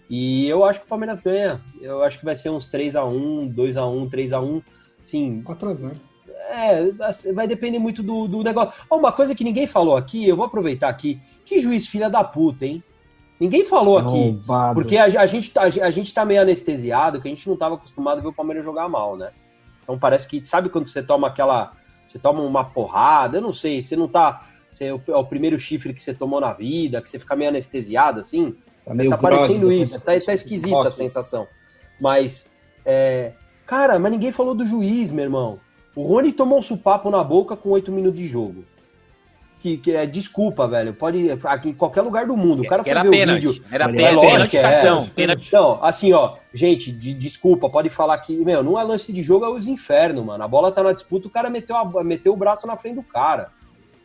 E 0.09 0.49
eu 0.49 0.65
acho 0.65 0.81
que 0.81 0.87
o 0.87 0.89
Palmeiras 0.89 1.21
ganha. 1.21 1.61
Eu 1.81 2.03
acho 2.05 2.19
que 2.19 2.25
vai 2.25 2.37
ser 2.37 2.51
uns 2.51 2.71
3x1, 2.71 3.53
2x1, 3.53 4.11
3x1. 4.11 4.63
Sim. 5.05 5.43
4x0. 5.45 5.97
É, 6.49 6.93
vai 7.33 7.47
depender 7.47 7.79
muito 7.79 8.03
do, 8.03 8.29
do 8.29 8.43
negócio. 8.43 8.83
Oh, 8.89 8.97
uma 8.97 9.13
coisa 9.13 9.35
que 9.35 9.45
ninguém 9.45 9.67
falou 9.67 9.97
aqui, 9.97 10.29
eu 10.29 10.37
vou 10.37 10.47
aproveitar 10.47 10.89
aqui. 10.89 11.21
Que 11.45 11.61
juiz 11.61 11.87
filha 11.87 12.09
da 12.09 12.23
puta, 12.23 12.65
hein? 12.65 12.83
Ninguém 13.39 13.65
falou 13.65 13.99
aqui. 13.99 14.09
Roubado. 14.09 14.75
Porque 14.75 14.97
a, 14.97 15.05
a, 15.05 15.27
gente, 15.27 15.51
tá, 15.51 15.63
a, 15.63 15.67
a, 15.67 15.91
gente 15.91 16.13
tá 16.13 16.25
meio 16.25 16.41
anestesiado, 16.41 17.21
que 17.21 17.29
a 17.29 17.31
gente 17.31 17.49
não 17.49 17.57
tava 17.57 17.75
acostumado 17.75 18.19
a 18.19 18.23
ver 18.23 18.29
o 18.29 18.33
Palmeiras 18.33 18.65
jogar 18.65 18.89
mal, 18.89 19.17
né? 19.17 19.31
Então 19.83 19.99
parece 19.99 20.27
que, 20.27 20.45
sabe 20.45 20.69
quando 20.69 20.87
você 20.87 21.03
toma 21.03 21.29
aquela. 21.29 21.73
Você 22.07 22.19
toma 22.19 22.41
uma 22.41 22.65
porrada, 22.65 23.39
eu 23.39 23.43
não 23.43 23.53
sei, 23.53 23.83
você 23.83 23.97
não 23.97 24.09
tá. 24.09 24.47
Você, 24.71 24.87
é, 24.87 24.95
o, 24.95 25.01
é 25.09 25.25
primeiro 25.25 25.59
chifre 25.59 25.93
que 25.93 26.03
você 26.03 26.15
tomou 26.15 26.41
na 26.41 26.53
vida, 26.53 27.03
que 27.03 27.11
você 27.11 27.19
fica 27.19 27.37
meio 27.37 27.51
anestesiado 27.51 28.21
assim. 28.21 28.57
Tá, 28.85 28.95
meio 28.95 29.11
tá 29.11 29.19
parecendo 29.19 29.71
isso, 29.71 29.99
tá, 30.01 30.13
tá 30.19 30.35
esquisita 30.35 30.89
a 30.89 30.91
sensação. 30.91 31.47
Mas, 32.01 32.51
é, 32.85 33.33
cara, 33.67 33.99
mas 33.99 34.13
ninguém 34.13 34.33
falou 34.33 34.55
do 34.55 34.67
juiz, 34.67 35.11
meu 35.11 35.25
irmão. 35.25 35.61
O 35.97 36.03
Rony 36.03 36.31
tomou 36.31 36.59
um 36.59 36.63
supapo 36.63 37.11
na 37.11 37.25
boca 37.25 37.57
com 37.57 37.71
oito 37.71 37.91
minutos 37.91 38.21
de 38.21 38.29
jogo. 38.29 38.65
Que, 39.59 39.79
que, 39.79 39.93
é 39.93 40.07
desculpa, 40.07 40.69
velho. 40.69 40.93
Pode 40.93 41.31
aqui 41.45 41.71
em 41.71 41.75
qualquer 41.75 42.03
lugar 42.03 42.27
do 42.27 42.37
mundo. 42.37 42.63
O 42.63 42.69
cara 42.69 42.85
foi 42.85 42.93
era 42.93 43.03
ver 43.03 43.11
pênalti, 43.11 43.49
o 43.49 43.53
vídeo. 43.53 43.65
Era 43.73 43.89
pênalti, 43.89 44.27
é 44.27 44.31
lógico 44.31 44.51
que 44.51 44.61
cartão, 44.61 45.11
é. 45.17 45.33
Então, 45.33 45.79
assim, 45.83 46.13
ó, 46.13 46.37
gente, 46.53 46.93
de, 46.93 47.15
desculpa, 47.15 47.71
pode 47.71 47.89
falar 47.89 48.19
que, 48.19 48.37
meu, 48.45 48.63
não 48.63 48.79
é 48.79 48.85
lance 48.85 49.11
de 49.11 49.23
jogo, 49.23 49.47
é 49.47 49.49
os 49.49 49.67
infernos, 49.67 50.23
mano. 50.23 50.45
A 50.45 50.47
bola 50.47 50.71
tá 50.71 50.83
na 50.83 50.93
disputa, 50.93 51.27
o 51.27 51.31
cara 51.31 51.49
meteu, 51.49 51.75
a, 51.75 52.05
meteu 52.05 52.35
o 52.35 52.37
braço 52.37 52.67
na 52.67 52.77
frente 52.77 52.97
do 52.97 53.03
cara 53.03 53.51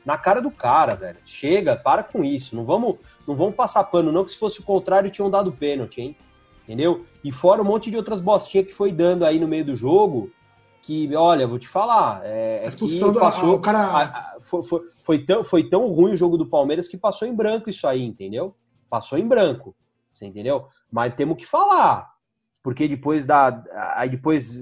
na 0.06 0.18
cara 0.18 0.42
do 0.42 0.52
cara, 0.52 0.96
velho. 0.96 1.18
Chega, 1.26 1.76
para 1.76 2.04
com 2.04 2.24
isso. 2.24 2.56
Não 2.56 2.66
vamos, 2.66 2.98
não 3.28 3.36
vamos 3.36 3.56
passar 3.56 3.84
pano, 3.84 4.12
não, 4.12 4.26
que 4.26 4.32
se 4.32 4.38
fosse 4.38 4.60
o 4.60 4.64
contrário 4.64 5.12
tinham 5.12 5.30
dado 5.30 5.52
pênalti, 5.52 6.02
hein? 6.02 6.16
Entendeu? 6.64 7.06
E 7.24 7.32
fora 7.32 7.62
um 7.62 7.66
monte 7.66 7.92
de 7.92 7.98
outras 7.98 8.22
bostinhas 8.22 8.68
que 8.68 8.74
foi 8.74 8.92
dando 8.92 9.26
aí 9.26 9.40
no 9.40 9.48
meio 9.48 9.66
do 9.66 9.76
jogo, 9.76 10.32
que, 10.82 11.16
olha, 11.16 11.48
vou 11.48 11.60
te 11.60 11.68
falar, 11.68 12.22
é, 12.24 12.66
é 12.66 12.72
que 12.72 13.14
passou, 13.14 13.52
a, 13.52 13.56
o 13.56 13.60
cara... 13.60 13.80
A, 13.80 14.04
a, 14.04 14.38
foi, 14.42 14.64
foi, 14.64 14.82
foi, 15.04 15.20
tão, 15.20 15.44
foi 15.44 15.70
tão 15.70 15.88
ruim 15.88 16.14
o 16.14 16.16
jogo 16.16 16.38
do 16.38 16.50
Palmeiras 16.50 16.88
que 16.88 16.98
passou 16.98 17.28
em 17.28 17.36
branco 17.36 17.70
isso 17.70 17.88
aí, 17.88 18.04
entendeu? 18.04 18.56
Passou 18.90 19.18
em 19.18 19.28
branco, 19.28 19.76
você 20.14 20.26
entendeu? 20.26 20.66
Mas 20.92 21.14
temos 21.14 21.38
que 21.38 21.46
falar, 21.46 22.10
porque 22.64 22.88
depois 22.88 23.26
da, 23.26 23.64
aí 23.96 24.10
depois, 24.10 24.60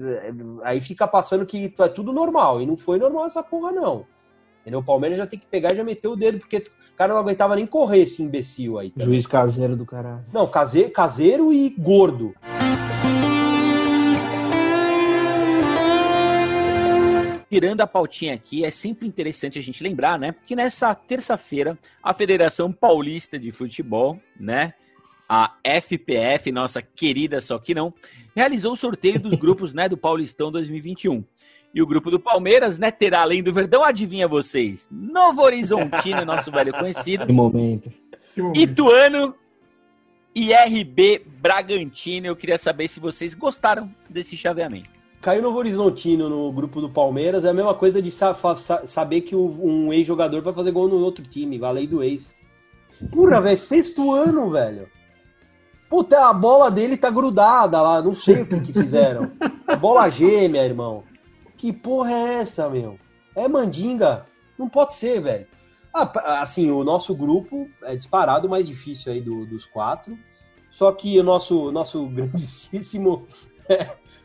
aí 0.62 0.80
fica 0.80 1.08
passando 1.08 1.46
que 1.46 1.74
é 1.78 1.88
tudo 1.88 2.12
normal, 2.12 2.60
e 2.60 2.66
não 2.66 2.76
foi 2.76 2.98
normal 2.98 3.26
essa 3.26 3.42
porra 3.42 3.72
não. 3.72 4.06
Entendeu? 4.60 4.80
O 4.80 4.84
Palmeiras 4.84 5.16
já 5.16 5.26
tem 5.26 5.38
que 5.38 5.46
pegar 5.46 5.72
e 5.72 5.76
já 5.76 5.82
meter 5.82 6.08
o 6.08 6.16
dedo, 6.16 6.38
porque 6.38 6.58
o 6.58 6.96
cara 6.96 7.14
não 7.14 7.20
aguentava 7.20 7.56
nem 7.56 7.66
correr 7.66 8.00
esse 8.00 8.22
imbecil 8.22 8.78
aí. 8.78 8.90
Também. 8.90 9.06
Juiz 9.06 9.26
caseiro 9.26 9.74
do 9.74 9.86
caralho. 9.86 10.24
Não, 10.32 10.46
caseiro, 10.46 10.90
caseiro 10.90 11.50
e 11.50 11.70
gordo. 11.70 12.34
Tirando 17.50 17.80
a 17.80 17.86
pautinha 17.86 18.34
aqui, 18.34 18.64
é 18.64 18.70
sempre 18.70 19.08
interessante 19.08 19.58
a 19.58 19.62
gente 19.62 19.82
lembrar, 19.82 20.18
né, 20.18 20.34
que 20.46 20.54
nessa 20.54 20.94
terça-feira 20.94 21.76
a 22.02 22.14
Federação 22.14 22.72
Paulista 22.72 23.38
de 23.38 23.50
Futebol, 23.50 24.20
né, 24.38 24.72
a 25.28 25.54
FPF, 25.64 26.52
nossa 26.52 26.80
querida 26.80 27.40
só 27.40 27.58
que 27.58 27.74
não, 27.74 27.92
realizou 28.36 28.72
o 28.72 28.76
sorteio 28.76 29.18
dos 29.18 29.34
grupos, 29.38 29.74
né, 29.74 29.88
do 29.88 29.96
Paulistão 29.96 30.52
2021. 30.52 31.24
E 31.72 31.80
o 31.80 31.86
grupo 31.86 32.10
do 32.10 32.18
Palmeiras, 32.18 32.78
né, 32.78 32.90
terá 32.90 33.22
além 33.22 33.42
do 33.42 33.52
Verdão, 33.52 33.84
adivinha 33.84 34.26
vocês? 34.26 34.88
Novo 34.90 35.42
Horizontino, 35.42 36.24
nosso 36.24 36.50
velho 36.50 36.72
conhecido. 36.72 37.26
Que 37.26 37.32
momento. 37.32 37.92
Ituano 38.54 39.34
e 40.34 40.52
RB 40.52 41.22
Bragantino. 41.40 42.26
Eu 42.26 42.36
queria 42.36 42.58
saber 42.58 42.88
se 42.88 42.98
vocês 42.98 43.34
gostaram 43.34 43.92
desse 44.08 44.36
chaveamento. 44.36 44.89
Caiu 45.20 45.42
Novo 45.42 45.58
Horizontino 45.58 46.30
no 46.30 46.50
grupo 46.50 46.80
do 46.80 46.88
Palmeiras 46.88 47.44
é 47.44 47.50
a 47.50 47.54
mesma 47.54 47.74
coisa 47.74 48.00
de 48.00 48.10
sa 48.10 48.34
saber 48.86 49.20
que 49.20 49.36
um 49.36 49.92
ex-jogador 49.92 50.40
vai 50.42 50.54
fazer 50.54 50.70
gol 50.70 50.88
no 50.88 50.96
outro 50.96 51.22
time, 51.24 51.58
valei 51.58 51.86
do 51.86 52.02
ex. 52.02 52.34
Pura, 53.12 53.38
velho, 53.40 53.58
sexto 53.58 54.12
ano, 54.12 54.50
velho. 54.50 54.88
Puta, 55.90 56.28
a 56.28 56.32
bola 56.32 56.70
dele 56.70 56.96
tá 56.96 57.10
grudada 57.10 57.82
lá, 57.82 58.00
não 58.00 58.14
sei 58.14 58.42
o 58.42 58.46
que, 58.46 58.60
que 58.60 58.72
fizeram. 58.72 59.30
A 59.66 59.76
bola 59.76 60.08
gêmea, 60.08 60.64
irmão. 60.64 61.04
Que 61.56 61.70
porra 61.70 62.12
é 62.12 62.34
essa, 62.36 62.70
meu? 62.70 62.96
É 63.34 63.46
mandinga? 63.46 64.24
Não 64.58 64.68
pode 64.68 64.94
ser, 64.94 65.20
velho. 65.20 65.46
Ah, 65.92 66.40
assim, 66.40 66.70
o 66.70 66.82
nosso 66.82 67.14
grupo 67.14 67.68
é 67.82 67.94
disparado 67.94 68.48
mais 68.48 68.66
difícil 68.66 69.12
aí 69.12 69.20
do, 69.20 69.44
dos 69.44 69.66
quatro. 69.66 70.16
Só 70.70 70.90
que 70.92 71.18
o 71.18 71.22
nosso, 71.22 71.70
nosso 71.72 72.06
grandíssimo 72.08 73.26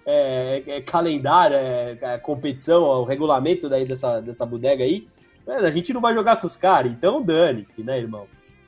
é, 0.05 0.63
é 0.67 0.81
calendário, 0.81 1.55
é, 1.55 1.97
é, 1.99 2.17
competição, 2.17 2.83
o 2.83 3.03
regulamento 3.03 3.67
daí 3.67 3.85
dessa, 3.85 4.21
dessa 4.21 4.45
bodega 4.45 4.83
aí, 4.83 5.07
a 5.47 5.71
gente 5.71 5.93
não 5.93 6.01
vai 6.01 6.13
jogar 6.13 6.37
com 6.37 6.47
os 6.47 6.55
caras, 6.55 6.91
então 6.91 7.21
dane-se, 7.21 7.81
né, 7.83 7.97
irmão? 7.97 8.27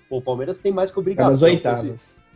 Pô, 0.10 0.18
o 0.18 0.22
Palmeiras 0.22 0.60
tem 0.60 0.72
mais 0.72 0.90
que 0.90 1.00
obrigação. 1.00 1.48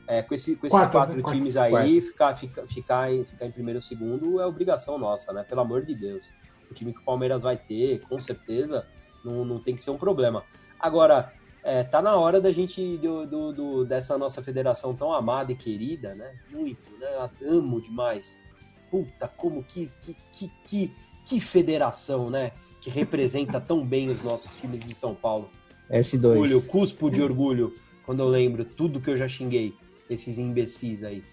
É, 0.07 0.19
é, 0.19 0.21
com, 0.21 0.33
esse, 0.33 0.55
com 0.55 0.67
esses 0.67 0.77
quatro, 0.77 0.91
quatro 0.91 1.23
times 1.31 1.53
quatro, 1.53 1.77
aí, 1.77 2.01
ficar, 2.01 2.35
ficar, 2.35 2.67
ficar, 2.67 3.13
em, 3.13 3.23
ficar 3.23 3.45
em 3.45 3.51
primeiro 3.51 3.77
ou 3.77 3.81
segundo 3.81 4.41
é 4.41 4.45
obrigação 4.45 4.97
nossa, 4.97 5.31
né? 5.31 5.43
Pelo 5.47 5.61
amor 5.61 5.85
de 5.85 5.95
Deus. 5.95 6.29
O 6.69 6.73
time 6.73 6.93
que 6.93 6.99
o 6.99 7.03
Palmeiras 7.03 7.43
vai 7.43 7.55
ter, 7.55 8.01
com 8.01 8.19
certeza, 8.19 8.85
não, 9.23 9.45
não 9.45 9.59
tem 9.59 9.75
que 9.75 9.83
ser 9.83 9.91
um 9.91 9.97
problema. 9.97 10.43
Agora, 10.79 11.31
é, 11.63 11.83
tá 11.83 12.01
na 12.01 12.15
hora 12.15 12.41
da 12.41 12.51
gente, 12.51 12.97
do, 12.97 13.25
do, 13.25 13.53
do, 13.53 13.85
dessa 13.85 14.17
nossa 14.17 14.41
federação 14.41 14.95
tão 14.95 15.13
amada 15.13 15.51
e 15.51 15.55
querida, 15.55 16.15
né? 16.15 16.35
Muito, 16.49 16.91
né? 16.97 17.29
Eu 17.39 17.59
amo 17.59 17.79
demais. 17.79 18.41
Puta, 18.91 19.27
como 19.29 19.63
que, 19.63 19.89
que, 20.01 20.15
que, 20.33 20.51
que, 20.65 20.93
que 21.25 21.39
federação, 21.39 22.29
né? 22.29 22.51
Que 22.81 22.89
representa 22.89 23.59
tão 23.61 23.85
bem 23.85 24.09
os 24.09 24.21
nossos 24.21 24.57
times 24.57 24.81
de 24.81 24.93
São 24.93 25.15
Paulo. 25.15 25.49
S2. 25.89 26.25
Orgulho, 26.25 26.61
cuspo 26.63 27.09
de 27.09 27.21
orgulho 27.21 27.73
quando 28.05 28.19
eu 28.19 28.27
lembro 28.27 28.65
tudo 28.65 28.99
que 28.99 29.09
eu 29.09 29.15
já 29.15 29.27
xinguei 29.27 29.73
esses 30.09 30.37
imbecis 30.37 31.03
aí. 31.03 31.23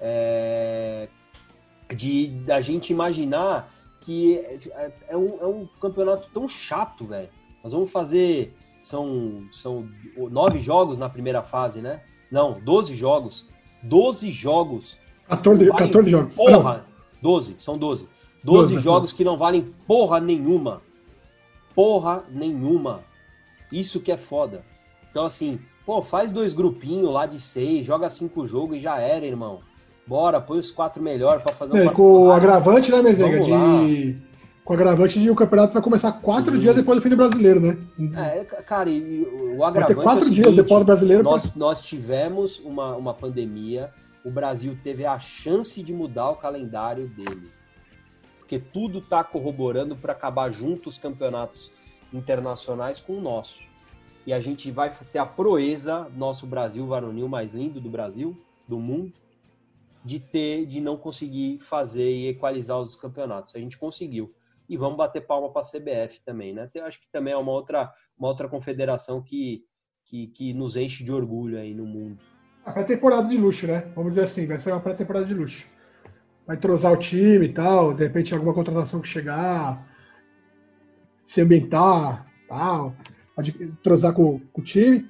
É, 0.00 1.08
de 1.94 2.28
da 2.28 2.60
gente 2.60 2.92
imaginar 2.92 3.72
que 4.00 4.38
é, 4.38 4.92
é, 5.08 5.16
um, 5.16 5.38
é 5.40 5.46
um 5.46 5.68
campeonato 5.80 6.28
tão 6.32 6.48
chato, 6.48 7.04
velho. 7.06 7.28
Nós 7.62 7.72
vamos 7.72 7.90
fazer. 7.90 8.54
São, 8.82 9.46
são 9.52 9.88
nove 10.16 10.58
jogos 10.58 10.98
na 10.98 11.08
primeira 11.08 11.42
fase, 11.42 11.80
né? 11.80 12.02
Não, 12.30 12.58
12 12.60 12.94
jogos. 12.94 13.46
12 13.82 14.30
jogos. 14.30 14.98
14, 15.28 15.66
valem 15.66 15.86
14 15.86 16.10
jogos. 16.10 16.34
Porra! 16.34 16.84
12, 17.22 17.54
são 17.58 17.78
12. 17.78 18.08
12, 18.44 18.74
12 18.74 18.84
jogos 18.84 19.02
12. 19.02 19.14
que 19.14 19.24
não 19.24 19.38
valem 19.38 19.72
porra 19.86 20.20
nenhuma. 20.20 20.82
Porra 21.74 22.24
nenhuma. 22.28 23.00
Isso 23.70 24.00
que 24.00 24.12
é 24.12 24.16
foda. 24.16 24.64
Então, 25.10 25.24
assim, 25.24 25.58
Pô, 25.84 26.00
faz 26.00 26.30
dois 26.30 26.52
grupinhos 26.52 27.12
lá 27.12 27.26
de 27.26 27.40
seis, 27.40 27.84
joga 27.84 28.08
cinco 28.08 28.46
jogos 28.46 28.76
e 28.76 28.80
já 28.80 28.98
era, 29.00 29.26
irmão. 29.26 29.60
Bora, 30.06 30.40
põe 30.40 30.58
os 30.58 30.70
quatro 30.70 31.02
melhores 31.02 31.42
para 31.42 31.54
fazer 31.54 31.74
um. 31.74 31.76
É, 31.76 31.88
com 31.88 32.26
o 32.26 32.32
agravante, 32.32 32.90
né, 32.90 33.02
Mezenga? 33.02 33.40
De... 33.40 34.16
Com 34.64 34.72
o 34.72 34.76
agravante 34.76 35.18
de 35.18 35.28
o 35.28 35.34
campeonato 35.34 35.72
vai 35.72 35.82
começar 35.82 36.12
quatro 36.12 36.52
Sim. 36.52 36.60
dias 36.60 36.76
depois 36.76 36.98
do 36.98 37.02
fim 37.02 37.08
do 37.08 37.16
brasileiro, 37.16 37.60
né? 37.60 37.76
É, 38.16 38.44
cara, 38.44 38.88
e 38.88 39.22
o 39.56 39.64
agravante. 39.64 39.74
Vai 39.74 39.86
ter 39.86 39.94
quatro 39.96 40.28
é 40.28 40.30
dias 40.30 40.54
depois 40.54 40.80
do 40.80 40.86
brasileiro. 40.86 41.22
Nós, 41.24 41.46
pra... 41.46 41.58
nós 41.58 41.82
tivemos 41.82 42.60
uma, 42.60 42.94
uma 42.94 43.12
pandemia, 43.12 43.90
o 44.24 44.30
Brasil 44.30 44.78
teve 44.82 45.04
a 45.04 45.18
chance 45.18 45.82
de 45.82 45.92
mudar 45.92 46.30
o 46.30 46.36
calendário 46.36 47.08
dele. 47.08 47.50
Porque 48.38 48.58
tudo 48.58 49.00
tá 49.00 49.24
corroborando 49.24 49.96
para 49.96 50.12
acabar 50.12 50.50
junto 50.50 50.88
os 50.88 50.98
campeonatos 50.98 51.72
internacionais 52.12 53.00
com 53.00 53.16
o 53.16 53.20
nosso 53.20 53.62
e 54.26 54.32
a 54.32 54.40
gente 54.40 54.70
vai 54.70 54.94
ter 55.12 55.18
a 55.18 55.26
proeza, 55.26 56.08
nosso 56.10 56.46
Brasil 56.46 56.86
varonil 56.86 57.28
mais 57.28 57.54
lindo 57.54 57.80
do 57.80 57.90
Brasil, 57.90 58.40
do 58.68 58.78
mundo, 58.78 59.12
de 60.04 60.20
ter, 60.20 60.66
de 60.66 60.80
não 60.80 60.96
conseguir 60.96 61.58
fazer 61.58 62.10
e 62.10 62.28
equalizar 62.28 62.78
os 62.78 62.94
campeonatos. 62.94 63.54
A 63.54 63.58
gente 63.58 63.76
conseguiu. 63.76 64.32
E 64.68 64.76
vamos 64.76 64.96
bater 64.96 65.26
palma 65.26 65.50
para 65.50 65.62
a 65.62 65.64
CBF 65.64 66.20
também, 66.24 66.52
né? 66.52 66.70
Eu 66.72 66.84
acho 66.84 67.00
que 67.00 67.08
também 67.10 67.34
é 67.34 67.36
uma 67.36 67.52
outra, 67.52 67.92
uma 68.16 68.28
outra 68.28 68.48
confederação 68.48 69.20
que, 69.20 69.64
que, 70.04 70.28
que 70.28 70.54
nos 70.54 70.76
enche 70.76 71.04
de 71.04 71.12
orgulho 71.12 71.58
aí 71.58 71.74
no 71.74 71.84
mundo. 71.84 72.22
A 72.64 72.72
pré-temporada 72.72 73.28
de 73.28 73.36
luxo, 73.36 73.66
né? 73.66 73.84
Vamos 73.94 74.14
dizer 74.14 74.24
assim, 74.24 74.46
vai 74.46 74.58
ser 74.58 74.72
uma 74.72 74.80
pré-temporada 74.80 75.26
de 75.26 75.34
luxo. 75.34 75.66
Vai 76.46 76.56
trozar 76.56 76.92
o 76.92 76.96
time 76.96 77.46
e 77.46 77.52
tal, 77.52 77.94
de 77.94 78.04
repente 78.04 78.34
alguma 78.34 78.54
contratação 78.54 79.00
que 79.00 79.08
chegar, 79.08 79.86
se 81.24 81.40
ambientar, 81.40 82.26
tal 82.48 82.94
pode 83.34 83.52
trozar 83.82 84.12
com, 84.12 84.40
com 84.52 84.60
o 84.60 84.64
time. 84.64 85.06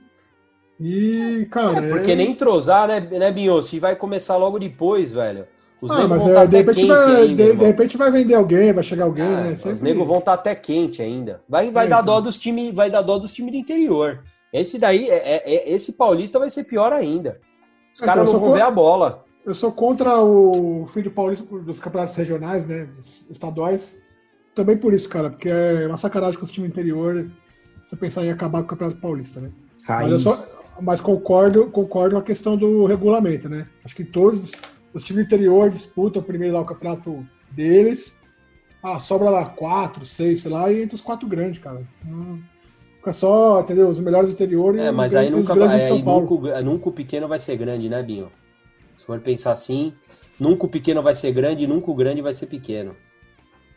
E, 0.80 1.46
cara. 1.50 1.84
É, 1.84 1.90
porque 1.90 2.14
nem 2.14 2.30
entrosar, 2.30 2.88
né, 2.88 3.00
né, 3.00 3.30
Binho? 3.30 3.62
Se 3.62 3.78
vai 3.78 3.94
começar 3.94 4.36
logo 4.36 4.58
depois, 4.58 5.12
velho. 5.12 5.46
Os 5.80 5.90
ah, 5.90 6.06
mas 6.06 6.24
é, 6.26 6.46
de, 6.46 6.56
repente 6.56 6.86
vai, 6.86 7.16
ainda, 7.16 7.44
de, 7.44 7.56
de, 7.56 7.64
repente 7.64 7.96
vai 7.96 8.10
vender 8.10 8.34
alguém, 8.34 8.72
vai 8.72 8.84
chegar 8.84 9.04
alguém, 9.04 9.24
ah, 9.24 9.40
né? 9.40 9.54
Sempre... 9.56 9.74
Os 9.74 9.80
negros 9.80 10.06
vão 10.06 10.18
estar 10.18 10.36
tá 10.36 10.40
até 10.40 10.54
quente 10.54 11.02
ainda. 11.02 11.42
Vai, 11.48 11.72
vai 11.72 11.86
é, 11.86 11.88
dar 11.88 12.02
então. 12.02 12.14
dó 12.14 12.20
dos 12.20 12.38
times, 12.38 12.72
vai 12.72 12.88
dar 12.88 13.02
dó 13.02 13.18
dos 13.18 13.32
times 13.32 13.52
do 13.52 13.58
interior. 13.58 14.22
Esse 14.52 14.78
daí, 14.78 15.08
é, 15.08 15.16
é, 15.16 15.54
é 15.54 15.72
esse 15.72 15.92
paulista 15.94 16.38
vai 16.38 16.50
ser 16.50 16.64
pior 16.64 16.92
ainda. 16.92 17.40
Os 17.92 18.00
então, 18.00 18.14
caras 18.14 18.32
não 18.32 18.40
vão 18.40 18.52
ver 18.52 18.62
a 18.62 18.70
bola. 18.70 19.24
Eu 19.44 19.54
sou 19.54 19.72
contra 19.72 20.20
o 20.20 20.86
fim 20.86 21.02
do 21.02 21.10
paulista 21.10 21.44
dos 21.44 21.80
campeonatos 21.80 22.14
regionais, 22.14 22.66
né? 22.66 22.88
Estaduais. 23.30 23.98
Também 24.54 24.76
por 24.76 24.92
isso, 24.92 25.08
cara, 25.08 25.30
porque 25.30 25.48
é 25.48 25.86
uma 25.86 25.96
sacanagem 25.96 26.38
com 26.38 26.44
os 26.44 26.52
times 26.52 26.70
do 26.70 26.72
interior 26.72 27.30
você 27.84 27.96
pensar 27.96 28.24
em 28.24 28.30
acabar 28.30 28.60
com 28.60 28.66
o 28.66 28.68
campeonato 28.68 29.00
paulista, 29.00 29.40
né? 29.40 29.50
Raiz. 29.84 30.10
Mas, 30.12 30.22
só, 30.22 30.46
mas 30.80 31.00
concordo, 31.00 31.66
concordo 31.70 32.14
com 32.14 32.20
a 32.20 32.24
questão 32.24 32.56
do 32.56 32.86
regulamento, 32.86 33.48
né? 33.48 33.66
Acho 33.84 33.96
que 33.96 34.04
todos 34.04 34.52
os 34.94 35.04
times 35.04 35.24
do 35.24 35.26
interior 35.26 35.70
disputam 35.70 36.22
primeiro 36.22 36.54
lá 36.54 36.60
o 36.60 36.66
campeonato 36.66 37.26
deles. 37.50 38.16
Ah, 38.82 38.98
sobra 38.98 39.30
lá 39.30 39.44
quatro, 39.46 40.04
seis, 40.04 40.42
sei 40.42 40.50
lá, 40.50 40.70
e 40.70 40.82
entre 40.82 40.94
os 40.94 41.00
quatro 41.00 41.28
grandes, 41.28 41.60
cara. 41.60 41.82
Hum, 42.06 42.40
fica 43.02 43.12
só, 43.12 43.60
entendeu? 43.60 43.88
Os 43.88 43.98
melhores 43.98 44.30
do 44.30 44.32
interior 44.32 44.78
é, 44.78 44.92
mas 44.92 45.14
aí 45.14 45.28
nunca, 45.28 45.52
grandes 45.52 45.82
de 45.82 45.88
São 45.88 46.02
Paulo. 46.02 46.30
Nunca, 46.30 46.62
nunca 46.62 46.88
o 46.88 46.92
pequeno 46.92 47.26
vai 47.26 47.40
ser 47.40 47.56
grande, 47.56 47.88
né, 47.88 48.00
Binho? 48.00 48.30
Se 48.96 49.04
for 49.04 49.18
pensar 49.18 49.52
assim, 49.52 49.92
nunca 50.38 50.66
o 50.66 50.68
pequeno 50.68 51.02
vai 51.02 51.14
ser 51.14 51.32
grande 51.32 51.64
e 51.64 51.66
nunca 51.66 51.90
o 51.90 51.94
grande 51.94 52.22
vai 52.22 52.32
ser 52.32 52.46
pequeno. 52.46 52.94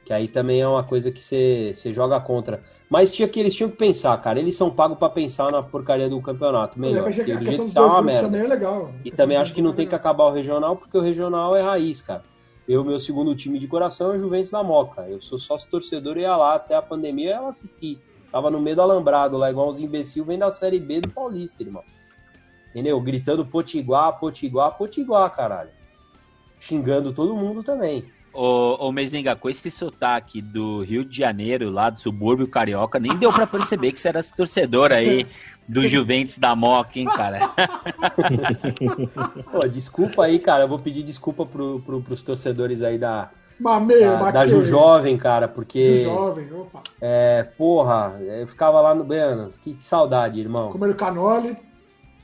Que 0.05 0.13
aí 0.13 0.27
também 0.27 0.61
é 0.61 0.67
uma 0.67 0.83
coisa 0.83 1.11
que 1.11 1.19
você 1.19 1.73
joga 1.85 2.19
contra. 2.19 2.61
Mas 2.87 3.11
tinha 3.11 3.27
que 3.27 3.39
eles 3.39 3.55
tinham 3.55 3.71
que 3.71 3.75
pensar, 3.75 4.15
cara. 4.21 4.39
Eles 4.39 4.55
são 4.55 4.69
pagos 4.69 4.99
para 4.99 5.09
pensar 5.09 5.51
na 5.51 5.63
porcaria 5.63 6.07
do 6.07 6.21
campeonato. 6.21 6.79
Melhor. 6.79 7.09
É, 7.09 7.11
do 7.11 7.11
jeito 7.11 7.73
tá 7.73 7.83
uma 7.83 8.03
merda. 8.03 8.25
Também 8.25 8.41
é 8.41 8.47
legal. 8.47 8.91
E 9.03 9.09
também 9.09 9.35
acho 9.35 9.51
que 9.55 9.63
não 9.63 9.73
tem 9.73 9.87
que 9.87 9.95
acabar 9.95 10.25
o 10.25 10.31
regional, 10.31 10.75
porque 10.75 10.95
o 10.95 11.01
regional 11.01 11.55
é 11.55 11.63
raiz, 11.63 12.03
cara. 12.03 12.21
Eu, 12.67 12.83
meu 12.83 12.99
segundo 12.99 13.35
time 13.35 13.57
de 13.57 13.67
coração 13.67 14.11
é 14.11 14.15
o 14.15 14.19
Juventus 14.19 14.51
da 14.51 14.61
Moca. 14.61 15.09
Eu 15.09 15.19
sou 15.19 15.39
sócio 15.39 15.71
torcedor 15.71 16.17
e 16.17 16.21
ia 16.21 16.37
lá 16.37 16.53
até 16.53 16.75
a 16.75 16.83
pandemia 16.83 17.37
eu 17.37 17.47
assisti. 17.47 17.99
Tava 18.35 18.51
no 18.51 18.59
meio 18.59 18.75
do 18.75 18.81
alambrado 18.81 19.37
lá, 19.37 19.49
igual 19.49 19.69
uns 19.69 19.79
imbecil, 19.79 20.25
vem 20.25 20.37
da 20.37 20.51
Série 20.51 20.77
B 20.77 20.99
do 20.99 21.09
Paulista, 21.09 21.63
irmão. 21.63 21.85
Entendeu? 22.71 22.99
Gritando 22.99 23.45
Potiguar, 23.45 24.19
Potiguar, 24.19 24.77
Potiguar, 24.77 25.33
caralho. 25.33 25.69
Xingando 26.59 27.13
todo 27.13 27.33
mundo 27.33 27.63
também. 27.63 28.03
Ô, 28.33 28.87
ô 28.87 28.91
Mezenga, 28.91 29.37
com 29.37 29.49
esse 29.49 29.71
sotaque 29.71 30.41
do 30.41 30.83
Rio 30.83 31.05
de 31.05 31.17
Janeiro, 31.17 31.69
lá 31.69 31.89
do 31.89 32.01
subúrbio 32.01 32.45
carioca, 32.45 32.99
nem 32.99 33.15
deu 33.15 33.31
para 33.31 33.47
perceber 33.47 33.93
que 33.93 34.01
você 34.01 34.09
era 34.09 34.21
torcedor 34.21 34.91
aí 34.91 35.25
do 35.65 35.83
Juventus 35.87 36.37
da 36.37 36.53
Moca, 36.57 36.99
hein, 36.99 37.05
cara? 37.05 37.39
Pô, 39.49 39.65
desculpa 39.65 40.25
aí, 40.25 40.39
cara. 40.39 40.65
Eu 40.65 40.67
vou 40.67 40.77
pedir 40.77 41.03
desculpa 41.03 41.45
pro, 41.45 41.81
pro, 41.85 42.01
pros 42.01 42.21
torcedores 42.21 42.81
aí 42.81 42.97
da, 42.97 43.31
da, 43.59 44.31
da 44.31 44.45
Ju 44.45 44.63
Jovem, 44.63 45.17
cara, 45.17 45.47
porque. 45.47 45.97
Ju 45.97 46.03
Jovem, 46.03 46.53
opa. 46.53 46.81
É, 47.01 47.43
porra, 47.57 48.19
eu 48.21 48.47
ficava 48.47 48.81
lá 48.81 48.93
no. 48.93 49.03
Benas. 49.03 49.55
que 49.57 49.75
saudade, 49.79 50.39
irmão. 50.39 50.71
Comendo 50.71 50.95
canole. 50.95 51.57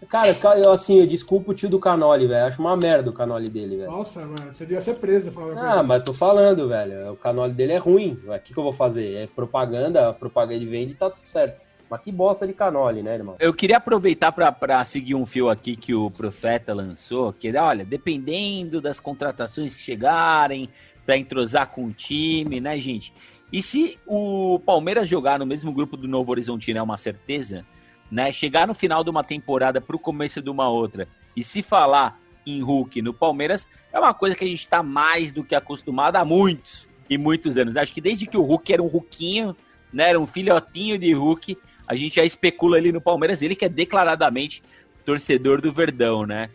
Cara, 0.09 0.35
eu, 0.57 0.71
assim, 0.71 0.99
eu 0.99 1.05
desculpo 1.05 1.51
o 1.51 1.53
tio 1.53 1.69
do 1.69 1.79
Canoli, 1.79 2.27
velho. 2.27 2.47
Acho 2.47 2.59
uma 2.59 2.75
merda 2.75 3.09
o 3.09 3.13
Canoli 3.13 3.47
dele, 3.47 3.77
velho. 3.77 3.91
Nossa, 3.91 4.21
mano, 4.21 4.51
você 4.51 4.65
devia 4.65 4.81
ser 4.81 4.95
preso. 4.95 5.31
Ah, 5.55 5.83
mas 5.83 6.03
tô 6.03 6.13
falando, 6.13 6.67
velho. 6.67 7.13
O 7.13 7.15
Canoli 7.15 7.53
dele 7.53 7.73
é 7.73 7.77
ruim. 7.77 8.19
O 8.25 8.39
que, 8.39 8.51
que 8.51 8.59
eu 8.59 8.63
vou 8.63 8.73
fazer? 8.73 9.13
É 9.15 9.27
propaganda, 9.27 10.09
a 10.09 10.13
propaganda 10.13 10.55
ele 10.55 10.65
vende 10.65 10.93
e 10.93 10.95
tá 10.95 11.09
tudo 11.09 11.23
certo. 11.23 11.61
Mas 11.91 11.99
que 11.99 12.09
bosta 12.09 12.47
de 12.47 12.53
canole, 12.53 13.03
né, 13.03 13.15
irmão? 13.15 13.35
Eu 13.37 13.53
queria 13.53 13.75
aproveitar 13.75 14.31
para 14.31 14.85
seguir 14.85 15.13
um 15.13 15.25
fio 15.25 15.49
aqui 15.49 15.75
que 15.75 15.93
o 15.93 16.09
Profeta 16.09 16.73
lançou, 16.73 17.33
que 17.33 17.53
olha, 17.57 17.83
dependendo 17.83 18.79
das 18.79 18.97
contratações 18.97 19.75
que 19.75 19.81
chegarem, 19.81 20.69
para 21.05 21.17
entrosar 21.17 21.67
com 21.67 21.85
o 21.85 21.91
time, 21.91 22.59
né, 22.59 22.79
gente? 22.79 23.13
E 23.51 23.61
se 23.61 23.99
o 24.05 24.59
Palmeiras 24.65 25.09
jogar 25.09 25.37
no 25.37 25.45
mesmo 25.45 25.71
grupo 25.73 25.97
do 25.97 26.07
Novo 26.07 26.31
Horizontino 26.31 26.79
é 26.79 26.81
uma 26.81 26.97
certeza, 26.97 27.65
né? 28.09 28.31
Chegar 28.31 28.67
no 28.67 28.73
final 28.73 29.03
de 29.03 29.09
uma 29.09 29.23
temporada 29.23 29.81
para 29.81 29.95
o 29.95 29.99
começo 29.99 30.41
de 30.41 30.49
uma 30.49 30.69
outra 30.69 31.07
e 31.35 31.43
se 31.43 31.61
falar 31.61 32.19
em 32.45 32.61
Hulk 32.61 33.01
no 33.01 33.13
Palmeiras 33.13 33.67
é 33.91 33.99
uma 33.99 34.13
coisa 34.13 34.35
que 34.35 34.43
a 34.43 34.47
gente 34.47 34.61
está 34.61 34.81
mais 34.81 35.31
do 35.31 35.43
que 35.43 35.55
acostumado 35.55 36.15
há 36.15 36.25
muitos 36.25 36.89
e 37.09 37.17
muitos 37.17 37.57
anos. 37.57 37.75
Acho 37.75 37.93
que 37.93 38.01
desde 38.01 38.25
que 38.25 38.37
o 38.37 38.41
Hulk 38.41 38.73
era 38.73 38.81
um 38.81 38.87
Hulkinho, 38.87 39.55
né, 39.91 40.09
era 40.09 40.19
um 40.19 40.27
filhotinho 40.27 40.97
de 40.97 41.13
Hulk, 41.13 41.57
a 41.87 41.95
gente 41.95 42.15
já 42.15 42.23
especula 42.23 42.77
ali 42.77 42.91
no 42.91 43.01
Palmeiras, 43.01 43.41
ele 43.41 43.55
que 43.55 43.65
é 43.65 43.69
declaradamente 43.69 44.63
torcedor 45.03 45.61
do 45.61 45.73
Verdão, 45.73 46.25
né? 46.25 46.49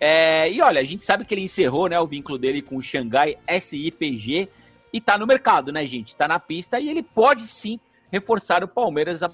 É, 0.00 0.50
e 0.50 0.60
olha, 0.60 0.80
a 0.80 0.84
gente 0.84 1.04
sabe 1.04 1.24
que 1.24 1.34
ele 1.34 1.42
encerrou 1.42 1.88
né, 1.88 1.98
o 1.98 2.06
vínculo 2.06 2.38
dele 2.38 2.62
com 2.62 2.76
o 2.76 2.82
Xangai 2.82 3.36
SIPG 3.60 4.48
e 4.92 5.00
tá 5.00 5.18
no 5.18 5.26
mercado, 5.26 5.72
né, 5.72 5.84
gente? 5.86 6.14
Tá 6.14 6.28
na 6.28 6.38
pista 6.38 6.78
e 6.78 6.88
ele 6.88 7.02
pode 7.02 7.46
sim 7.46 7.80
reforçar 8.10 8.62
o 8.62 8.68
Palmeiras 8.68 9.22
a 9.22 9.30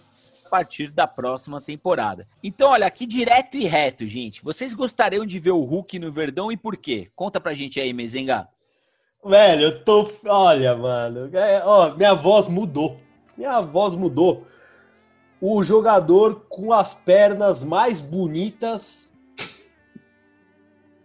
partir 0.51 0.91
da 0.91 1.07
próxima 1.07 1.61
temporada. 1.61 2.27
Então, 2.43 2.71
olha, 2.71 2.87
aqui 2.87 3.07
direto 3.07 3.57
e 3.57 3.65
reto, 3.65 4.07
gente. 4.07 4.43
Vocês 4.43 4.75
gostariam 4.75 5.27
de 5.27 5.39
ver 5.39 5.51
o 5.51 5.63
Hulk 5.63 5.99
no 5.99 6.13
Verdão 6.13 6.51
e 6.51 6.57
por 6.57 6.77
quê? 6.77 7.11
Conta 7.15 7.41
pra 7.41 7.55
gente 7.55 7.81
aí, 7.81 7.93
Mezenga. 7.93 8.49
Velho, 9.25 9.63
eu 9.63 9.85
tô. 9.85 10.09
Olha, 10.27 10.77
mano. 10.77 11.31
É, 11.37 11.63
ó, 11.65 11.95
minha 11.95 12.15
voz 12.15 12.47
mudou. 12.47 13.01
Minha 13.37 13.61
voz 13.61 13.95
mudou. 13.95 14.47
O 15.41 15.63
jogador 15.63 16.47
com 16.49 16.73
as 16.73 16.95
pernas 16.95 17.65
mais 17.65 18.01
bonitas. 18.01 19.11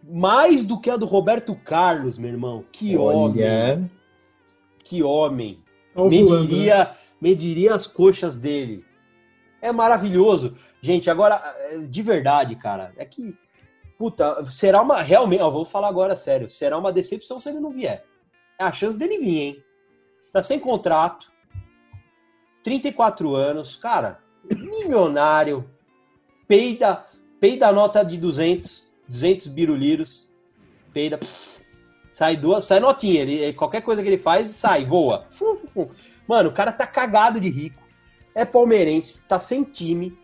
Mais 0.09 0.63
do 0.63 0.79
que 0.79 0.89
a 0.89 0.97
do 0.97 1.05
Roberto 1.05 1.55
Carlos, 1.55 2.17
meu 2.17 2.31
irmão. 2.31 2.65
Que 2.71 2.97
Olha. 2.97 3.13
homem. 3.15 3.91
Que 4.83 5.03
homem. 5.03 5.63
Tá 5.93 6.03
mediria, 6.03 6.95
mediria 7.21 7.75
as 7.75 7.85
coxas 7.85 8.37
dele. 8.37 8.83
É 9.61 9.71
maravilhoso. 9.71 10.55
Gente, 10.81 11.09
agora, 11.09 11.55
de 11.87 12.01
verdade, 12.01 12.55
cara, 12.55 12.93
é 12.97 13.05
que, 13.05 13.35
puta, 13.97 14.43
será 14.45 14.81
uma, 14.81 15.01
realmente, 15.01 15.41
ó, 15.41 15.49
vou 15.49 15.65
falar 15.65 15.89
agora 15.89 16.15
sério, 16.15 16.49
será 16.49 16.77
uma 16.77 16.93
decepção 16.93 17.39
se 17.39 17.49
ele 17.49 17.59
não 17.59 17.71
vier. 17.71 18.05
É 18.57 18.63
a 18.63 18.71
chance 18.71 18.97
dele 18.97 19.17
vir, 19.17 19.37
hein? 19.37 19.63
Tá 20.31 20.41
sem 20.41 20.59
contrato, 20.59 21.31
34 22.63 23.35
anos, 23.35 23.75
cara, 23.75 24.19
milionário, 24.49 25.69
peida, 26.47 27.05
peida 27.39 27.67
a 27.67 27.73
nota 27.73 28.03
de 28.03 28.17
200, 28.17 28.88
200 29.09 29.47
biruliros, 29.47 30.31
peida, 30.93 31.17
pff, 31.17 31.61
sai 32.13 32.37
duas, 32.37 32.63
sai 32.63 32.79
notinha, 32.79 33.21
ele, 33.23 33.51
qualquer 33.53 33.81
coisa 33.81 34.01
que 34.01 34.07
ele 34.07 34.17
faz, 34.17 34.47
sai, 34.51 34.85
voa. 34.85 35.27
Fum, 35.31 35.55
fum, 35.55 35.67
fum. 35.67 35.89
Mano, 36.25 36.49
o 36.49 36.53
cara 36.53 36.71
tá 36.71 36.87
cagado 36.87 37.39
de 37.39 37.49
rico 37.49 37.89
é 38.39 38.45
palmeirense, 38.45 39.19
tá 39.27 39.39
sem 39.39 39.63
time, 39.63 40.17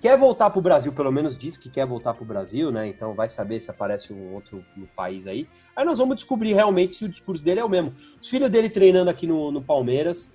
quer 0.00 0.16
voltar 0.16 0.50
pro 0.50 0.62
Brasil, 0.62 0.92
pelo 0.92 1.12
menos 1.12 1.36
diz 1.36 1.58
que 1.58 1.68
quer 1.68 1.86
voltar 1.86 2.14
pro 2.14 2.24
Brasil, 2.24 2.70
né? 2.70 2.88
Então 2.88 3.14
vai 3.14 3.28
saber 3.28 3.60
se 3.60 3.70
aparece 3.70 4.12
um 4.12 4.34
outro 4.34 4.64
no 4.76 4.86
país 4.86 5.26
aí. 5.26 5.46
Aí 5.76 5.84
nós 5.84 5.98
vamos 5.98 6.16
descobrir 6.16 6.54
realmente 6.54 6.94
se 6.94 7.04
o 7.04 7.08
discurso 7.08 7.42
dele 7.42 7.60
é 7.60 7.64
o 7.64 7.68
mesmo. 7.68 7.92
Os 8.20 8.28
filhos 8.28 8.48
dele 8.48 8.70
treinando 8.70 9.10
aqui 9.10 9.26
no, 9.26 9.52
no 9.52 9.62
Palmeiras. 9.62 10.32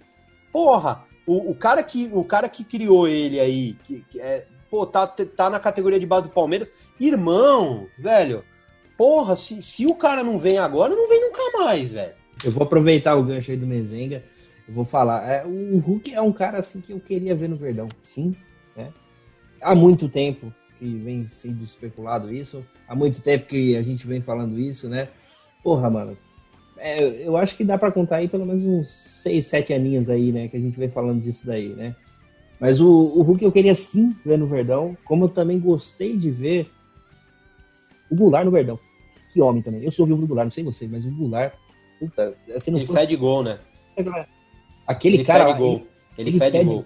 Porra, 0.52 1.04
o, 1.26 1.52
o, 1.52 1.56
cara 1.56 1.82
que, 1.84 2.10
o 2.14 2.24
cara 2.24 2.48
que 2.48 2.64
criou 2.64 3.08
ele 3.08 3.40
aí, 3.40 3.74
que, 3.84 4.06
que 4.10 4.22
é, 4.22 4.46
pô, 4.76 4.86
tá, 4.86 5.08
tá 5.08 5.50
na 5.50 5.60
categoria 5.60 6.00
de 6.00 6.06
base 6.06 6.24
do 6.24 6.34
Palmeiras. 6.34 6.74
Irmão, 7.00 7.88
velho, 7.98 8.44
porra, 8.98 9.38
se, 9.38 9.62
se 9.62 9.86
o 9.86 9.96
cara 9.96 10.22
não 10.22 10.38
vem 10.38 10.58
agora, 10.58 10.94
não 10.94 11.08
vem 11.08 11.22
nunca 11.22 11.58
mais, 11.60 11.94
velho. 11.94 12.14
Eu 12.44 12.52
vou 12.52 12.64
aproveitar 12.64 13.16
o 13.16 13.24
gancho 13.24 13.52
aí 13.52 13.58
do 13.58 13.66
Mezenga 13.66 14.22
eu 14.68 14.74
vou 14.74 14.86
falar. 14.86 15.30
É, 15.30 15.46
o 15.46 15.78
Hulk 15.78 16.14
é 16.14 16.22
um 16.22 16.34
cara 16.34 16.58
assim 16.58 16.82
que 16.82 16.92
eu 16.92 17.00
queria 17.00 17.36
ver 17.36 17.48
no 17.48 17.56
Verdão, 17.56 17.88
sim. 18.04 18.36
Né? 18.76 18.92
Há 19.62 19.76
muito 19.76 20.10
tempo 20.10 20.54
que 20.78 20.86
vem 20.98 21.26
sendo 21.28 21.64
especulado 21.64 22.34
isso, 22.34 22.66
há 22.88 22.96
muito 22.96 23.22
tempo 23.22 23.46
que 23.46 23.78
a 23.78 23.82
gente 23.82 24.06
vem 24.06 24.22
falando 24.22 24.60
isso, 24.60 24.90
né? 24.90 25.08
Porra, 25.64 25.90
mano. 25.90 26.18
É, 26.78 27.26
eu 27.26 27.38
acho 27.38 27.56
que 27.56 27.64
dá 27.64 27.78
para 27.78 27.92
contar 27.92 28.18
aí 28.18 28.28
pelo 28.28 28.46
menos 28.46 28.66
uns 28.66 28.92
seis, 28.92 29.48
sete 29.48 29.74
aninhos 29.74 30.10
aí, 30.10 30.32
né? 30.32 30.50
Que 30.50 30.58
a 30.58 30.60
gente 30.60 30.78
vem 30.78 30.90
falando 30.90 31.22
disso 31.22 31.46
daí, 31.48 31.70
né? 31.70 31.96
Mas 32.60 32.80
o, 32.80 32.88
o 32.88 33.22
Hulk 33.22 33.44
eu 33.44 33.52
queria 33.52 33.76
sim 33.76 34.16
ver 34.26 34.38
no 34.38 34.48
Verdão, 34.48 34.98
como 35.04 35.26
eu 35.26 35.30
também 35.30 35.60
gostei 35.60 36.16
de 36.16 36.32
ver 36.32 36.70
o 38.10 38.16
Goulart 38.16 38.46
no 38.46 38.52
Verdão. 38.52 38.80
Que 39.34 39.42
homem 39.42 39.62
também. 39.62 39.84
Eu 39.84 39.92
sou 39.92 40.06
vivo 40.06 40.22
do 40.22 40.28
Goulart, 40.28 40.46
não 40.46 40.52
sei 40.52 40.64
você, 40.64 40.88
mas 40.88 41.06
o 41.06 41.12
Goulart. 41.12 41.54
Puta, 42.00 42.34
não 42.68 42.78
Ele 42.78 42.86
fosse... 42.86 43.00
fede 43.00 43.16
gol, 43.16 43.44
né? 43.44 43.60
Aquele 44.88 45.18
ele 45.18 45.26
cara. 45.26 45.48
Fede 45.48 45.60
gol. 45.60 45.88
Ele, 46.18 46.30
ele 46.30 46.40
fede, 46.40 46.58
fede 46.58 46.70
gol. 46.70 46.86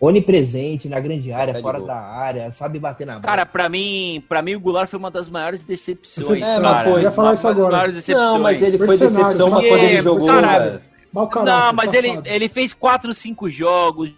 Onipresente 0.00 0.88
na 0.88 1.00
grande 1.00 1.32
área, 1.32 1.60
fora 1.60 1.80
da 1.80 1.96
área, 1.96 2.52
sabe 2.52 2.78
bater 2.78 3.04
na 3.04 3.14
bola. 3.14 3.24
Cara, 3.24 3.44
pra 3.44 3.68
mim, 3.68 4.22
pra 4.28 4.40
mim 4.42 4.54
o 4.54 4.60
Goulart 4.60 4.88
foi 4.88 4.98
uma 4.98 5.10
das 5.10 5.28
maiores 5.28 5.64
decepções. 5.64 6.42
É, 6.42 6.60
não 6.60 6.84
foi. 6.84 6.92
Eu 6.92 7.02
ia 7.02 7.10
falar 7.10 7.34
isso 7.34 7.48
agora. 7.48 7.88
Não, 8.08 8.38
mas 8.38 8.62
ele 8.62 8.78
foi 8.78 8.96
decepção 8.96 9.50
quando 9.50 9.64
ele 9.64 10.00
jogou. 10.00 10.28
Cara, 10.28 10.82
não, 11.12 11.72
mas 11.72 11.94
ele, 11.94 12.20
ele 12.26 12.48
fez 12.48 12.72
4, 12.72 13.12
5 13.12 13.50
jogos 13.50 14.14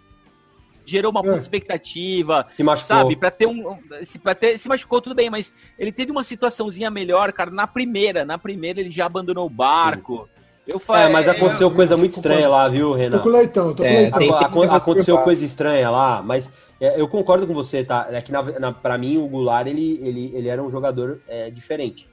gerou 0.91 1.11
uma 1.11 1.21
É. 1.21 1.23
puta 1.23 1.39
expectativa, 1.39 2.45
Se 2.55 2.63
machucou. 2.63 2.95
sabe? 2.97 3.15
Pra 3.15 3.31
ter 3.31 3.47
um. 3.47 3.77
Se, 4.03 4.19
pra 4.19 4.35
ter, 4.35 4.57
se 4.59 4.67
machucou, 4.69 5.01
tudo 5.01 5.15
bem, 5.15 5.29
mas 5.29 5.53
ele 5.79 5.91
teve 5.91 6.11
uma 6.11 6.23
situaçãozinha 6.23 6.89
melhor, 6.91 7.31
cara. 7.31 7.49
Na 7.49 7.65
primeira, 7.65 8.25
na 8.25 8.37
primeira 8.37 8.79
ele 8.79 8.91
já 8.91 9.05
abandonou 9.05 9.45
o 9.45 9.49
barco. 9.49 10.27
Eu 10.67 10.77
É, 10.77 10.79
falei. 10.79 11.11
mas 11.13 11.27
aconteceu 11.27 11.67
eu- 11.69 11.75
coisa 11.75 11.95
eu 11.95 11.97
muito 11.97 12.11
estranha 12.11 12.47
lá, 12.47 12.67
viu, 12.69 12.89
Tô 12.89 12.93
Renan? 12.95 13.19
com 13.19 13.29
o 13.29 13.31
leitão, 13.31 13.73
tô 13.73 13.81
com 13.83 13.89
É, 13.89 14.11
leitão. 14.17 14.63
aconteceu 14.71 15.17
coisa 15.19 15.43
estranha 15.43 15.89
lá, 15.89 16.21
mas 16.21 16.53
é, 16.79 17.01
eu 17.01 17.07
concordo 17.07 17.47
com 17.47 17.53
você, 17.53 17.83
tá? 17.83 18.07
É 18.11 18.21
que 18.21 18.31
na, 18.31 18.43
na, 18.59 18.71
pra 18.71 18.95
mim 18.97 19.17
o 19.17 19.27
Goulart 19.27 19.65
ele, 19.67 19.99
ele, 20.03 20.31
ele 20.35 20.47
era 20.47 20.61
um 20.61 20.69
jogador 20.69 21.19
é, 21.27 21.49
diferente. 21.49 22.07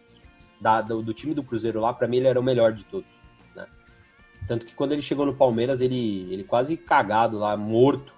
Da, 0.61 0.81
do, 0.81 1.03
do 1.03 1.13
time 1.15 1.35
do 1.35 1.43
Cruzeiro 1.43 1.79
lá, 1.81 1.93
pra 1.93 2.09
mim 2.09 2.17
ele 2.17 2.27
era 2.27 2.41
o 2.41 2.43
melhor 2.43 2.73
de 2.73 2.85
todos. 2.85 3.07
Né? 3.55 3.65
Tanto 4.49 4.65
que 4.67 4.75
quando 4.75 4.91
ele 4.93 5.03
chegou 5.03 5.25
no 5.27 5.35
Palmeiras, 5.35 5.81
ele, 5.81 6.27
ele 6.33 6.43
quase 6.43 6.77
cagado 6.77 7.39
lá, 7.39 7.57
morto. 7.57 8.13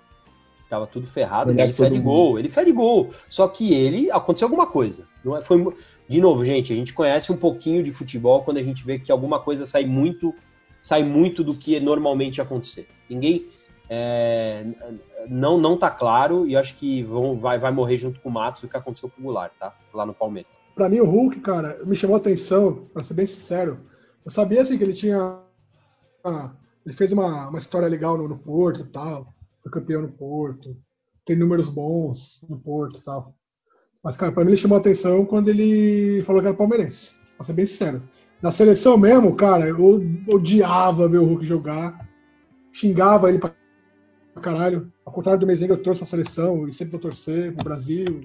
Tava 0.71 0.87
tudo 0.87 1.05
ferrado, 1.05 1.53
Melhor 1.53 1.65
ele 1.65 1.73
fede 1.73 1.97
mundo. 1.97 2.05
gol, 2.05 2.39
ele 2.39 2.49
fede 2.49 2.71
gol. 2.71 3.11
Só 3.29 3.49
que 3.49 3.75
ele 3.75 4.09
aconteceu 4.13 4.47
alguma 4.47 4.69
coisa. 4.69 5.09
Não 5.25 5.37
é, 5.37 5.43
foi, 5.43 5.67
de 6.09 6.21
novo, 6.21 6.45
gente, 6.45 6.73
a 6.73 6.77
gente 6.77 6.95
conhece 6.95 7.33
um 7.33 7.37
pouquinho 7.37 7.83
de 7.83 7.91
futebol 7.93 8.45
quando 8.45 8.59
a 8.59 8.63
gente 8.63 8.87
vê 8.87 8.97
que 8.97 9.11
alguma 9.11 9.41
coisa 9.41 9.67
sai 9.67 9.85
muito, 9.85 10.33
sai 10.81 11.03
muito 11.03 11.43
do 11.43 11.57
que 11.57 11.81
normalmente 11.81 12.41
acontecer. 12.41 12.87
Ninguém 13.09 13.47
é, 13.89 14.65
não 15.29 15.59
não 15.59 15.77
tá 15.77 15.91
claro 15.91 16.47
e 16.47 16.57
acho 16.57 16.77
que 16.77 17.03
vão, 17.03 17.37
vai, 17.37 17.59
vai 17.59 17.73
morrer 17.73 17.97
junto 17.97 18.21
com 18.21 18.29
o 18.29 18.33
Matos 18.33 18.63
o 18.63 18.69
que 18.69 18.77
aconteceu 18.77 19.11
com 19.11 19.21
o 19.21 19.25
Goulart, 19.25 19.51
tá? 19.59 19.75
Lá 19.93 20.07
no 20.07 20.15
Palmeiras. 20.15 20.61
Pra 20.77 20.89
mim, 20.89 21.01
o 21.01 21.05
Hulk, 21.05 21.41
cara, 21.41 21.85
me 21.85 21.97
chamou 21.97 22.15
a 22.15 22.21
atenção, 22.21 22.87
pra 22.95 23.03
ser 23.03 23.15
bem 23.15 23.27
sincero. 23.27 23.81
Eu 24.25 24.31
sabia, 24.31 24.63
assim, 24.63 24.79
que 24.79 24.85
ele 24.85 24.95
tinha. 24.95 25.41
ah, 26.23 26.53
ele 26.87 26.95
fez 26.95 27.11
uma, 27.11 27.49
uma 27.49 27.59
história 27.59 27.89
legal 27.89 28.17
no, 28.17 28.29
no 28.29 28.39
Porto 28.39 28.83
e 28.83 28.85
tal. 28.85 29.35
Foi 29.63 29.71
campeão 29.73 30.03
no 30.03 30.09
Porto. 30.09 30.77
Tem 31.25 31.37
números 31.37 31.69
bons 31.69 32.45
no 32.49 32.59
Porto 32.59 32.99
e 32.99 33.03
tal. 33.03 33.35
Mas, 34.03 34.17
cara, 34.17 34.33
pra 34.33 34.43
mim 34.45 34.51
ele 34.51 34.57
chamou 34.57 34.77
a 34.77 34.81
atenção 34.81 35.25
quando 35.27 35.49
ele 35.49 36.23
falou 36.25 36.41
que 36.41 36.49
era 36.49 36.57
palmeirense. 36.57 37.13
Pra 37.37 37.45
ser 37.45 37.53
bem 37.53 37.67
sincero. 37.67 38.03
Na 38.41 38.51
seleção 38.51 38.97
mesmo, 38.97 39.37
cara, 39.37 39.69
eu 39.69 40.03
odiava 40.29 41.09
ver 41.09 41.19
o 41.19 41.25
Hulk 41.27 41.45
jogar. 41.45 42.09
Xingava 42.73 43.29
ele 43.29 43.39
pra 43.39 43.53
caralho. 44.41 44.91
Ao 45.05 45.13
contrário 45.13 45.41
do 45.41 45.47
Mezenga, 45.47 45.75
eu 45.75 45.83
trouxe 45.83 46.01
pra 46.01 46.09
seleção 46.09 46.67
e 46.67 46.73
sempre 46.73 46.93
vou 46.93 47.01
torcer 47.01 47.55
pro 47.55 47.65
Brasil. 47.65 48.23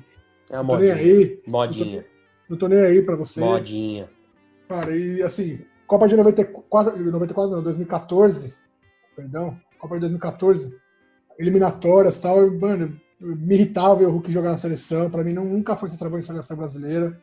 É 0.49 0.55
a 0.55 0.63
Não 0.63 0.69
tô 0.69 0.77
nem 0.77 0.89
modinha. 0.89 0.95
aí. 0.95 1.41
Modinha. 1.45 2.05
Não 2.49 2.57
tô 2.57 2.67
nem 2.67 2.79
aí 2.79 3.01
pra 3.01 3.17
você. 3.17 3.39
Modinha. 3.41 4.09
Cara, 4.69 4.95
e 4.95 5.21
assim, 5.21 5.59
Copa 5.87 6.07
de 6.07 6.15
94, 6.15 7.11
94 7.11 7.55
não, 7.55 7.61
2014, 7.63 8.53
perdão, 9.15 9.59
Copa 9.77 9.95
de 9.95 10.01
2014, 10.01 10.75
eliminatórias 11.37 12.17
e 12.17 12.21
tal, 12.21 12.39
eu, 12.39 12.59
mano, 12.59 12.99
me 13.19 13.55
irritava 13.55 13.95
ver 13.95 14.05
o 14.05 14.11
Hulk 14.11 14.31
jogar 14.31 14.51
na 14.51 14.57
seleção, 14.57 15.09
pra 15.09 15.23
mim 15.23 15.33
não, 15.33 15.45
nunca 15.45 15.75
foi 15.75 15.89
centroavante 15.89 16.25
em 16.25 16.27
seleção 16.27 16.57
brasileira, 16.57 17.19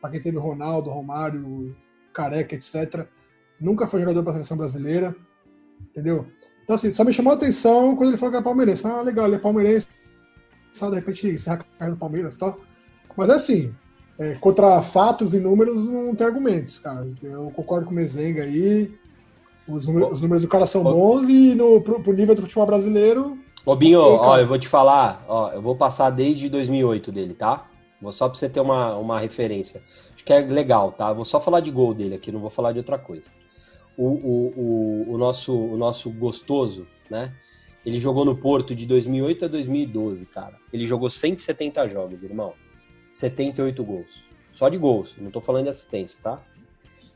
pra 0.00 0.10
quem 0.10 0.20
teve 0.20 0.38
Ronaldo, 0.38 0.90
Romário, 0.90 1.76
Careca, 2.12 2.54
etc, 2.54 3.06
nunca 3.60 3.86
foi 3.86 4.00
jogador 4.00 4.22
pra 4.22 4.32
seleção 4.32 4.56
brasileira, 4.56 5.14
entendeu? 5.80 6.26
Então 6.62 6.76
assim, 6.76 6.90
só 6.90 7.04
me 7.04 7.12
chamou 7.12 7.32
a 7.32 7.36
atenção 7.36 7.96
quando 7.96 8.10
ele 8.10 8.16
falou 8.16 8.30
que 8.30 8.36
era 8.36 8.44
palmeirense, 8.44 8.86
ah, 8.86 9.02
legal, 9.02 9.26
ele 9.26 9.36
é 9.36 9.38
palmeirense, 9.38 9.88
só 10.72 10.88
de 10.88 10.96
repente 10.96 11.28
encerra 11.28 11.56
a 11.56 11.78
carreira 11.78 11.94
no 11.94 11.96
Palmeiras 11.96 12.34
e 12.34 12.38
tal, 12.38 12.60
mas 13.16 13.28
é 13.28 13.34
assim, 13.34 13.74
é, 14.20 14.34
contra 14.34 14.82
fatos 14.82 15.32
e 15.32 15.40
números 15.40 15.88
não 15.88 16.14
tem 16.14 16.26
argumentos, 16.26 16.78
cara. 16.78 17.08
Eu 17.22 17.50
concordo 17.56 17.86
com 17.86 17.92
o 17.92 17.94
Mezenga 17.94 18.42
aí. 18.42 18.94
Os 19.70 19.86
números, 19.86 20.12
os 20.12 20.20
números 20.20 20.42
do 20.42 20.48
cara 20.48 20.66
são 20.66 20.82
bons 20.82 21.28
e 21.28 21.54
no, 21.54 21.80
pro, 21.80 22.02
pro 22.02 22.12
nível 22.12 22.34
do 22.34 22.42
futebol 22.42 22.66
brasileiro. 22.66 23.38
Ô, 23.64 23.76
Binho, 23.76 24.00
Ok, 24.00 24.28
ó, 24.28 24.38
eu 24.38 24.46
vou 24.46 24.58
te 24.58 24.66
falar, 24.66 25.24
ó, 25.28 25.50
eu 25.52 25.62
vou 25.62 25.76
passar 25.76 26.10
desde 26.10 26.48
2008 26.48 27.12
dele, 27.12 27.34
tá? 27.34 27.68
Vou 28.00 28.12
só 28.12 28.28
pra 28.28 28.38
você 28.38 28.48
ter 28.48 28.60
uma, 28.60 28.96
uma 28.96 29.20
referência. 29.20 29.82
Acho 30.14 30.24
que 30.24 30.32
é 30.32 30.40
legal, 30.40 30.92
tá? 30.92 31.12
Vou 31.12 31.24
só 31.24 31.40
falar 31.40 31.60
de 31.60 31.70
gol 31.70 31.92
dele 31.92 32.14
aqui, 32.14 32.32
não 32.32 32.40
vou 32.40 32.50
falar 32.50 32.72
de 32.72 32.78
outra 32.78 32.98
coisa. 32.98 33.30
O, 33.96 34.06
o, 34.06 34.50
o, 34.56 35.14
o 35.14 35.18
nosso, 35.18 35.54
o 35.54 35.76
nosso 35.76 36.10
gostoso, 36.10 36.86
né? 37.10 37.34
Ele 37.84 37.98
jogou 37.98 38.24
no 38.24 38.36
Porto 38.36 38.74
de 38.74 38.86
2008 38.86 39.44
a 39.46 39.48
2012, 39.48 40.26
cara. 40.26 40.56
Ele 40.72 40.86
jogou 40.86 41.10
170 41.10 41.88
jogos, 41.88 42.22
irmão. 42.22 42.54
78 43.12 43.82
gols. 43.84 44.22
Só 44.52 44.68
de 44.68 44.76
gols, 44.76 45.16
não 45.18 45.30
tô 45.30 45.40
falando 45.40 45.64
de 45.64 45.70
assistência, 45.70 46.18
tá? 46.22 46.42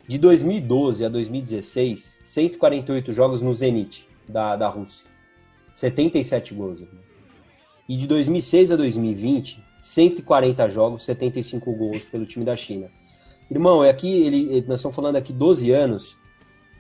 De 0.07 0.19
2012 0.19 1.05
a 1.05 1.09
2016, 1.09 2.19
148 2.23 3.13
jogos 3.13 3.41
no 3.41 3.55
Zenit 3.55 4.07
da, 4.29 4.55
da 4.55 4.69
Rússia. 4.69 5.07
77 5.73 6.55
gols. 6.55 6.81
irmão. 6.81 7.03
E 7.89 7.97
de 7.97 8.07
2006 8.07 8.71
a 8.71 8.77
2020, 8.77 9.63
140 9.81 10.69
jogos, 10.69 11.05
75 11.05 11.73
gols 11.73 12.05
pelo 12.05 12.27
time 12.27 12.45
da 12.45 12.57
China. 12.57 12.91
Irmão, 13.51 13.85
é 13.85 13.91
aqui, 13.91 14.23
ele- 14.23 14.61
nós 14.67 14.81
estamos 14.81 14.95
falando 14.95 15.17
aqui 15.17 15.33
12 15.33 15.71
anos, 15.71 16.17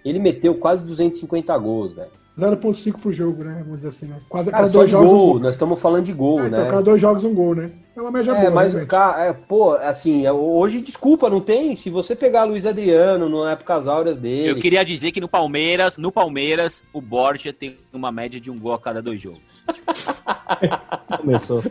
ele 0.04 0.18
meteu 0.18 0.54
quase 0.54 0.84
250 0.86 1.56
gols, 1.58 1.92
velho. 1.92 2.10
0,5 2.38 3.00
por 3.00 3.12
jogo, 3.12 3.44
né? 3.44 3.60
Vamos 3.60 3.76
dizer 3.76 3.88
assim, 3.88 4.06
né? 4.06 4.16
Quase 4.28 4.48
a 4.48 4.52
Cara, 4.52 4.64
cada 4.64 4.72
dois 4.72 4.90
jogos 4.90 5.10
um 5.12 5.14
gol, 5.16 5.26
gol. 5.34 5.40
nós 5.40 5.54
estamos 5.54 5.80
falando 5.80 6.04
de 6.04 6.12
gol, 6.12 6.40
É, 6.40 6.42
né? 6.42 6.48
então, 6.48 6.64
cada 6.66 6.82
dois 6.82 7.00
jogos 7.00 7.22
um 7.24 7.32
gol, 7.34 7.54
né? 7.54 7.70
É 7.96 8.00
uma 8.00 8.10
média 8.10 8.32
É, 8.32 8.40
boa. 8.40 8.50
mas, 8.50 8.74
cara, 8.86 9.26
é, 9.26 9.32
pô, 9.32 9.74
assim, 9.74 10.26
é, 10.26 10.32
hoje, 10.32 10.80
desculpa, 10.80 11.30
não 11.30 11.40
tem. 11.40 11.76
Se 11.76 11.90
você 11.90 12.16
pegar 12.16 12.42
Luiz 12.42 12.66
Adriano, 12.66 13.28
na 13.28 13.52
épocas 13.52 13.86
áureas 13.86 14.18
dele. 14.18 14.50
Eu 14.50 14.58
queria 14.58 14.84
dizer 14.84 15.12
que 15.12 15.20
no 15.20 15.28
Palmeiras, 15.28 15.96
no 15.96 16.10
Palmeiras, 16.10 16.82
o 16.92 17.00
Borja 17.00 17.52
tem 17.52 17.76
uma 17.92 18.10
média 18.10 18.40
de 18.40 18.50
um 18.50 18.58
gol 18.58 18.72
a 18.72 18.78
cada 18.80 19.00
dois 19.00 19.20
jogos. 19.20 19.40
Começou. 21.20 21.62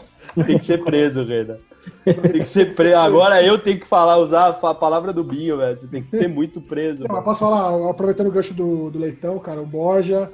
Tem 0.45 0.57
que 0.57 0.65
ser 0.65 0.83
preso, 0.83 1.23
Renan. 1.25 1.57
Tem 2.05 2.15
que 2.31 2.45
ser 2.45 2.73
preso. 2.73 2.95
Agora 2.97 3.43
eu 3.43 3.57
tenho 3.59 3.79
que 3.79 3.87
falar, 3.87 4.17
usar 4.17 4.57
a 4.61 4.73
palavra 4.73 5.11
do 5.11 5.23
Binho, 5.23 5.57
velho. 5.57 5.77
Você 5.77 5.87
tem 5.87 6.01
que 6.01 6.09
ser 6.09 6.27
muito 6.29 6.61
preso. 6.61 7.03
Não, 7.07 7.21
posso 7.21 7.41
falar, 7.41 7.89
aproveitando 7.89 8.27
o 8.27 8.31
gancho 8.31 8.53
do, 8.53 8.89
do 8.89 8.97
Leitão, 8.97 9.37
cara, 9.39 9.61
o 9.61 9.65
Borja. 9.65 10.31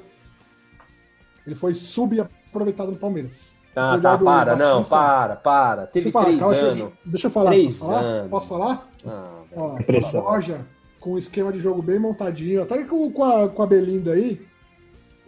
Ele 1.45 1.55
foi 1.55 1.73
subaproveitado 1.73 2.91
no 2.91 2.97
Palmeiras. 2.97 3.57
Ah, 3.75 3.97
tá, 4.01 4.15
do 4.15 4.25
para, 4.25 4.55
não, 4.55 4.83
para, 4.83 5.35
para. 5.35 5.87
Teve 5.87 6.05
Deixa 6.05 6.11
falar, 6.11 6.25
três 6.25 6.39
calma, 6.39 6.55
eu- 6.55 6.65
anos. 6.67 6.93
Deixa 7.05 7.27
eu 7.27 7.31
falar. 7.31 7.49
Três 7.51 7.77
posso 7.77 7.85
falar? 7.91 7.99
anos. 8.01 8.29
Posso 8.29 8.47
falar? 8.47 8.89
Ah. 9.07 9.41
Ó, 9.55 9.75
Pressão. 9.83 10.21
a 10.27 10.31
Borja, 10.31 10.65
com 10.99 11.13
um 11.13 11.17
esquema 11.17 11.51
de 11.53 11.59
jogo 11.59 11.81
bem 11.81 11.99
montadinho, 11.99 12.63
até 12.63 12.83
com, 12.83 13.11
com, 13.11 13.23
a, 13.23 13.47
com 13.47 13.61
a 13.63 13.67
Belinda 13.67 14.13
aí, 14.13 14.45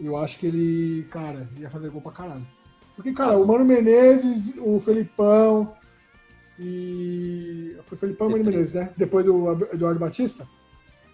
eu 0.00 0.16
acho 0.16 0.38
que 0.38 0.46
ele, 0.48 1.04
cara, 1.10 1.48
ia 1.58 1.70
fazer 1.70 1.88
gol 1.90 2.02
pra 2.02 2.12
caralho. 2.12 2.46
Porque, 2.96 3.12
cara, 3.12 3.38
o 3.38 3.46
Mano 3.46 3.64
Menezes, 3.64 4.54
o 4.58 4.78
Felipão 4.80 5.72
e. 6.58 7.76
Foi 7.84 7.96
o 7.96 7.98
Felipão 7.98 8.26
e 8.28 8.34
o 8.34 8.38
Mano. 8.38 8.44
Menezes, 8.50 8.72
né? 8.72 8.90
Depois 8.96 9.24
do 9.24 9.50
Eduardo 9.72 9.98
Batista. 10.00 10.46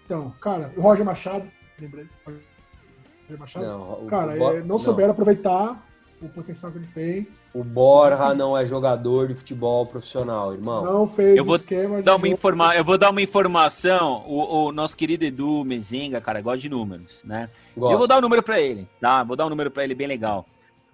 Então, 0.04 0.32
cara, 0.40 0.72
o 0.76 0.80
Roger 0.80 1.04
Machado, 1.04 1.46
lembrei. 1.80 2.06
Roger 2.26 2.40
Machado. 3.36 3.64
Não, 3.66 4.04
o- 4.04 4.06
cara, 4.06 4.36
Bo- 4.36 4.52
é, 4.52 4.62
não 4.62 4.78
souberam 4.78 5.10
aproveitar 5.10 5.84
o 6.22 6.28
potencial 6.28 6.72
que 6.72 6.78
ele 6.78 6.88
tem. 6.88 7.28
O 7.54 7.64
Borja 7.64 8.34
não 8.34 8.56
é 8.56 8.64
jogador 8.66 9.28
de 9.28 9.34
futebol 9.34 9.86
profissional, 9.86 10.52
irmão. 10.52 10.84
Não 10.84 11.06
fez 11.06 11.36
Eu 11.36 11.44
vou 11.44 11.56
esquema 11.56 11.96
de 11.96 12.02
Dar 12.02 12.16
uma 12.16 12.28
informa... 12.28 12.74
Eu 12.76 12.84
vou 12.84 12.98
dar 12.98 13.10
uma 13.10 13.22
informação. 13.22 14.22
O, 14.26 14.66
o 14.66 14.72
nosso 14.72 14.96
querido 14.96 15.24
Edu 15.24 15.64
Mezenga, 15.64 16.20
cara, 16.20 16.40
gosta 16.42 16.58
de 16.58 16.68
números, 16.68 17.16
né? 17.24 17.48
Gosto. 17.76 17.92
Eu 17.92 17.98
vou 17.98 18.06
dar 18.06 18.18
um 18.18 18.20
número 18.20 18.42
pra 18.42 18.60
ele, 18.60 18.86
tá? 19.00 19.22
Vou 19.24 19.34
dar 19.36 19.46
um 19.46 19.50
número 19.50 19.70
pra 19.70 19.82
ele 19.84 19.94
bem 19.94 20.06
legal. 20.06 20.44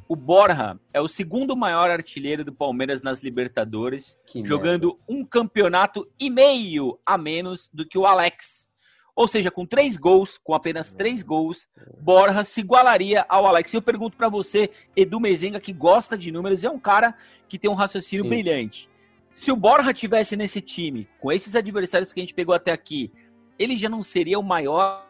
O 0.07 0.15
Borja 0.15 0.79
é 0.93 1.01
o 1.01 1.09
segundo 1.09 1.57
maior 1.57 1.91
artilheiro 1.91 2.45
do 2.45 2.53
Palmeiras 2.53 3.03
nas 3.03 3.21
Libertadores, 3.23 4.19
Que 4.27 4.45
jogando 4.45 4.99
um 5.09 5.25
campeonato 5.25 6.07
e 6.21 6.29
meio 6.31 6.99
a 7.05 7.17
menos 7.19 7.69
do 7.73 7.87
que 7.87 7.99
o 7.99 8.07
Alex. 8.07 8.69
Ou 9.17 9.29
seja, 9.29 9.51
com 9.51 9.65
três 9.65 9.97
gols, 9.97 10.39
com 10.43 10.55
apenas 10.55 10.93
três 10.93 11.23
gols, 11.23 11.69
Borja 12.01 12.45
se 12.45 12.61
igualaria 12.61 13.25
ao 13.29 13.47
Alex. 13.47 13.73
E 13.73 13.77
eu 13.77 13.83
pergunto 13.83 14.17
pra 14.17 14.29
você, 14.29 14.71
Edu 14.97 15.21
Mezenga, 15.21 15.61
que 15.61 15.73
gosta 15.73 16.19
de 16.19 16.33
números, 16.33 16.65
é 16.65 16.71
um 16.71 16.81
cara 16.81 17.15
que 17.49 17.59
tem 17.59 17.71
um 17.71 17.75
raciocínio 17.75 18.25
Sim. 18.25 18.29
brilhante. 18.29 18.89
Se 19.35 19.53
o 19.53 19.57
Borja 19.57 19.95
tivesse 19.95 20.37
nesse 20.37 20.61
time, 20.61 21.09
com 21.21 21.31
esses 21.31 21.55
adversários 21.55 22.13
que 22.13 22.21
a 22.21 22.23
gente 22.23 22.35
pegou 22.35 22.55
até 22.55 22.73
aqui, 22.73 23.13
ele 23.59 23.77
já 23.77 23.89
não 23.89 24.03
seria 24.03 24.39
o 24.39 24.43
maior 24.43 25.07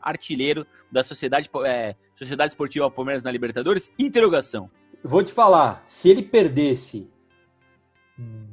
artilheiro 0.00 0.66
da 0.90 1.04
Sociedade, 1.04 1.48
é, 1.64 1.94
Sociedade 2.16 2.52
Esportiva 2.52 2.90
Palmeiras 2.90 3.22
na 3.22 3.30
Libertadores? 3.30 3.90
Interrogação. 3.98 4.70
Vou 5.02 5.22
te 5.22 5.32
falar, 5.32 5.82
se 5.84 6.08
ele 6.08 6.22
perdesse 6.22 7.10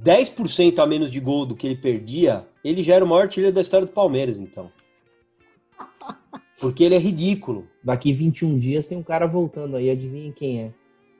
10% 0.03 0.79
a 0.79 0.85
menos 0.85 1.11
de 1.11 1.19
gol 1.19 1.45
do 1.45 1.55
que 1.55 1.67
ele 1.67 1.75
perdia, 1.75 2.45
ele 2.63 2.83
já 2.83 2.95
era 2.95 3.05
o 3.05 3.07
maior 3.07 3.23
artilheiro 3.23 3.53
da 3.53 3.61
história 3.61 3.85
do 3.85 3.93
Palmeiras, 3.93 4.39
então. 4.39 4.71
Porque 6.59 6.83
ele 6.83 6.95
é 6.95 6.99
ridículo. 6.99 7.67
Daqui 7.83 8.11
21 8.11 8.57
dias 8.59 8.87
tem 8.87 8.97
um 8.97 9.03
cara 9.03 9.25
voltando 9.25 9.77
aí, 9.77 9.89
adivinha 9.89 10.31
quem 10.31 10.61
é? 10.61 10.71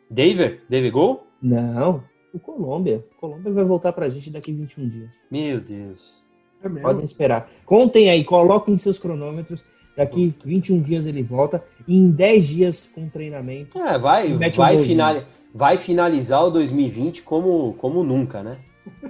David? 0.10 0.62
David 0.68 0.92
Gol? 0.92 1.28
Não, 1.42 2.04
o 2.34 2.40
Colômbia. 2.40 3.06
O 3.18 3.20
Colômbia 3.20 3.52
vai 3.52 3.64
voltar 3.64 3.94
pra 3.94 4.10
gente 4.10 4.30
daqui 4.30 4.52
21 4.52 4.90
dias. 4.90 5.12
Meu 5.30 5.60
Deus. 5.60 6.20
É 6.64 6.68
mesmo. 6.68 6.82
Podem 6.82 7.06
esperar. 7.06 7.50
Contem 7.66 8.10
aí, 8.10 8.24
coloquem 8.24 8.78
seus 8.78 9.00
cronômetros. 9.00 9.64
Daqui 9.96 10.34
21 10.44 10.82
dias 10.82 11.06
ele 11.06 11.24
volta. 11.24 11.64
E 11.88 11.98
em 11.98 12.12
10 12.12 12.48
dias 12.48 12.92
com 12.94 13.08
treinamento. 13.08 13.78
É, 13.78 13.98
vai, 13.98 14.34
um 14.34 14.38
vai 14.38 14.52
golzinho. 14.52 14.84
final. 14.84 15.24
Vai 15.54 15.78
finalizar 15.78 16.44
o 16.46 16.50
2020 16.50 17.22
como, 17.24 17.74
como 17.74 18.04
nunca, 18.04 18.44
né? 18.44 18.58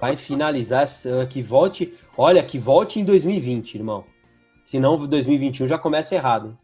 Vai 0.00 0.16
finalizar 0.18 0.86
que 1.30 1.40
volte, 1.40 1.94
olha, 2.14 2.42
que 2.42 2.58
volte 2.58 3.00
em 3.00 3.04
2020, 3.04 3.76
irmão. 3.76 4.04
Senão 4.62 4.98
2021 5.06 5.66
já 5.66 5.78
começa 5.78 6.14
errado. 6.14 6.58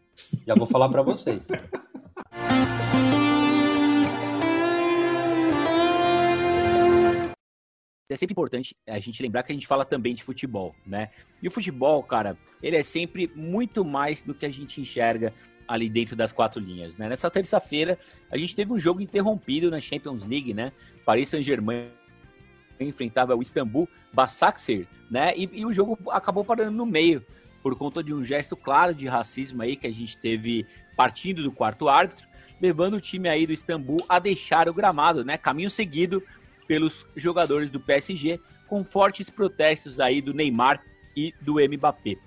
Já 0.45 0.53
vou 0.53 0.67
falar 0.67 0.89
para 0.89 1.01
vocês. 1.01 1.47
é 8.13 8.17
sempre 8.17 8.33
importante 8.33 8.75
a 8.87 8.99
gente 8.99 9.21
lembrar 9.21 9.43
que 9.43 9.51
a 9.51 9.55
gente 9.55 9.67
fala 9.67 9.85
também 9.85 10.13
de 10.13 10.23
futebol, 10.23 10.75
né? 10.85 11.09
E 11.41 11.47
o 11.47 11.51
futebol, 11.51 12.03
cara, 12.03 12.37
ele 12.61 12.75
é 12.75 12.83
sempre 12.83 13.31
muito 13.35 13.83
mais 13.85 14.23
do 14.23 14.33
que 14.33 14.45
a 14.45 14.51
gente 14.51 14.81
enxerga 14.81 15.33
ali 15.71 15.89
dentro 15.89 16.15
das 16.15 16.33
quatro 16.33 16.59
linhas, 16.59 16.97
né? 16.97 17.07
Nessa 17.07 17.31
terça-feira, 17.31 17.97
a 18.29 18.37
gente 18.37 18.53
teve 18.53 18.73
um 18.73 18.79
jogo 18.79 18.99
interrompido 18.99 19.71
na 19.71 19.79
Champions 19.79 20.27
League, 20.27 20.53
né? 20.53 20.73
Paris 21.05 21.29
Saint-Germain 21.29 21.87
enfrentava 22.79 23.35
o 23.35 23.41
Istambul 23.41 23.87
Basaksehir, 24.13 24.85
né? 25.09 25.33
E, 25.35 25.49
e, 25.53 25.65
o 25.65 25.71
jogo 25.71 25.97
acabou 26.11 26.43
parando 26.43 26.71
no 26.71 26.85
meio 26.85 27.23
por 27.63 27.77
conta 27.77 28.03
de 28.03 28.13
um 28.13 28.23
gesto 28.23 28.57
claro 28.57 28.93
de 28.93 29.07
racismo 29.07 29.61
aí 29.61 29.77
que 29.77 29.87
a 29.87 29.91
gente 29.91 30.17
teve 30.17 30.65
partindo 30.97 31.41
do 31.41 31.51
quarto 31.51 31.87
árbitro, 31.87 32.27
levando 32.59 32.95
o 32.95 33.01
time 33.01 33.29
aí 33.29 33.47
do 33.47 33.53
Istambul 33.53 34.03
a 34.09 34.19
deixar 34.19 34.67
o 34.67 34.73
gramado, 34.73 35.23
né? 35.23 35.37
Caminho 35.37 35.71
seguido 35.71 36.21
pelos 36.67 37.05
jogadores 37.15 37.69
do 37.69 37.79
PSG, 37.79 38.41
com 38.67 38.83
fortes 38.83 39.29
protestos 39.29 39.99
aí 39.99 40.21
do 40.21 40.33
Neymar 40.33 40.83
e 41.15 41.33
do 41.39 41.55
Mbappé. 41.55 42.17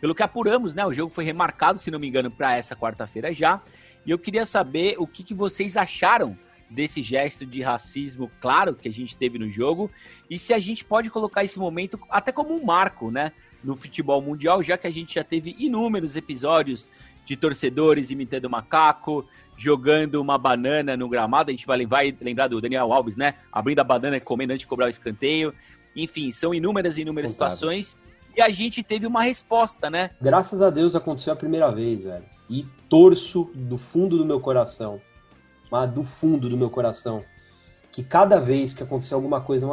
Pelo 0.00 0.14
que 0.14 0.22
apuramos, 0.22 0.74
né, 0.74 0.84
o 0.86 0.92
jogo 0.92 1.12
foi 1.12 1.24
remarcado, 1.24 1.78
se 1.78 1.90
não 1.90 1.98
me 1.98 2.08
engano, 2.08 2.30
para 2.30 2.56
essa 2.56 2.76
quarta-feira 2.76 3.32
já. 3.32 3.60
E 4.06 4.10
eu 4.10 4.18
queria 4.18 4.46
saber 4.46 4.96
o 4.98 5.06
que, 5.06 5.22
que 5.22 5.34
vocês 5.34 5.76
acharam 5.76 6.36
desse 6.70 7.02
gesto 7.02 7.46
de 7.46 7.62
racismo 7.62 8.30
claro 8.40 8.74
que 8.74 8.88
a 8.88 8.92
gente 8.92 9.16
teve 9.16 9.38
no 9.38 9.50
jogo 9.50 9.90
e 10.28 10.38
se 10.38 10.52
a 10.52 10.58
gente 10.58 10.84
pode 10.84 11.08
colocar 11.08 11.42
esse 11.42 11.58
momento 11.58 11.98
até 12.10 12.30
como 12.30 12.54
um 12.54 12.62
marco, 12.62 13.10
né, 13.10 13.32
no 13.64 13.74
futebol 13.74 14.20
mundial, 14.20 14.62
já 14.62 14.76
que 14.76 14.86
a 14.86 14.90
gente 14.90 15.14
já 15.14 15.24
teve 15.24 15.56
inúmeros 15.58 16.14
episódios 16.14 16.88
de 17.24 17.36
torcedores 17.36 18.10
imitando 18.10 18.48
macaco, 18.48 19.26
jogando 19.56 20.20
uma 20.20 20.38
banana 20.38 20.96
no 20.96 21.08
gramado. 21.08 21.50
A 21.50 21.52
gente 21.52 21.66
vai, 21.66 21.84
vai 21.84 22.16
lembrar 22.20 22.48
do 22.48 22.60
Daniel 22.60 22.90
Alves, 22.90 23.16
né? 23.16 23.34
Abrindo 23.52 23.80
a 23.80 23.84
banana 23.84 24.16
e 24.16 24.20
comendo 24.20 24.52
antes 24.52 24.62
de 24.62 24.66
cobrar 24.66 24.86
o 24.86 24.88
escanteio. 24.88 25.52
Enfim, 25.94 26.30
são 26.30 26.54
inúmeras 26.54 26.96
e 26.96 27.02
inúmeras 27.02 27.32
Contadas. 27.32 27.54
situações. 27.54 27.96
E 28.36 28.42
a 28.42 28.48
gente 28.50 28.82
teve 28.82 29.06
uma 29.06 29.22
resposta, 29.22 29.90
né? 29.90 30.10
Graças 30.20 30.62
a 30.62 30.70
Deus 30.70 30.94
aconteceu 30.94 31.32
a 31.32 31.36
primeira 31.36 31.70
vez, 31.70 32.02
velho. 32.02 32.24
E 32.48 32.66
torço 32.88 33.50
do 33.54 33.76
fundo 33.76 34.16
do 34.16 34.24
meu 34.24 34.40
coração, 34.40 35.00
mas 35.70 35.90
do 35.90 36.04
fundo 36.04 36.48
do 36.48 36.56
meu 36.56 36.70
coração, 36.70 37.24
que 37.90 38.02
cada 38.02 38.40
vez 38.40 38.72
que 38.72 38.82
acontecer 38.82 39.14
alguma 39.14 39.40
coisa, 39.40 39.66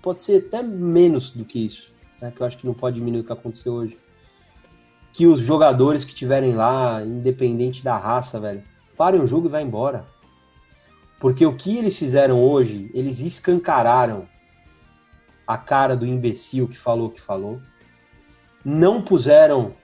pode 0.00 0.22
ser 0.22 0.46
até 0.46 0.62
menos 0.62 1.30
do 1.30 1.44
que 1.44 1.66
isso, 1.66 1.92
né? 2.20 2.30
Que 2.30 2.40
eu 2.40 2.46
acho 2.46 2.56
que 2.56 2.66
não 2.66 2.74
pode 2.74 2.96
diminuir 2.96 3.20
o 3.20 3.24
que 3.24 3.32
aconteceu 3.32 3.72
hoje. 3.72 3.98
Que 5.12 5.26
os 5.26 5.40
jogadores 5.40 6.04
que 6.04 6.14
tiverem 6.14 6.54
lá, 6.54 7.02
independente 7.02 7.82
da 7.82 7.96
raça, 7.96 8.40
velho, 8.40 8.62
parem 8.96 9.20
o 9.20 9.26
jogo 9.26 9.48
e 9.48 9.50
vá 9.50 9.60
embora. 9.60 10.06
Porque 11.20 11.44
o 11.44 11.56
que 11.56 11.76
eles 11.76 11.98
fizeram 11.98 12.42
hoje, 12.42 12.90
eles 12.94 13.20
escancararam 13.20 14.28
a 15.46 15.58
cara 15.58 15.96
do 15.96 16.06
imbecil 16.06 16.68
que 16.68 16.78
falou 16.78 17.08
o 17.08 17.10
que 17.10 17.20
falou. 17.20 17.60
Não 18.64 19.02
puseram 19.02 19.74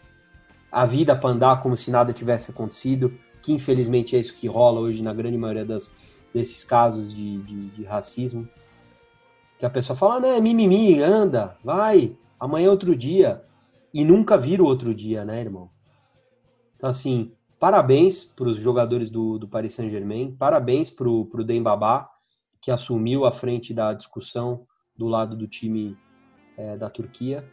a 0.71 0.87
vida 0.87 1.15
para 1.15 1.31
andar 1.31 1.63
como 1.63 1.77
se 1.77 1.91
nada 1.91 2.13
tivesse 2.13 2.51
acontecido, 2.51 3.13
que 3.43 3.53
infelizmente 3.53 4.17
é 4.17 4.21
isso 4.21 4.37
que 4.37 4.47
rola 4.47 4.81
hoje 4.81 5.03
na 5.03 5.13
grande 5.13 5.37
maioria 5.37 5.65
das, 5.65 5.95
desses 6.33 6.65
casos 6.65 7.13
de, 7.15 7.39
de, 7.43 7.69
de 7.71 7.85
racismo. 7.85 8.49
Que 9.59 9.67
a 9.67 9.71
pessoa 9.71 9.97
fala, 9.97 10.21
né, 10.21 10.41
mimimi, 10.41 11.03
anda, 11.03 11.57
vai, 11.63 12.17
amanhã 12.39 12.69
é 12.69 12.71
outro 12.71 12.97
dia. 12.97 13.45
E 13.93 14.05
nunca 14.05 14.39
vira 14.39 14.63
o 14.63 14.67
outro 14.67 14.95
dia, 14.95 15.25
né, 15.25 15.41
irmão? 15.41 15.69
Então, 16.77 16.89
assim, 16.89 17.33
Parabéns 17.61 18.25
para 18.25 18.49
os 18.49 18.57
jogadores 18.57 19.11
do, 19.11 19.39
do 19.39 19.47
Paris 19.47 19.75
Saint-Germain, 19.75 20.35
parabéns 20.35 20.89
para 20.89 21.07
o 21.07 21.45
Dembabá, 21.45 22.09
que 22.59 22.71
assumiu 22.71 23.27
a 23.27 23.33
frente 23.33 23.75
da 23.75 23.93
discussão 23.93 24.67
do 24.97 25.07
lado 25.07 25.37
do 25.37 25.47
time 25.47 25.95
é, 26.57 26.75
da 26.79 26.89
Turquia 26.89 27.45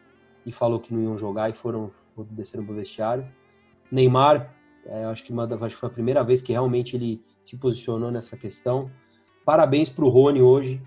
e 0.47 0.51
falou 0.53 0.79
que 0.79 0.93
não 0.93 1.03
iam 1.03 1.17
jogar 1.17 1.49
e 1.49 1.53
foram, 1.53 1.91
desceram 2.31 2.63
para 2.63 2.71
o 2.71 2.77
vestiário. 2.77 3.27
Neymar, 3.91 4.55
é, 4.85 5.03
acho, 5.03 5.25
que 5.25 5.33
uma, 5.33 5.43
acho 5.43 5.75
que 5.75 5.81
foi 5.81 5.89
a 5.89 5.91
primeira 5.91 6.23
vez 6.23 6.41
que 6.41 6.53
realmente 6.53 6.95
ele 6.95 7.21
se 7.43 7.57
posicionou 7.57 8.09
nessa 8.09 8.37
questão. 8.37 8.89
Parabéns 9.43 9.89
para 9.89 10.05
o 10.05 10.07
Rony 10.07 10.41
hoje, 10.41 10.81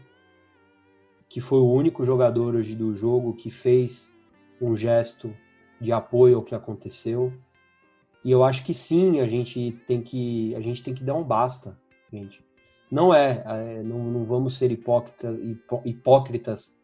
que 1.29 1.43
foi 1.43 1.59
o 1.59 1.71
único 1.71 2.07
jogador 2.07 2.55
hoje 2.55 2.75
do 2.75 2.97
jogo 2.97 3.35
que 3.35 3.51
fez 3.51 4.11
um 4.63 4.75
gesto 4.75 5.31
de 5.79 5.93
apoio 5.93 6.37
ao 6.37 6.43
que 6.43 6.55
aconteceu. 6.55 7.31
E 8.25 8.31
eu 8.31 8.43
acho 8.43 8.65
que 8.65 8.73
sim, 8.73 9.21
a 9.21 9.27
gente 9.27 9.79
tem 9.87 10.01
que, 10.01 10.55
a 10.55 10.61
gente 10.61 10.83
tem 10.83 10.95
que 10.95 11.05
dar 11.05 11.15
um 11.15 11.23
basta, 11.23 11.79
gente. 12.11 12.43
Não 12.91 13.13
é, 13.13 13.45
é 13.47 13.83
não, 13.83 13.99
não, 14.05 14.25
vamos 14.25 14.57
ser 14.57 14.73
hipócrita, 14.73 15.31
hipó, 15.43 15.83
hipócritas, 15.85 16.79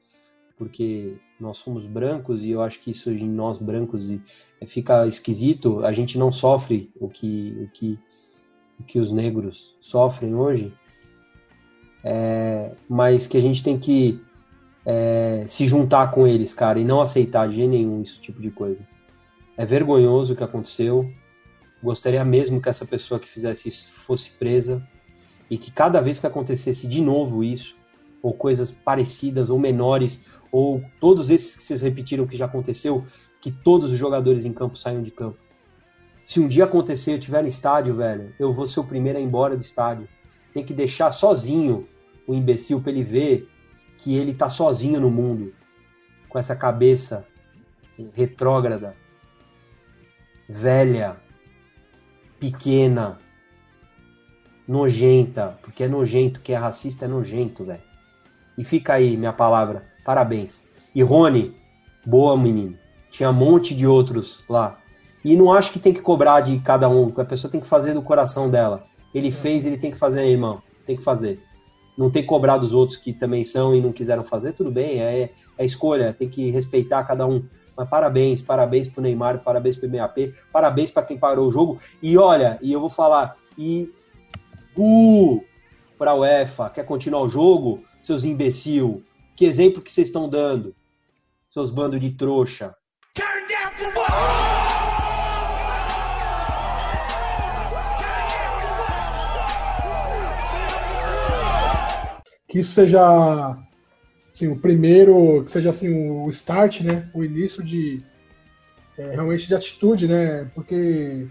porque 0.59 1.19
nós 1.39 1.59
somos 1.59 1.85
brancos 1.87 2.43
e 2.43 2.51
eu 2.51 2.63
acho 2.63 2.81
que 2.81 2.91
isso 2.91 3.11
em 3.11 3.29
nós 3.29 3.59
brancos 3.59 4.11
é, 4.11 4.67
fica 4.67 5.07
esquisito. 5.07 5.85
A 5.85 5.93
gente 5.93 6.19
não 6.19 6.33
sofre 6.33 6.91
o 6.99 7.09
que, 7.09 7.57
o 7.61 7.69
que, 7.69 7.99
o 8.81 8.85
que 8.85 8.99
os 8.99 9.13
negros 9.13 9.77
sofrem 9.81 10.35
hoje, 10.35 10.73
é, 12.03 12.73
mas 12.89 13.27
que 13.27 13.37
a 13.37 13.41
gente 13.41 13.63
tem 13.63 13.79
que 13.79 14.21
é, 14.85 15.45
se 15.49 15.67
juntar 15.67 16.11
com 16.11 16.27
eles, 16.27 16.55
cara, 16.55 16.79
e 16.79 16.85
não 16.85 17.01
aceitar 17.01 17.49
de 17.49 17.67
nenhum 17.67 18.01
esse 18.01 18.21
tipo 18.21 18.41
de 18.41 18.51
coisa. 18.51 18.87
É 19.57 19.65
vergonhoso 19.65 20.33
o 20.33 20.37
que 20.37 20.45
aconteceu. 20.45 21.11
Gostaria 21.83 22.25
mesmo 22.25 22.61
que 22.61 22.69
essa 22.69 22.87
pessoa 22.87 23.21
que 23.21 23.29
fizesse 23.29 23.69
isso 23.69 23.91
fosse 23.93 24.31
presa 24.33 24.87
e 25.51 25.59
que 25.59 25.71
cada 25.71 26.01
vez 26.01 26.19
que 26.19 26.27
acontecesse 26.27 26.87
de 26.87 27.01
novo 27.01 27.43
isso, 27.45 27.77
ou 28.23 28.33
coisas 28.33 28.71
parecidas 28.71 29.51
ou 29.51 29.59
menores, 29.59 30.27
ou 30.51 30.83
todos 31.01 31.31
esses 31.31 31.57
que 31.57 31.63
vocês 31.63 31.83
repetiram 31.83 32.27
que 32.27 32.37
já 32.37 32.47
aconteceu, 32.47 33.07
que 33.41 33.51
todos 33.51 33.93
os 33.93 33.99
jogadores 33.99 34.45
em 34.45 34.53
campo 34.53 34.77
saiam 34.77 35.03
de 35.03 35.11
campo. 35.11 35.39
Se 36.25 36.41
um 36.41 36.49
dia 36.49 36.65
acontecer, 36.65 37.13
eu 37.13 37.19
estiver 37.19 37.43
no 37.43 37.49
estádio, 37.49 37.95
velho, 37.95 38.35
eu 38.39 38.53
vou 38.53 38.67
ser 38.67 38.81
o 38.81 38.85
primeiro 38.85 39.19
a 39.19 39.21
ir 39.21 39.25
embora 39.25 39.57
do 39.57 39.63
estádio. 39.63 40.09
Tem 40.53 40.65
que 40.65 40.75
deixar 40.75 41.13
sozinho 41.13 41.87
o 42.27 42.35
imbecil 42.35 42.81
para 42.81 42.91
ele 42.91 43.05
ver 43.05 43.49
que 43.97 44.17
ele 44.17 44.35
tá 44.35 44.49
sozinho 44.49 45.01
no 45.01 45.11
mundo, 45.11 45.55
com 46.29 46.39
essa 46.39 46.57
cabeça 46.57 47.27
retrógrada, 48.13 48.97
velha, 50.49 51.17
pequena, 52.39 53.19
nojenta, 54.67 55.59
porque 55.63 55.85
é 55.85 55.89
nojento, 55.89 56.41
que 56.41 56.53
é 56.53 56.57
racista 56.57 57.05
é 57.05 57.09
nojento, 57.09 57.65
velho. 57.65 57.86
E 58.57 58.65
fica 58.65 58.95
aí 58.95 59.17
minha 59.17 59.33
palavra, 59.33 59.85
parabéns. 60.05 60.67
E 60.95 61.03
Rony, 61.03 61.55
boa 62.05 62.37
menino. 62.37 62.79
Tinha 63.11 63.31
um 63.31 63.35
monte 63.35 63.75
de 63.75 63.87
outros 63.87 64.45
lá. 64.49 64.79
E 65.25 65.37
não 65.37 65.53
acho 65.53 65.73
que 65.73 65.79
tem 65.79 65.93
que 65.93 66.01
cobrar 66.01 66.41
de 66.41 66.59
cada 66.61 66.89
um, 66.89 67.13
a 67.17 67.25
pessoa 67.25 67.51
tem 67.51 67.61
que 67.61 67.67
fazer 67.67 67.95
do 67.95 68.03
coração 68.03 68.49
dela. 68.49 68.87
Ele 69.15 69.31
fez, 69.31 69.67
ele 69.67 69.77
tem 69.77 69.91
que 69.91 69.99
fazer, 69.99 70.25
irmão. 70.25 70.63
Tem 70.87 70.97
que 70.97 71.03
fazer. 71.03 71.41
Não 71.97 72.11
tem 72.11 72.23
que 72.23 72.29
cobrar 72.29 72.59
dos 72.59 72.75
outros 72.75 72.99
que 72.99 73.13
também 73.13 73.45
são 73.45 73.75
e 73.75 73.81
não 73.81 73.91
quiseram 73.91 74.23
fazer, 74.23 74.53
tudo 74.53 74.71
bem, 74.71 75.01
é, 75.01 75.31
é 75.57 75.65
escolha, 75.65 76.13
tem 76.13 76.29
que 76.29 76.51
respeitar 76.51 77.03
cada 77.05 77.27
um. 77.27 77.43
Mas 77.75 77.89
parabéns, 77.89 78.43
parabéns 78.43 78.87
pro 78.87 79.03
Neymar, 79.03 79.43
parabéns 79.43 79.77
pro 79.77 79.89
MAP, 79.89 80.33
parabéns 80.53 80.91
para 80.91 81.05
quem 81.05 81.19
parou 81.19 81.49
o 81.49 81.51
jogo. 81.51 81.79
E 82.03 82.19
olha, 82.19 82.59
e 82.61 82.73
eu 82.73 82.81
vou 82.81 82.91
falar, 82.91 83.37
e 83.57 83.91
uh, 84.77 85.43
pra 85.97 86.15
UEFA, 86.15 86.69
quer 86.69 86.85
continuar 86.85 87.23
o 87.23 87.29
jogo? 87.29 87.83
Seus 88.07 88.23
imbecil. 88.23 89.03
Que 89.35 89.47
exemplo 89.47 89.83
que 89.83 89.91
vocês 89.91 90.07
estão 90.07 90.29
dando? 90.29 90.73
Seus 91.51 91.73
bandos 91.73 91.99
de 91.99 92.13
trouxa. 92.13 92.73
Que 102.47 102.61
isso 102.61 102.71
seja 102.71 103.59
assim, 104.33 104.47
o 104.47 104.57
primeiro, 104.57 105.43
que 105.43 105.51
seja 105.51 105.71
assim, 105.71 106.09
o 106.09 106.29
start, 106.29 106.83
né? 106.83 107.11
O 107.13 107.25
início 107.25 107.61
de 107.65 108.05
é, 108.97 109.17
realmente 109.17 109.49
de 109.49 109.55
atitude, 109.57 110.07
né? 110.07 110.45
Porque 110.55 111.27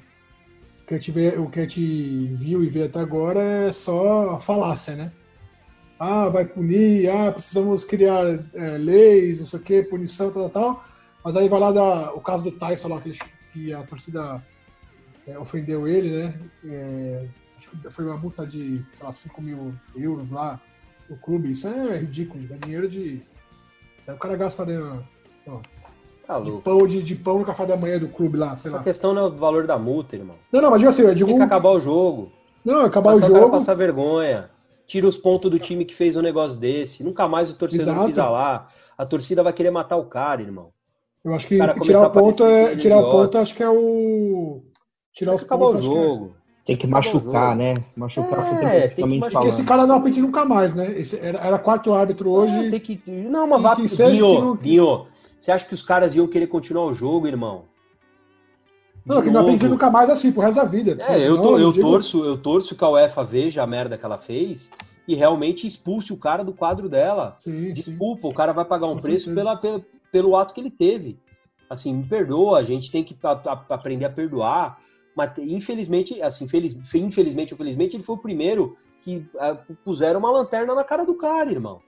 o 0.83 0.87
que, 0.87 0.93
a 0.93 0.97
gente 0.97 1.11
vê, 1.11 1.29
o 1.37 1.49
que 1.49 1.59
a 1.59 1.61
gente 1.61 2.27
viu 2.33 2.61
e 2.65 2.67
vê 2.67 2.83
até 2.83 2.99
agora 2.99 3.41
é 3.41 3.71
só 3.71 4.37
falácia, 4.39 4.93
né? 4.93 5.13
Ah, 5.99 6.29
vai 6.29 6.45
punir, 6.45 7.09
ah, 7.09 7.31
precisamos 7.31 7.85
criar 7.85 8.23
é, 8.53 8.77
leis, 8.77 9.39
não 9.39 9.45
sei 9.45 9.59
o 9.59 9.63
que, 9.63 9.83
punição, 9.83 10.31
tal, 10.31 10.49
tal, 10.49 10.73
tal. 10.73 10.83
Mas 11.23 11.35
aí 11.35 11.47
vai 11.47 11.59
lá 11.59 11.71
dar 11.71 12.13
o 12.13 12.21
caso 12.21 12.43
do 12.43 12.51
Tyson 12.51 12.89
lá, 12.89 13.01
que, 13.01 13.17
que 13.53 13.73
a 13.73 13.83
torcida 13.83 14.43
é, 15.27 15.39
ofendeu 15.39 15.87
ele, 15.87 16.09
né? 16.11 16.39
É, 16.65 17.25
acho 17.57 17.69
que 17.69 17.89
foi 17.89 18.05
uma 18.05 18.17
multa 18.17 18.45
de, 18.45 18.85
sei 18.89 19.05
lá, 19.05 19.13
5 19.13 19.41
mil 19.41 19.73
euros 19.95 20.29
lá 20.29 20.59
no 21.09 21.17
clube. 21.17 21.51
Isso 21.51 21.67
é 21.67 21.97
ridículo, 21.97 22.43
é 22.51 22.57
dinheiro 22.57 22.87
de. 22.89 23.21
Aí 24.07 24.13
o 24.13 24.17
cara 24.17 24.35
gasta 24.35 24.65
né, 24.65 24.77
ó, 25.47 25.59
Tá 26.27 26.39
de, 26.39 26.51
pão, 26.61 26.87
de, 26.87 27.03
de 27.03 27.15
pão 27.15 27.39
no 27.39 27.45
café 27.45 27.65
da 27.65 27.77
manhã 27.77 27.99
do 27.99 28.07
clube 28.07 28.37
lá, 28.37 28.57
sei 28.57 28.71
lá. 28.71 28.79
A 28.79 28.83
questão 28.83 29.13
não 29.13 29.23
é 29.23 29.27
o 29.27 29.31
valor 29.35 29.67
da 29.67 29.77
multa, 29.77 30.15
irmão. 30.15 30.35
Não, 30.51 30.61
não, 30.61 30.71
mas 30.71 30.79
digo 30.79 30.89
assim, 30.89 31.03
eu 31.03 31.13
digo. 31.13 31.29
Tem 31.29 31.37
que 31.37 31.43
acabar 31.43 31.69
o 31.69 31.79
jogo. 31.79 32.31
Não, 32.63 32.83
acabar 32.83 33.11
Passar 33.11 33.25
o 33.25 33.29
o 33.29 33.31
cara 33.31 33.43
jogo. 33.43 33.51
passar 33.55 33.73
vergonha. 33.75 34.49
Tira 34.87 35.07
os 35.07 35.17
pontos 35.17 35.49
do 35.49 35.57
time 35.59 35.83
que 35.85 35.95
fez 35.95 36.15
um 36.15 36.21
negócio 36.21 36.59
desse. 36.59 37.03
Nunca 37.03 37.27
mais 37.27 37.49
o 37.49 37.55
torcedor 37.55 37.93
Exato. 37.93 38.07
pisa 38.07 38.29
lá. 38.29 38.67
A 38.97 39.05
torcida 39.05 39.41
vai 39.43 39.51
querer 39.53 39.71
matar 39.71 39.97
o 39.97 40.05
cara, 40.05 40.41
irmão. 40.41 40.69
Eu 41.23 41.33
acho 41.33 41.47
que 41.47 41.57
cara 41.57 41.73
tirar 41.73 41.85
começar 41.85 42.07
o 42.07 42.11
ponto 42.11 42.43
é. 42.43 42.75
Tirar 42.75 42.99
o 42.99 43.11
ponto 43.11 43.37
acho 43.37 43.55
que 43.55 43.63
é 43.63 43.69
o. 43.69 44.61
Tirar 45.11 45.31
Tem 45.31 45.35
os 45.37 45.41
que 45.41 45.45
acabar 45.47 45.65
o 45.65 45.69
pontos. 45.69 45.81
que 45.87 45.91
é- 45.91 45.93
jogo. 46.03 46.35
Tem 46.65 46.75
que 46.75 46.85
o 46.87 46.89
machucar, 46.89 47.55
né? 47.55 47.83
Machucar 47.95 48.63
É, 48.63 48.87
tem 48.87 49.07
que 49.07 49.19
machucar. 49.19 49.31
Falando. 49.31 49.49
esse 49.49 49.63
cara 49.63 49.85
não 49.85 49.95
apita 49.97 50.19
nunca 50.19 50.43
mais, 50.45 50.73
né? 50.73 50.97
Esse 50.97 51.17
era, 51.19 51.37
era 51.39 51.59
quarto 51.59 51.93
árbitro 51.93 52.31
hoje. 52.31 52.55
Não, 52.55 52.69
tem 52.71 52.79
que... 52.79 53.01
não 53.07 53.47
mas 53.47 53.61
vá... 53.61 53.75
não- 53.77 54.55
Binho, 54.55 55.05
você 55.39 55.51
acha 55.51 55.65
que 55.65 55.75
os 55.75 55.83
caras 55.83 56.15
iam 56.15 56.25
querer 56.27 56.47
continuar 56.47 56.85
o 56.85 56.93
jogo, 56.93 57.27
irmão? 57.27 57.65
Não, 59.05 59.21
que 59.21 59.29
não 59.29 59.41
apita 59.47 59.67
nunca 59.69 59.89
mais 59.91 60.09
assim, 60.09 60.31
pro 60.31 60.41
resto 60.41 60.55
da 60.55 60.63
vida. 60.63 60.97
É, 61.07 61.19
eu, 61.19 61.35
eu 61.59 61.71
digo- 61.71 61.87
torço, 61.89 62.23
eu 62.25 62.37
torço 62.37 62.75
que 62.75 62.83
a 62.83 62.89
UEFA 62.89 63.23
veja 63.23 63.61
a 63.61 63.67
merda 63.67 63.97
que 63.97 64.05
ela 64.05 64.17
fez 64.17 64.71
e 65.07 65.13
realmente 65.13 65.67
expulse 65.67 66.11
o 66.11 66.17
cara 66.17 66.43
do 66.43 66.51
quadro 66.53 66.89
dela. 66.89 67.35
Sim, 67.39 67.67
sim. 67.67 67.73
Desculpa, 67.73 68.27
o 68.27 68.33
cara 68.33 68.51
vai 68.51 68.65
pagar 68.65 68.87
um 68.87 68.95
Com 68.95 69.01
preço 69.03 69.25
certeza. 69.25 69.57
pela, 69.59 69.83
pelo, 70.11 70.35
ato 70.35 70.53
que 70.53 70.59
ele 70.61 70.71
teve. 70.71 71.19
Assim, 71.69 71.93
me 71.93 72.03
perdoa, 72.03 72.57
a 72.59 72.63
gente 72.63 72.91
tem 72.91 73.03
que 73.03 73.15
a- 73.23 73.31
a- 73.45 73.65
aprender 73.75 74.05
a 74.05 74.09
perdoar. 74.09 74.79
Mas 75.15 75.31
infelizmente, 75.37 76.21
assim, 76.21 76.47
feliz, 76.47 76.75
infelizmente 76.93 77.53
ou 77.53 77.57
felizmente, 77.57 77.95
ele 77.95 78.03
foi 78.03 78.15
o 78.15 78.19
primeiro 78.19 78.75
que 79.01 79.25
ah, 79.39 79.55
puseram 79.83 80.19
uma 80.19 80.31
lanterna 80.31 80.73
na 80.75 80.83
cara 80.83 81.05
do 81.05 81.13
cara, 81.15 81.51
irmão. 81.51 81.79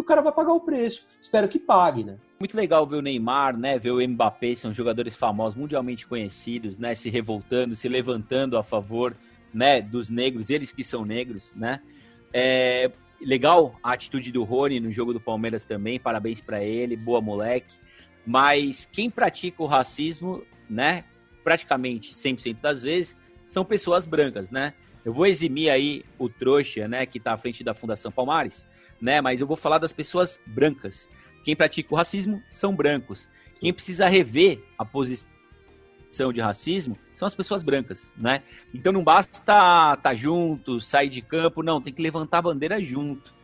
E 0.00 0.02
o 0.02 0.04
cara 0.04 0.22
vai 0.22 0.32
pagar 0.32 0.54
o 0.54 0.60
preço. 0.60 1.06
Espero 1.20 1.46
que 1.46 1.58
pague, 1.58 2.02
né? 2.02 2.16
Muito 2.38 2.56
legal 2.56 2.86
ver 2.86 2.96
o 2.96 3.02
Neymar, 3.02 3.54
né? 3.54 3.78
Ver 3.78 3.90
o 3.90 4.00
Mbappé, 4.00 4.54
são 4.54 4.72
jogadores 4.72 5.14
famosos, 5.14 5.54
mundialmente 5.54 6.06
conhecidos, 6.06 6.78
né? 6.78 6.94
Se 6.94 7.10
revoltando, 7.10 7.76
se 7.76 7.86
levantando 7.86 8.56
a 8.56 8.64
favor, 8.64 9.14
né? 9.52 9.82
Dos 9.82 10.08
negros, 10.08 10.48
eles 10.48 10.72
que 10.72 10.82
são 10.82 11.04
negros, 11.04 11.54
né? 11.54 11.82
É, 12.32 12.90
legal 13.20 13.74
a 13.82 13.92
atitude 13.92 14.32
do 14.32 14.42
Rony 14.42 14.80
no 14.80 14.90
jogo 14.90 15.12
do 15.12 15.20
Palmeiras 15.20 15.66
também, 15.66 16.00
parabéns 16.00 16.40
pra 16.40 16.64
ele, 16.64 16.96
boa 16.96 17.20
moleque. 17.20 17.76
Mas 18.26 18.88
quem 18.90 19.10
pratica 19.10 19.62
o 19.62 19.66
racismo, 19.66 20.42
né? 20.66 21.04
Praticamente 21.44 22.14
100% 22.14 22.56
das 22.58 22.82
vezes 22.82 23.18
são 23.44 23.66
pessoas 23.66 24.06
brancas, 24.06 24.50
né? 24.50 24.72
Eu 25.04 25.12
vou 25.12 25.26
eximir 25.26 25.70
aí 25.70 26.04
o 26.18 26.28
trouxa, 26.28 26.86
né? 26.86 27.06
Que 27.06 27.18
tá 27.18 27.32
à 27.32 27.38
frente 27.38 27.64
da 27.64 27.74
Fundação 27.74 28.10
Palmares, 28.10 28.68
né? 29.00 29.20
Mas 29.20 29.40
eu 29.40 29.46
vou 29.46 29.56
falar 29.56 29.78
das 29.78 29.92
pessoas 29.92 30.40
brancas. 30.46 31.08
Quem 31.44 31.56
pratica 31.56 31.94
o 31.94 31.96
racismo 31.96 32.42
são 32.48 32.74
brancos. 32.74 33.28
Quem 33.58 33.72
precisa 33.72 34.08
rever 34.08 34.62
a 34.78 34.84
posição 34.84 35.28
de 36.32 36.40
racismo 36.40 36.96
são 37.12 37.26
as 37.26 37.34
pessoas 37.34 37.62
brancas, 37.62 38.12
né? 38.16 38.42
Então 38.74 38.92
não 38.92 39.04
basta 39.04 39.38
estar 39.38 39.96
tá 39.98 40.14
junto, 40.14 40.80
sair 40.80 41.08
de 41.08 41.22
campo, 41.22 41.62
não, 41.62 41.80
tem 41.80 41.92
que 41.92 42.02
levantar 42.02 42.38
a 42.38 42.42
bandeira 42.42 42.82
junto. 42.82 43.34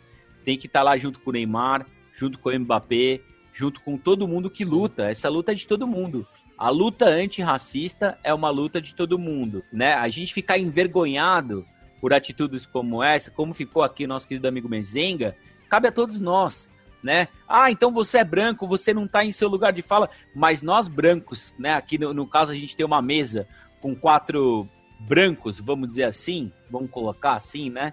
Tem 0.45 0.59
que 0.59 0.67
estar 0.67 0.83
lá 0.83 0.97
junto 0.97 1.21
com 1.21 1.31
o 1.31 1.33
Neymar, 1.33 1.87
junto 2.13 2.39
com 2.39 2.49
o 2.49 2.59
Mbappé, 2.59 3.21
junto 3.53 3.81
com 3.81 3.97
todo 3.97 4.29
mundo 4.29 4.51
que 4.51 4.65
luta. 4.65 5.11
Essa 5.11 5.29
luta 5.29 5.53
é 5.53 5.55
de 5.55 5.67
todo 5.67 5.87
mundo. 5.87 6.27
A 6.59 6.71
luta 6.71 7.07
antirracista 7.07 8.19
é 8.25 8.33
uma 8.33 8.49
luta 8.49 8.81
de 8.81 8.95
todo 8.95 9.19
mundo, 9.19 9.63
né? 9.71 9.95
A 9.95 10.09
gente 10.09 10.33
ficar 10.33 10.59
envergonhado 10.59 11.67
por 12.01 12.15
atitudes 12.15 12.65
como 12.65 13.03
essa, 13.03 13.31
como 13.31 13.53
ficou 13.53 13.83
aqui 13.83 14.07
nosso 14.07 14.27
querido 14.27 14.49
amigo 14.49 14.69
Mezenga, 14.69 15.37
cabe 15.69 15.89
a 15.89 15.93
todos 15.93 16.19
nós, 16.19 16.69
né? 17.03 17.29
Ah, 17.47 17.71
então 17.71 17.93
você 17.93 18.19
é 18.19 18.25
branco, 18.25 18.67
você 18.67 18.95
não 18.95 19.07
tá 19.07 19.23
em 19.25 19.33
seu 19.33 19.49
lugar 19.49 19.73
de 19.73 19.83
fala, 19.83 20.09
mas 20.35 20.63
nós 20.63 20.89
brancos, 20.89 21.55
né? 21.59 21.75
Aqui 21.75 21.99
no, 21.99 22.15
no 22.15 22.27
caso 22.27 22.53
a 22.53 22.55
gente 22.55 22.75
tem 22.75 22.87
uma 22.87 23.03
mesa 23.03 23.47
com 23.81 23.95
quatro 23.95 24.67
brancos, 24.99 25.61
vamos 25.61 25.91
dizer 25.91 26.05
assim, 26.05 26.51
vamos 26.71 26.91
colocar 26.91 27.35
assim, 27.35 27.69
né? 27.69 27.93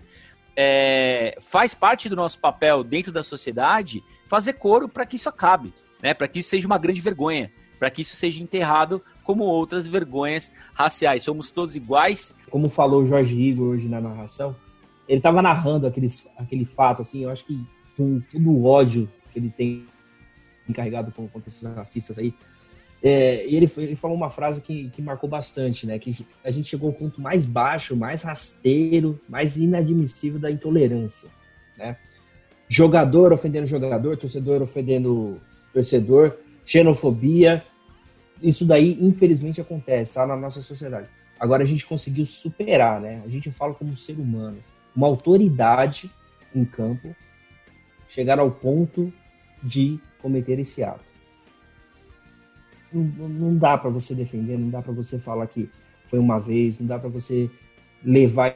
É, 0.55 1.37
faz 1.41 1.73
parte 1.73 2.07
do 2.07 2.15
nosso 2.15 2.39
papel 2.39 2.83
dentro 2.83 3.11
da 3.11 3.23
sociedade 3.23 4.03
fazer 4.27 4.53
coro 4.53 4.87
para 4.87 5.05
que 5.05 5.17
isso 5.17 5.27
acabe, 5.27 5.73
né? 6.01 6.13
Para 6.13 6.27
que 6.29 6.39
isso 6.39 6.49
seja 6.49 6.65
uma 6.65 6.77
grande 6.77 7.01
vergonha, 7.01 7.51
para 7.83 7.91
que 7.91 8.01
isso 8.01 8.15
seja 8.15 8.41
enterrado 8.41 9.03
como 9.25 9.43
outras 9.43 9.85
vergonhas 9.85 10.49
raciais. 10.73 11.21
Somos 11.21 11.51
todos 11.51 11.75
iguais. 11.75 12.33
Como 12.49 12.69
falou 12.69 13.03
o 13.03 13.05
Jorge 13.05 13.37
Igor 13.37 13.71
hoje 13.71 13.89
na 13.89 13.99
narração, 13.99 14.55
ele 15.05 15.19
tava 15.19 15.41
narrando 15.41 15.85
aqueles, 15.85 16.25
aquele 16.37 16.63
fato, 16.63 17.01
assim, 17.01 17.25
eu 17.25 17.29
acho 17.29 17.43
que 17.43 17.61
com 17.97 18.21
todo 18.31 18.49
o 18.49 18.63
ódio 18.63 19.09
que 19.33 19.37
ele 19.37 19.49
tem 19.49 19.85
encarregado 20.69 21.11
com, 21.11 21.27
contra 21.27 21.49
esses 21.49 21.61
racistas 21.61 22.17
aí, 22.17 22.33
é, 23.03 23.43
ele, 23.53 23.69
ele 23.75 23.97
falou 23.97 24.15
uma 24.15 24.29
frase 24.29 24.61
que, 24.61 24.89
que 24.89 25.01
marcou 25.01 25.29
bastante, 25.29 25.85
né? 25.85 25.99
Que 25.99 26.25
a 26.41 26.51
gente 26.51 26.69
chegou 26.69 26.87
ao 26.87 26.95
ponto 26.95 27.19
mais 27.19 27.45
baixo, 27.45 27.97
mais 27.97 28.23
rasteiro, 28.23 29.19
mais 29.27 29.57
inadmissível 29.57 30.39
da 30.39 30.49
intolerância, 30.49 31.27
né? 31.77 31.97
Jogador 32.69 33.33
ofendendo 33.33 33.67
jogador, 33.67 34.15
torcedor 34.15 34.61
ofendendo 34.61 35.41
torcedor, 35.73 36.37
xenofobia, 36.63 37.61
isso 38.43 38.65
daí 38.65 38.97
infelizmente 38.99 39.61
acontece, 39.61 40.15
tá? 40.15 40.27
Na 40.27 40.35
nossa 40.35 40.61
sociedade. 40.61 41.07
Agora 41.39 41.63
a 41.63 41.65
gente 41.65 41.85
conseguiu 41.85 42.25
superar, 42.25 42.99
né? 42.99 43.21
A 43.25 43.29
gente 43.29 43.51
fala 43.51 43.73
como 43.73 43.95
ser 43.95 44.19
humano, 44.19 44.57
uma 44.95 45.07
autoridade 45.07 46.11
em 46.53 46.65
campo, 46.65 47.15
chegar 48.09 48.37
ao 48.37 48.51
ponto 48.51 49.11
de 49.63 49.99
cometer 50.21 50.59
esse 50.59 50.83
ato. 50.83 51.03
Não, 52.91 53.03
não 53.27 53.57
dá 53.57 53.77
para 53.77 53.89
você 53.89 54.13
defender, 54.13 54.57
não 54.59 54.69
dá 54.69 54.81
para 54.81 54.93
você 54.93 55.17
falar 55.17 55.47
que 55.47 55.69
foi 56.09 56.19
uma 56.19 56.39
vez, 56.39 56.79
não 56.79 56.85
dá 56.85 56.99
para 56.99 57.09
você 57.09 57.49
levar 58.03 58.55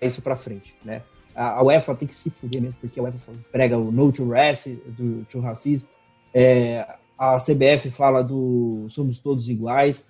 isso 0.00 0.22
para 0.22 0.36
frente, 0.36 0.74
né? 0.84 1.02
A, 1.34 1.62
UEFA 1.62 1.94
tem 1.94 2.06
que 2.06 2.14
se 2.14 2.30
fuder 2.30 2.62
mesmo, 2.62 2.78
porque 2.80 2.98
a 2.98 3.02
UEFA 3.02 3.32
prega 3.50 3.76
o 3.76 3.90
no 3.90 4.12
to 4.12 4.28
racism, 4.28 4.80
do 4.86 5.24
to 5.24 5.40
racismo. 5.40 5.88
É, 6.32 6.86
a 7.18 7.38
CBF 7.38 7.90
fala 7.90 8.22
do 8.22 8.86
somos 8.88 9.20
todos 9.20 9.48
iguais, 9.48 10.04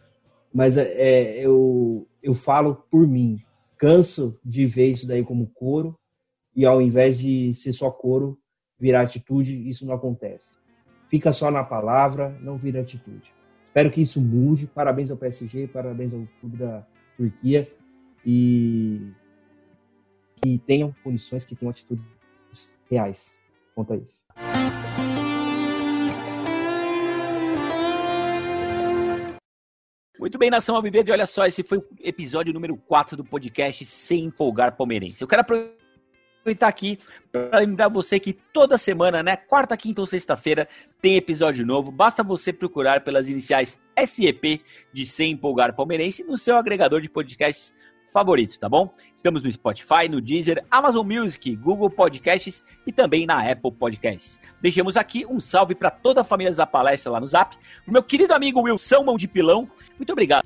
mas 0.52 0.76
é, 0.76 1.38
eu, 1.38 2.06
eu 2.22 2.34
falo 2.34 2.84
por 2.90 3.06
mim. 3.06 3.40
Canso 3.76 4.38
de 4.44 4.66
ver 4.66 4.92
isso 4.92 5.06
daí 5.06 5.22
como 5.22 5.48
coro, 5.48 5.98
e 6.54 6.64
ao 6.64 6.80
invés 6.80 7.18
de 7.18 7.52
ser 7.54 7.72
só 7.72 7.90
coro, 7.90 8.38
virar 8.78 9.02
atitude, 9.02 9.68
isso 9.68 9.84
não 9.84 9.94
acontece. 9.94 10.54
Fica 11.08 11.32
só 11.32 11.50
na 11.50 11.62
palavra, 11.64 12.36
não 12.40 12.56
vira 12.56 12.80
atitude. 12.80 13.32
Espero 13.64 13.90
que 13.90 14.00
isso 14.00 14.20
mude. 14.20 14.66
Parabéns 14.66 15.10
ao 15.10 15.16
PSG, 15.16 15.66
parabéns 15.66 16.14
ao 16.14 16.26
clube 16.40 16.56
da 16.56 16.86
Turquia 17.16 17.68
e 18.24 19.12
que 20.42 20.58
tenham 20.58 20.94
punições, 21.02 21.44
que 21.44 21.56
tenham 21.56 21.70
atitudes 21.70 22.04
reais 22.88 23.38
quanto 23.74 23.92
a 23.92 23.96
isso. 23.96 24.22
Muito 30.24 30.38
bem, 30.38 30.48
Nação 30.48 30.74
Alviverde, 30.74 31.12
olha 31.12 31.26
só, 31.26 31.44
esse 31.44 31.62
foi 31.62 31.76
o 31.76 31.84
episódio 32.00 32.50
número 32.54 32.78
4 32.78 33.14
do 33.14 33.22
podcast 33.22 33.84
Sem 33.84 34.24
Empolgar 34.24 34.74
Palmeirense. 34.74 35.20
Eu 35.20 35.28
quero 35.28 35.42
aproveitar 35.42 36.66
aqui 36.66 36.98
para 37.30 37.58
lembrar 37.58 37.90
você 37.90 38.18
que 38.18 38.32
toda 38.32 38.78
semana, 38.78 39.22
né, 39.22 39.36
quarta, 39.36 39.76
quinta 39.76 40.00
ou 40.00 40.06
sexta-feira, 40.06 40.66
tem 40.98 41.16
episódio 41.16 41.66
novo. 41.66 41.92
Basta 41.92 42.22
você 42.22 42.54
procurar 42.54 43.02
pelas 43.02 43.28
iniciais 43.28 43.78
SEP 44.06 44.62
de 44.94 45.06
Sem 45.06 45.32
Empolgar 45.32 45.76
Palmeirense 45.76 46.24
no 46.24 46.38
seu 46.38 46.56
agregador 46.56 47.02
de 47.02 47.10
podcasts 47.10 47.74
favorito, 48.14 48.60
tá 48.60 48.68
bom? 48.68 48.94
Estamos 49.12 49.42
no 49.42 49.50
Spotify, 49.50 50.08
no 50.08 50.20
Deezer, 50.20 50.64
Amazon 50.70 51.04
Music, 51.04 51.56
Google 51.56 51.90
Podcasts 51.90 52.64
e 52.86 52.92
também 52.92 53.26
na 53.26 53.50
Apple 53.50 53.72
Podcasts. 53.72 54.40
Deixamos 54.62 54.96
aqui 54.96 55.26
um 55.26 55.40
salve 55.40 55.74
para 55.74 55.90
toda 55.90 56.20
a 56.20 56.24
família 56.24 56.52
da 56.52 56.64
palestra 56.64 57.10
lá 57.10 57.18
no 57.18 57.26
Zap, 57.26 57.56
o 57.84 57.90
meu 57.90 58.04
querido 58.04 58.32
amigo 58.32 58.62
Wilson 58.62 59.02
Mão 59.02 59.16
de 59.16 59.26
Pilão. 59.26 59.68
Muito 59.98 60.12
obrigado. 60.12 60.44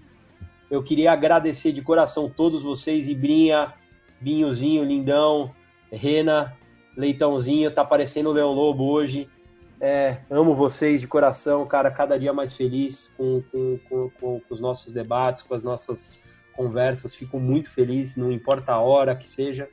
Eu 0.71 0.83
queria 0.83 1.13
agradecer 1.13 1.73
de 1.73 1.83
coração 1.83 2.33
todos 2.35 2.63
vocês, 2.63 3.07
Ibrinha, 3.07 3.75
Binhozinho, 4.19 4.83
Lindão, 4.83 5.55
Rena, 5.93 6.57
Leitãozinho, 6.97 7.71
tá 7.71 7.85
parecendo 7.85 8.31
o 8.31 8.33
Leão 8.33 8.53
Lobo 8.55 8.85
hoje. 8.85 9.29
É, 9.79 10.17
amo 10.31 10.55
vocês 10.55 11.03
de 11.03 11.07
coração, 11.07 11.67
cara, 11.67 11.91
cada 11.91 12.19
dia 12.19 12.33
mais 12.33 12.55
feliz 12.55 13.13
com, 13.15 13.43
com, 13.53 13.79
com, 13.89 14.11
com 14.41 14.43
os 14.49 14.59
nossos 14.59 14.91
debates, 14.91 15.43
com 15.43 15.55
as 15.55 15.63
nossas 15.63 16.19
conversas, 16.59 17.15
fico 17.15 17.39
muito 17.39 17.71
feliz, 17.71 18.17
não 18.17 18.33
importa 18.33 18.73
a 18.73 18.81
hora 18.81 19.15
que 19.15 19.29
seja, 19.29 19.69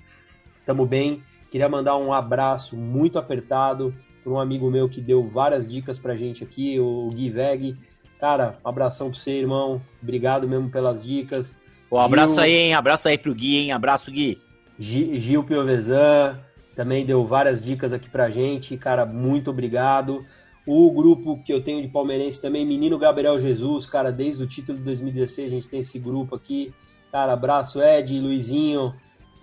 tamo 0.66 0.86
bem. 0.86 1.24
Queria 1.50 1.68
mandar 1.68 1.98
um 1.98 2.14
abraço 2.14 2.78
muito 2.78 3.18
apertado 3.18 3.92
para 4.24 4.32
um 4.32 4.40
amigo 4.40 4.70
meu 4.70 4.88
que 4.88 5.02
deu 5.02 5.28
várias 5.28 5.68
dicas 5.68 5.98
pra 5.98 6.16
gente 6.16 6.44
aqui, 6.44 6.80
o 6.80 7.10
Gui 7.10 7.32
Veg. 7.32 7.76
Cara, 8.20 8.60
um 8.64 8.70
abração 8.70 9.10
pra 9.10 9.20
você, 9.20 9.32
irmão. 9.32 9.82
Obrigado 10.02 10.48
mesmo 10.48 10.70
pelas 10.70 11.04
dicas. 11.04 11.60
Um 11.92 11.98
abraço 11.98 12.36
Gil, 12.36 12.44
aí, 12.44 12.54
hein? 12.54 12.74
Abraço 12.76 13.08
aí 13.08 13.18
pro 13.18 13.34
Gui, 13.34 13.58
hein? 13.58 13.72
Abraço, 13.72 14.12
Gui. 14.12 14.40
Gil 14.78 15.44
Piovesan 15.44 16.40
também 16.76 17.06
deu 17.06 17.26
várias 17.26 17.62
dicas 17.62 17.94
aqui 17.94 18.10
pra 18.10 18.30
gente. 18.30 18.78
Cara, 18.78 19.06
muito 19.06 19.50
obrigado. 19.50 20.26
O 20.68 20.92
grupo 20.92 21.42
que 21.44 21.54
eu 21.54 21.64
tenho 21.64 21.82
de 21.82 21.88
palmeirense 21.88 22.42
também, 22.42 22.66
Menino 22.66 22.98
Gabriel 22.98 23.40
Jesus, 23.40 23.86
cara, 23.86 24.12
desde 24.12 24.44
o 24.44 24.48
título 24.48 24.78
de 24.78 24.84
2016 24.84 25.52
a 25.52 25.56
gente 25.56 25.68
tem 25.68 25.80
esse 25.80 26.00
grupo 26.00 26.36
aqui. 26.36 26.74
Cara, 27.12 27.34
abraço 27.34 27.82
Ed, 27.82 28.20
Luizinho 28.20 28.94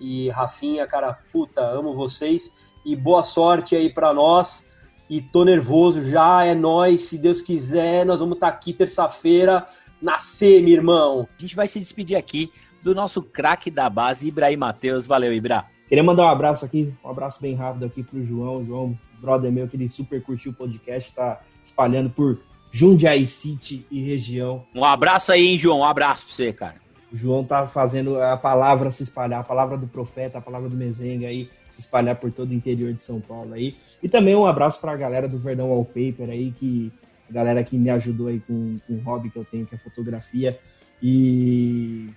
e 0.00 0.28
Rafinha, 0.30 0.86
cara, 0.86 1.12
puta, 1.32 1.62
amo 1.62 1.94
vocês 1.94 2.56
e 2.84 2.96
boa 2.96 3.22
sorte 3.22 3.76
aí 3.76 3.88
para 3.88 4.12
nós. 4.12 4.72
E 5.08 5.20
tô 5.20 5.44
nervoso 5.44 6.02
já, 6.02 6.44
é 6.44 6.54
nós, 6.54 7.04
se 7.04 7.18
Deus 7.18 7.40
quiser, 7.40 8.04
nós 8.04 8.20
vamos 8.20 8.34
estar 8.34 8.50
tá 8.50 8.56
aqui 8.56 8.72
terça-feira 8.72 9.66
na 10.00 10.16
meu 10.40 10.68
irmão. 10.68 11.28
A 11.38 11.40
gente 11.40 11.54
vai 11.54 11.68
se 11.68 11.78
despedir 11.78 12.16
aqui 12.16 12.50
do 12.82 12.94
nosso 12.94 13.22
craque 13.22 13.70
da 13.70 13.88
base, 13.88 14.26
Ibrahim 14.26 14.56
Matheus. 14.56 15.06
Valeu, 15.06 15.32
Ibra. 15.32 15.66
Queria 15.88 16.02
mandar 16.02 16.24
um 16.24 16.30
abraço 16.30 16.64
aqui, 16.64 16.92
um 17.04 17.08
abraço 17.08 17.40
bem 17.40 17.54
rápido 17.54 17.84
aqui 17.84 18.02
pro 18.02 18.24
João. 18.24 18.64
João, 18.64 18.98
brother 19.22 19.52
meu, 19.52 19.68
que 19.68 19.76
ele 19.76 19.88
super 19.88 20.20
curtiu 20.20 20.50
o 20.50 20.54
podcast, 20.54 21.14
tá 21.14 21.40
espalhando 21.62 22.10
por 22.10 22.40
Jundiaí 22.72 23.24
City 23.26 23.86
e 23.90 24.02
região. 24.02 24.64
Um 24.74 24.84
abraço 24.84 25.30
aí, 25.30 25.46
hein, 25.46 25.58
João? 25.58 25.80
Um 25.80 25.84
abraço 25.84 26.26
pra 26.26 26.34
você, 26.34 26.52
cara. 26.52 26.82
O 27.12 27.16
João 27.16 27.44
tá 27.44 27.66
fazendo 27.66 28.20
a 28.20 28.36
palavra 28.36 28.90
se 28.90 29.02
espalhar, 29.02 29.40
a 29.40 29.44
palavra 29.44 29.76
do 29.76 29.86
profeta, 29.86 30.38
a 30.38 30.40
palavra 30.40 30.68
do 30.70 30.76
Mezenga 30.76 31.28
aí, 31.28 31.50
se 31.68 31.80
espalhar 31.80 32.16
por 32.16 32.32
todo 32.32 32.50
o 32.50 32.54
interior 32.54 32.92
de 32.92 33.02
São 33.02 33.20
Paulo 33.20 33.52
aí. 33.52 33.76
E 34.02 34.08
também 34.08 34.34
um 34.34 34.46
abraço 34.46 34.80
para 34.80 34.92
a 34.92 34.96
galera 34.96 35.28
do 35.28 35.38
Verdão 35.38 35.70
Wallpaper 35.70 36.30
aí, 36.30 36.50
que 36.50 36.90
a 37.28 37.32
galera 37.32 37.62
que 37.62 37.76
me 37.76 37.90
ajudou 37.90 38.28
aí 38.28 38.40
com, 38.40 38.78
com 38.86 38.94
o 38.94 39.00
hobby 39.02 39.30
que 39.30 39.36
eu 39.36 39.44
tenho, 39.44 39.66
que 39.66 39.74
é 39.74 39.78
fotografia. 39.78 40.58
E 41.02 42.08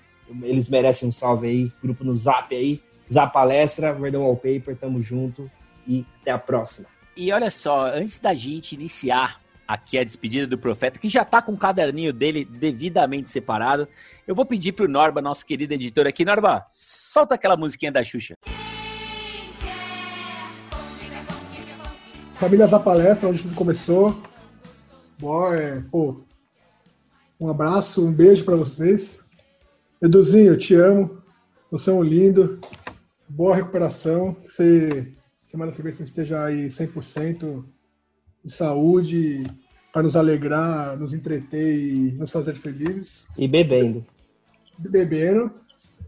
eles 0.42 0.70
merecem 0.70 1.10
um 1.10 1.12
salve 1.12 1.48
aí, 1.48 1.72
grupo 1.84 2.06
no 2.06 2.16
Zap 2.16 2.56
aí, 2.56 2.82
Zap 3.12 3.34
Palestra, 3.34 3.94
Verdão 3.94 4.24
Wallpaper, 4.24 4.78
tamo 4.78 5.02
junto 5.02 5.52
e 5.86 6.06
até 6.22 6.32
a 6.32 6.38
próxima. 6.38 6.88
E 7.18 7.32
olha 7.32 7.50
só, 7.50 7.88
antes 7.88 8.20
da 8.20 8.34
gente 8.34 8.76
iniciar 8.76 9.40
aqui 9.66 9.98
a 9.98 10.04
despedida 10.04 10.46
do 10.46 10.58
profeta, 10.58 11.00
que 11.00 11.08
já 11.08 11.22
está 11.22 11.42
com 11.42 11.54
o 11.54 11.58
caderninho 11.58 12.12
dele 12.12 12.44
devidamente 12.44 13.30
separado. 13.30 13.88
Eu 14.28 14.36
vou 14.36 14.46
pedir 14.46 14.74
para 14.74 14.84
o 14.86 14.90
Norba, 14.90 15.22
nosso 15.22 15.46
querido 15.46 15.74
editor 15.74 16.06
aqui. 16.08 16.26
Norba, 16.26 16.66
solta 16.70 17.36
aquela 17.36 17.56
musiquinha 17.56 17.92
da 17.92 18.04
Xuxa. 18.04 18.36
Famílias 22.36 22.72
da 22.72 22.80
Palestra, 22.82 23.30
onde 23.30 23.42
tudo 23.44 23.56
começou. 23.56 24.22
Boa, 25.18 25.58
é, 25.58 25.82
pô, 25.90 26.22
um 27.40 27.50
abraço, 27.50 28.06
um 28.06 28.12
beijo 28.12 28.44
para 28.44 28.58
vocês. 28.58 29.24
Eduzinho, 30.02 30.58
te 30.58 30.76
amo. 30.76 31.24
Você 31.72 31.90
é 31.90 31.94
um 31.94 32.04
lindo. 32.04 32.60
Boa 33.30 33.56
recuperação. 33.56 34.36
Você, 34.44 35.15
semana 35.46 35.72
que 35.72 35.82
vem 35.82 35.94
você 35.94 36.04
esteja 36.04 36.44
aí 36.44 36.68
100% 36.68 37.64
de 38.44 38.52
saúde 38.52 39.44
para 39.94 40.04
nos 40.04 40.18
alegrar, 40.18 40.98
nos 40.98 41.14
entreter 41.14 41.78
e 41.78 42.12
nos 42.14 42.32
fazer 42.32 42.56
felizes. 42.56 43.28
E 43.38 43.48
bebendo. 43.48 44.06
E 44.84 44.90
bebendo. 44.90 45.52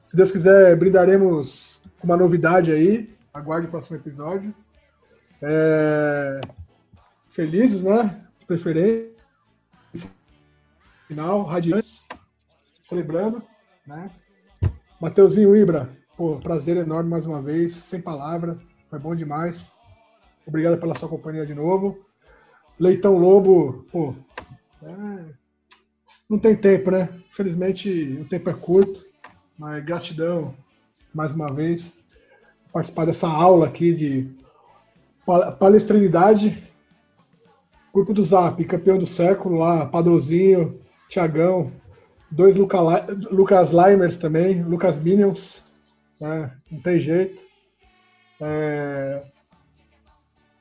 Se 0.05 0.15
Deus 0.15 0.31
quiser, 0.31 0.75
brindaremos 0.75 1.81
com 1.99 2.07
uma 2.07 2.17
novidade 2.17 2.71
aí. 2.71 3.15
Aguarde 3.33 3.67
o 3.67 3.69
próximo 3.69 3.95
episódio. 3.95 4.53
É... 5.41 6.41
Felizes, 7.29 7.83
né? 7.83 8.25
Preferência. 8.47 9.15
Final, 11.07 11.43
radiantes. 11.43 12.05
Celebrando, 12.81 13.43
né? 13.85 14.09
Mateuzinho 14.99 15.55
Ibra, 15.55 15.89
pô, 16.17 16.39
prazer 16.39 16.77
enorme 16.77 17.09
mais 17.09 17.25
uma 17.25 17.41
vez, 17.41 17.73
sem 17.73 18.01
palavra, 18.01 18.57
foi 18.88 18.99
bom 18.99 19.13
demais. 19.13 19.77
Obrigado 20.45 20.79
pela 20.79 20.95
sua 20.95 21.09
companhia 21.09 21.45
de 21.45 21.53
novo. 21.53 22.05
Leitão 22.79 23.17
Lobo, 23.17 23.85
pô, 23.91 24.15
é, 24.81 25.25
não 26.29 26.39
tem 26.39 26.55
tempo, 26.55 26.91
né? 26.91 27.09
Infelizmente 27.29 28.17
o 28.21 28.25
tempo 28.25 28.49
é 28.49 28.53
curto, 28.53 29.05
mas 29.57 29.83
gratidão 29.83 30.55
mais 31.13 31.33
uma 31.33 31.51
vez 31.51 31.99
participar 32.71 33.05
dessa 33.05 33.27
aula 33.27 33.67
aqui 33.67 33.93
de 33.93 34.29
palestrinidade. 35.59 36.63
Grupo 37.93 38.13
do 38.13 38.23
Zap, 38.23 38.63
campeão 38.65 38.97
do 38.97 39.07
século 39.07 39.57
lá, 39.57 39.85
Padrozinho, 39.85 40.79
Tiagão, 41.09 41.71
dois 42.29 42.55
Luca, 42.55 42.79
Lucas 43.31 43.71
Limers 43.71 44.17
também, 44.17 44.61
Lucas 44.63 44.99
Minions, 44.99 45.65
né? 46.21 46.55
não 46.71 46.79
tem 46.79 46.99
jeito. 46.99 47.41
É, 48.39 49.23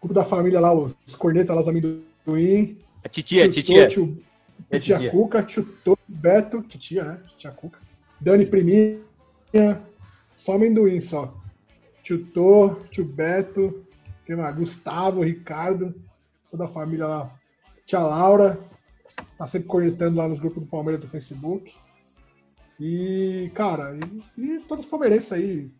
grupo 0.00 0.14
da 0.14 0.24
família 0.24 0.60
lá, 0.60 0.74
os 0.74 0.94
cornetas 1.16 1.54
lá, 1.54 1.62
os 1.62 1.68
amendoim. 1.68 2.78
A 3.04 3.08
titia, 3.08 3.48
titia. 3.48 3.88
Tio, 3.88 4.22
é 4.70 4.78
titia, 4.78 4.96
titia 4.96 5.10
Cuca, 5.10 5.42
tio 5.42 5.66
Beto, 6.08 6.62
titia, 6.62 7.04
né? 7.04 7.20
Titia 7.26 7.50
Cuca. 7.50 7.80
Dani 8.20 8.46
Priminha, 8.46 9.00
só 10.34 10.54
amendoim 10.54 11.00
só. 11.00 11.34
Tio 12.02 12.24
Tô, 12.26 12.76
tio 12.90 13.04
Beto, 13.04 13.84
tem 14.24 14.36
lá, 14.36 14.50
Gustavo, 14.50 15.22
Ricardo, 15.22 15.94
toda 16.50 16.64
a 16.64 16.68
família 16.68 17.06
lá. 17.06 17.38
Tia 17.84 18.00
Laura, 18.00 18.58
tá 19.36 19.46
sempre 19.46 19.68
cornetando 19.68 20.16
lá 20.16 20.28
nos 20.28 20.40
grupos 20.40 20.62
do 20.62 20.68
Palmeiras 20.68 21.00
do 21.00 21.08
Facebook. 21.08 21.72
E, 22.78 23.50
cara, 23.54 23.96
e, 24.36 24.42
e 24.42 24.60
todos 24.60 24.84
os 24.84 24.90
palmeirenses 24.90 25.32
aí, 25.32 25.70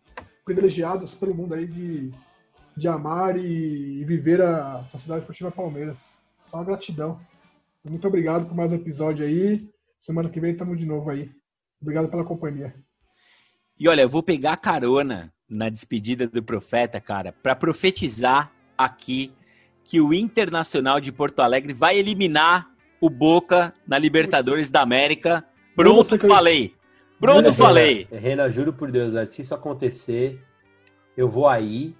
privilegiados 0.47 1.13
pelo 1.13 1.35
mundo 1.35 1.53
aí 1.53 1.67
de 1.67 2.11
de 2.77 2.87
amar 2.87 3.35
e, 3.37 4.05
viver 4.05 4.39
a 4.39 4.85
Sociedade 4.87 5.21
Esportiva 5.21 5.51
Palmeiras. 5.51 6.21
Só 6.41 6.63
gratidão. 6.63 7.19
Muito 7.83 8.07
obrigado 8.07 8.45
por 8.45 8.55
mais 8.55 8.71
um 8.71 8.75
episódio 8.75 9.25
aí. 9.25 9.67
Semana 9.99 10.29
que 10.29 10.39
vem 10.39 10.51
estamos 10.51 10.79
de 10.79 10.85
novo 10.85 11.09
aí. 11.09 11.31
Obrigado 11.81 12.07
pela 12.07 12.23
companhia. 12.23 12.75
E 13.79 13.89
olha, 13.89 14.01
eu 14.01 14.09
vou 14.09 14.21
pegar 14.21 14.57
carona 14.57 15.33
na 15.49 15.69
despedida 15.69 16.27
do 16.27 16.43
profeta, 16.43 17.01
cara, 17.01 17.31
para 17.31 17.55
profetizar 17.55 18.51
aqui 18.77 19.33
que 19.83 19.99
o 19.99 20.13
Internacional 20.13 20.99
de 20.99 21.11
Porto 21.11 21.39
Alegre 21.39 21.73
vai 21.73 21.97
eliminar 21.97 22.69
o 23.01 23.09
Boca 23.09 23.73
na 23.87 23.97
Libertadores 23.97 24.69
da 24.69 24.81
América. 24.81 25.43
Pronto, 25.75 26.17
falei. 26.19 26.76
Pronto, 27.19 27.53
falei. 27.53 28.07
Renan, 28.11 28.49
juro 28.49 28.71
por 28.71 28.91
Deus, 28.91 29.13
se 29.29 29.41
isso 29.41 29.53
acontecer, 29.53 30.41
eu 31.15 31.27
vou 31.27 31.47
aí, 31.47 31.95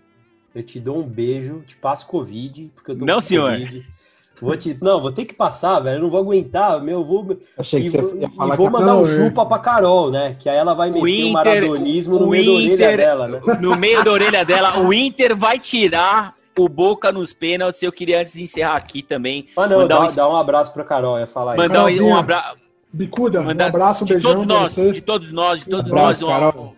eu 0.53 0.63
te 0.63 0.79
dou 0.79 0.99
um 0.99 1.03
beijo, 1.03 1.63
te 1.67 1.75
passo 1.75 2.07
Covid, 2.07 2.71
porque 2.75 2.91
eu 2.91 2.97
tô 2.97 3.05
Não, 3.05 3.19
senhor. 3.19 3.51
Covid. 3.51 3.97
Vou 4.39 4.55
te... 4.55 4.77
Não, 4.81 5.01
vou 5.01 5.11
ter 5.11 5.25
que 5.25 5.33
passar, 5.33 5.79
velho. 5.79 5.97
Eu 5.97 6.01
não 6.03 6.09
vou 6.09 6.19
aguentar, 6.19 6.79
meu. 6.81 7.03
Vou... 7.03 7.39
Achei 7.57 7.81
que 7.81 7.87
e, 7.87 7.89
você 7.89 8.17
ia 8.17 8.29
falar 8.29 8.53
e 8.53 8.57
vou 8.57 8.69
mandar 8.69 8.95
um 8.95 9.05
chupa 9.05 9.45
pra 9.45 9.57
Carol, 9.59 10.11
né? 10.11 10.35
Que 10.39 10.47
aí 10.47 10.57
ela 10.57 10.73
vai 10.73 10.91
meter 10.91 11.03
o, 11.03 11.07
Inter, 11.07 11.29
o 11.29 11.33
maradonismo 11.33 12.19
no 12.19 12.27
meio 12.27 12.59
Inter, 12.59 12.77
da 12.77 12.85
orelha 12.85 12.97
dela, 12.97 13.27
né? 13.27 13.41
No 13.59 13.75
meio 13.75 14.03
da 14.03 14.11
orelha 14.11 14.45
dela, 14.45 14.79
o 14.79 14.93
Inter 14.93 15.35
vai 15.35 15.57
tirar 15.57 16.35
o 16.57 16.69
Boca 16.69 17.11
nos 17.11 17.33
pênaltis. 17.33 17.81
Eu 17.81 17.91
queria, 17.91 18.21
antes 18.21 18.33
de 18.33 18.43
encerrar 18.43 18.75
aqui 18.75 19.01
também. 19.01 19.47
Ah, 19.57 19.67
não, 19.67 19.87
dá 19.87 20.01
um... 20.01 20.11
dá 20.13 20.29
um 20.29 20.35
abraço 20.35 20.71
pra 20.71 20.83
Carol, 20.83 21.19
ia 21.19 21.27
falar 21.27 21.57
Mandar 21.57 21.85
um 21.85 22.15
abraço. 22.15 22.66
Bicuda, 22.97 23.43
mandar... 23.43 23.65
um 23.65 23.67
abraço, 23.69 24.03
um 24.03 24.07
beijão. 24.07 24.31
De 24.31 24.37
todos 24.37 24.47
nós, 24.47 24.93
de 24.93 25.01
todos 25.01 25.31
nós, 25.31 25.59
de 25.59 25.65
todos 25.65 25.91
um 25.91 25.95
abraço, 25.95 26.25
nós. 26.25 26.31
Carol. 26.31 26.75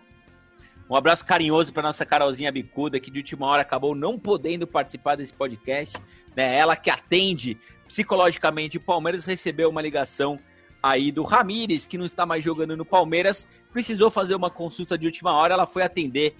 Um 0.90 0.96
abraço 0.96 1.24
carinhoso 1.24 1.72
para 1.72 1.84
nossa 1.84 2.04
Carolzinha 2.04 2.52
Bicuda, 2.52 3.00
que 3.00 3.10
de 3.10 3.20
última 3.20 3.46
hora 3.46 3.62
acabou 3.62 3.94
não 3.94 4.18
podendo 4.18 4.66
participar 4.66 5.16
desse 5.16 5.32
podcast. 5.32 5.96
Né? 6.36 6.56
Ela 6.56 6.76
que 6.76 6.90
atende 6.90 7.56
psicologicamente 7.88 8.76
o 8.76 8.80
Palmeiras 8.80 9.24
recebeu 9.24 9.70
uma 9.70 9.80
ligação 9.80 10.36
aí 10.82 11.10
do 11.10 11.22
Ramires, 11.22 11.86
que 11.86 11.96
não 11.96 12.04
está 12.04 12.26
mais 12.26 12.44
jogando 12.44 12.76
no 12.76 12.84
Palmeiras, 12.84 13.48
precisou 13.72 14.10
fazer 14.10 14.34
uma 14.34 14.50
consulta 14.50 14.98
de 14.98 15.06
última 15.06 15.32
hora, 15.32 15.54
ela 15.54 15.66
foi 15.66 15.82
atender 15.82 16.34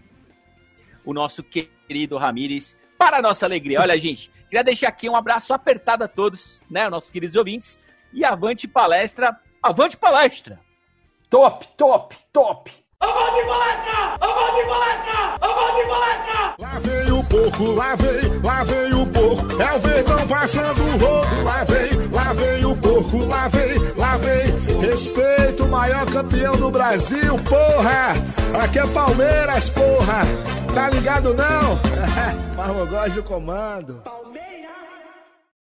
o 1.05 1.15
nosso 1.15 1.43
querido 1.43 2.17
Ramires 2.17 2.77
para 2.99 3.19
a 3.19 3.23
nossa 3.23 3.47
alegria. 3.47 3.81
Olha, 3.81 3.97
gente, 4.01 4.31
queria 4.49 4.65
deixar 4.65 4.89
aqui 4.89 5.09
um 5.09 5.17
abraço 5.17 5.53
apertado 5.55 6.05
a 6.05 6.09
todos, 6.09 6.61
né, 6.71 6.89
nossos 6.89 7.11
queridos 7.11 7.37
ouvintes, 7.37 7.79
e 8.13 8.25
avante 8.25 8.67
palestra, 8.67 9.39
avante 9.63 9.97
palestra! 9.97 10.59
Top, 11.29 11.67
top, 11.77 12.17
top! 12.33 12.73
Avante 13.01 13.47
palestra! 13.47 14.17
Avante 14.21 14.67
palestra! 14.67 15.37
Avante 15.41 15.89
palestra! 15.89 16.55
Lá 16.59 16.79
vem 16.81 17.13
o 17.13 17.25
porco, 17.25 17.73
lá 17.73 17.95
vem, 17.95 18.41
lá 18.43 18.65
vem 18.65 18.95
o 18.95 19.07
porco. 19.07 19.63
É 19.63 19.73
o 19.75 19.79
verdão 19.79 20.29
passando 20.29 20.83
o 20.83 20.91
rodo. 20.93 21.45
Lá 21.45 21.65
vem, 21.65 22.09
lá 22.11 22.33
vem 22.33 22.65
o 22.65 22.77
porco, 22.77 23.25
lá 23.25 23.49
vem, 23.49 23.79
lá 23.97 24.17
vem. 24.19 24.81
Respeito 24.81 25.65
o 25.65 25.69
maior 25.69 26.05
campeão 26.07 26.57
do 26.57 26.71
Brasil, 26.71 27.37
porra! 27.45 28.15
Aqui 28.63 28.79
é 28.79 28.87
Palmeiras, 28.89 29.71
porra! 29.71 30.23
Tá 30.75 30.91
ligado 30.91 31.35
não? 31.35 31.79
Mas 32.57 32.69
eu 32.69 32.87
gosto 32.87 33.15
do 33.15 33.23
comando. 33.23 33.95
Palmeiras. 34.05 34.50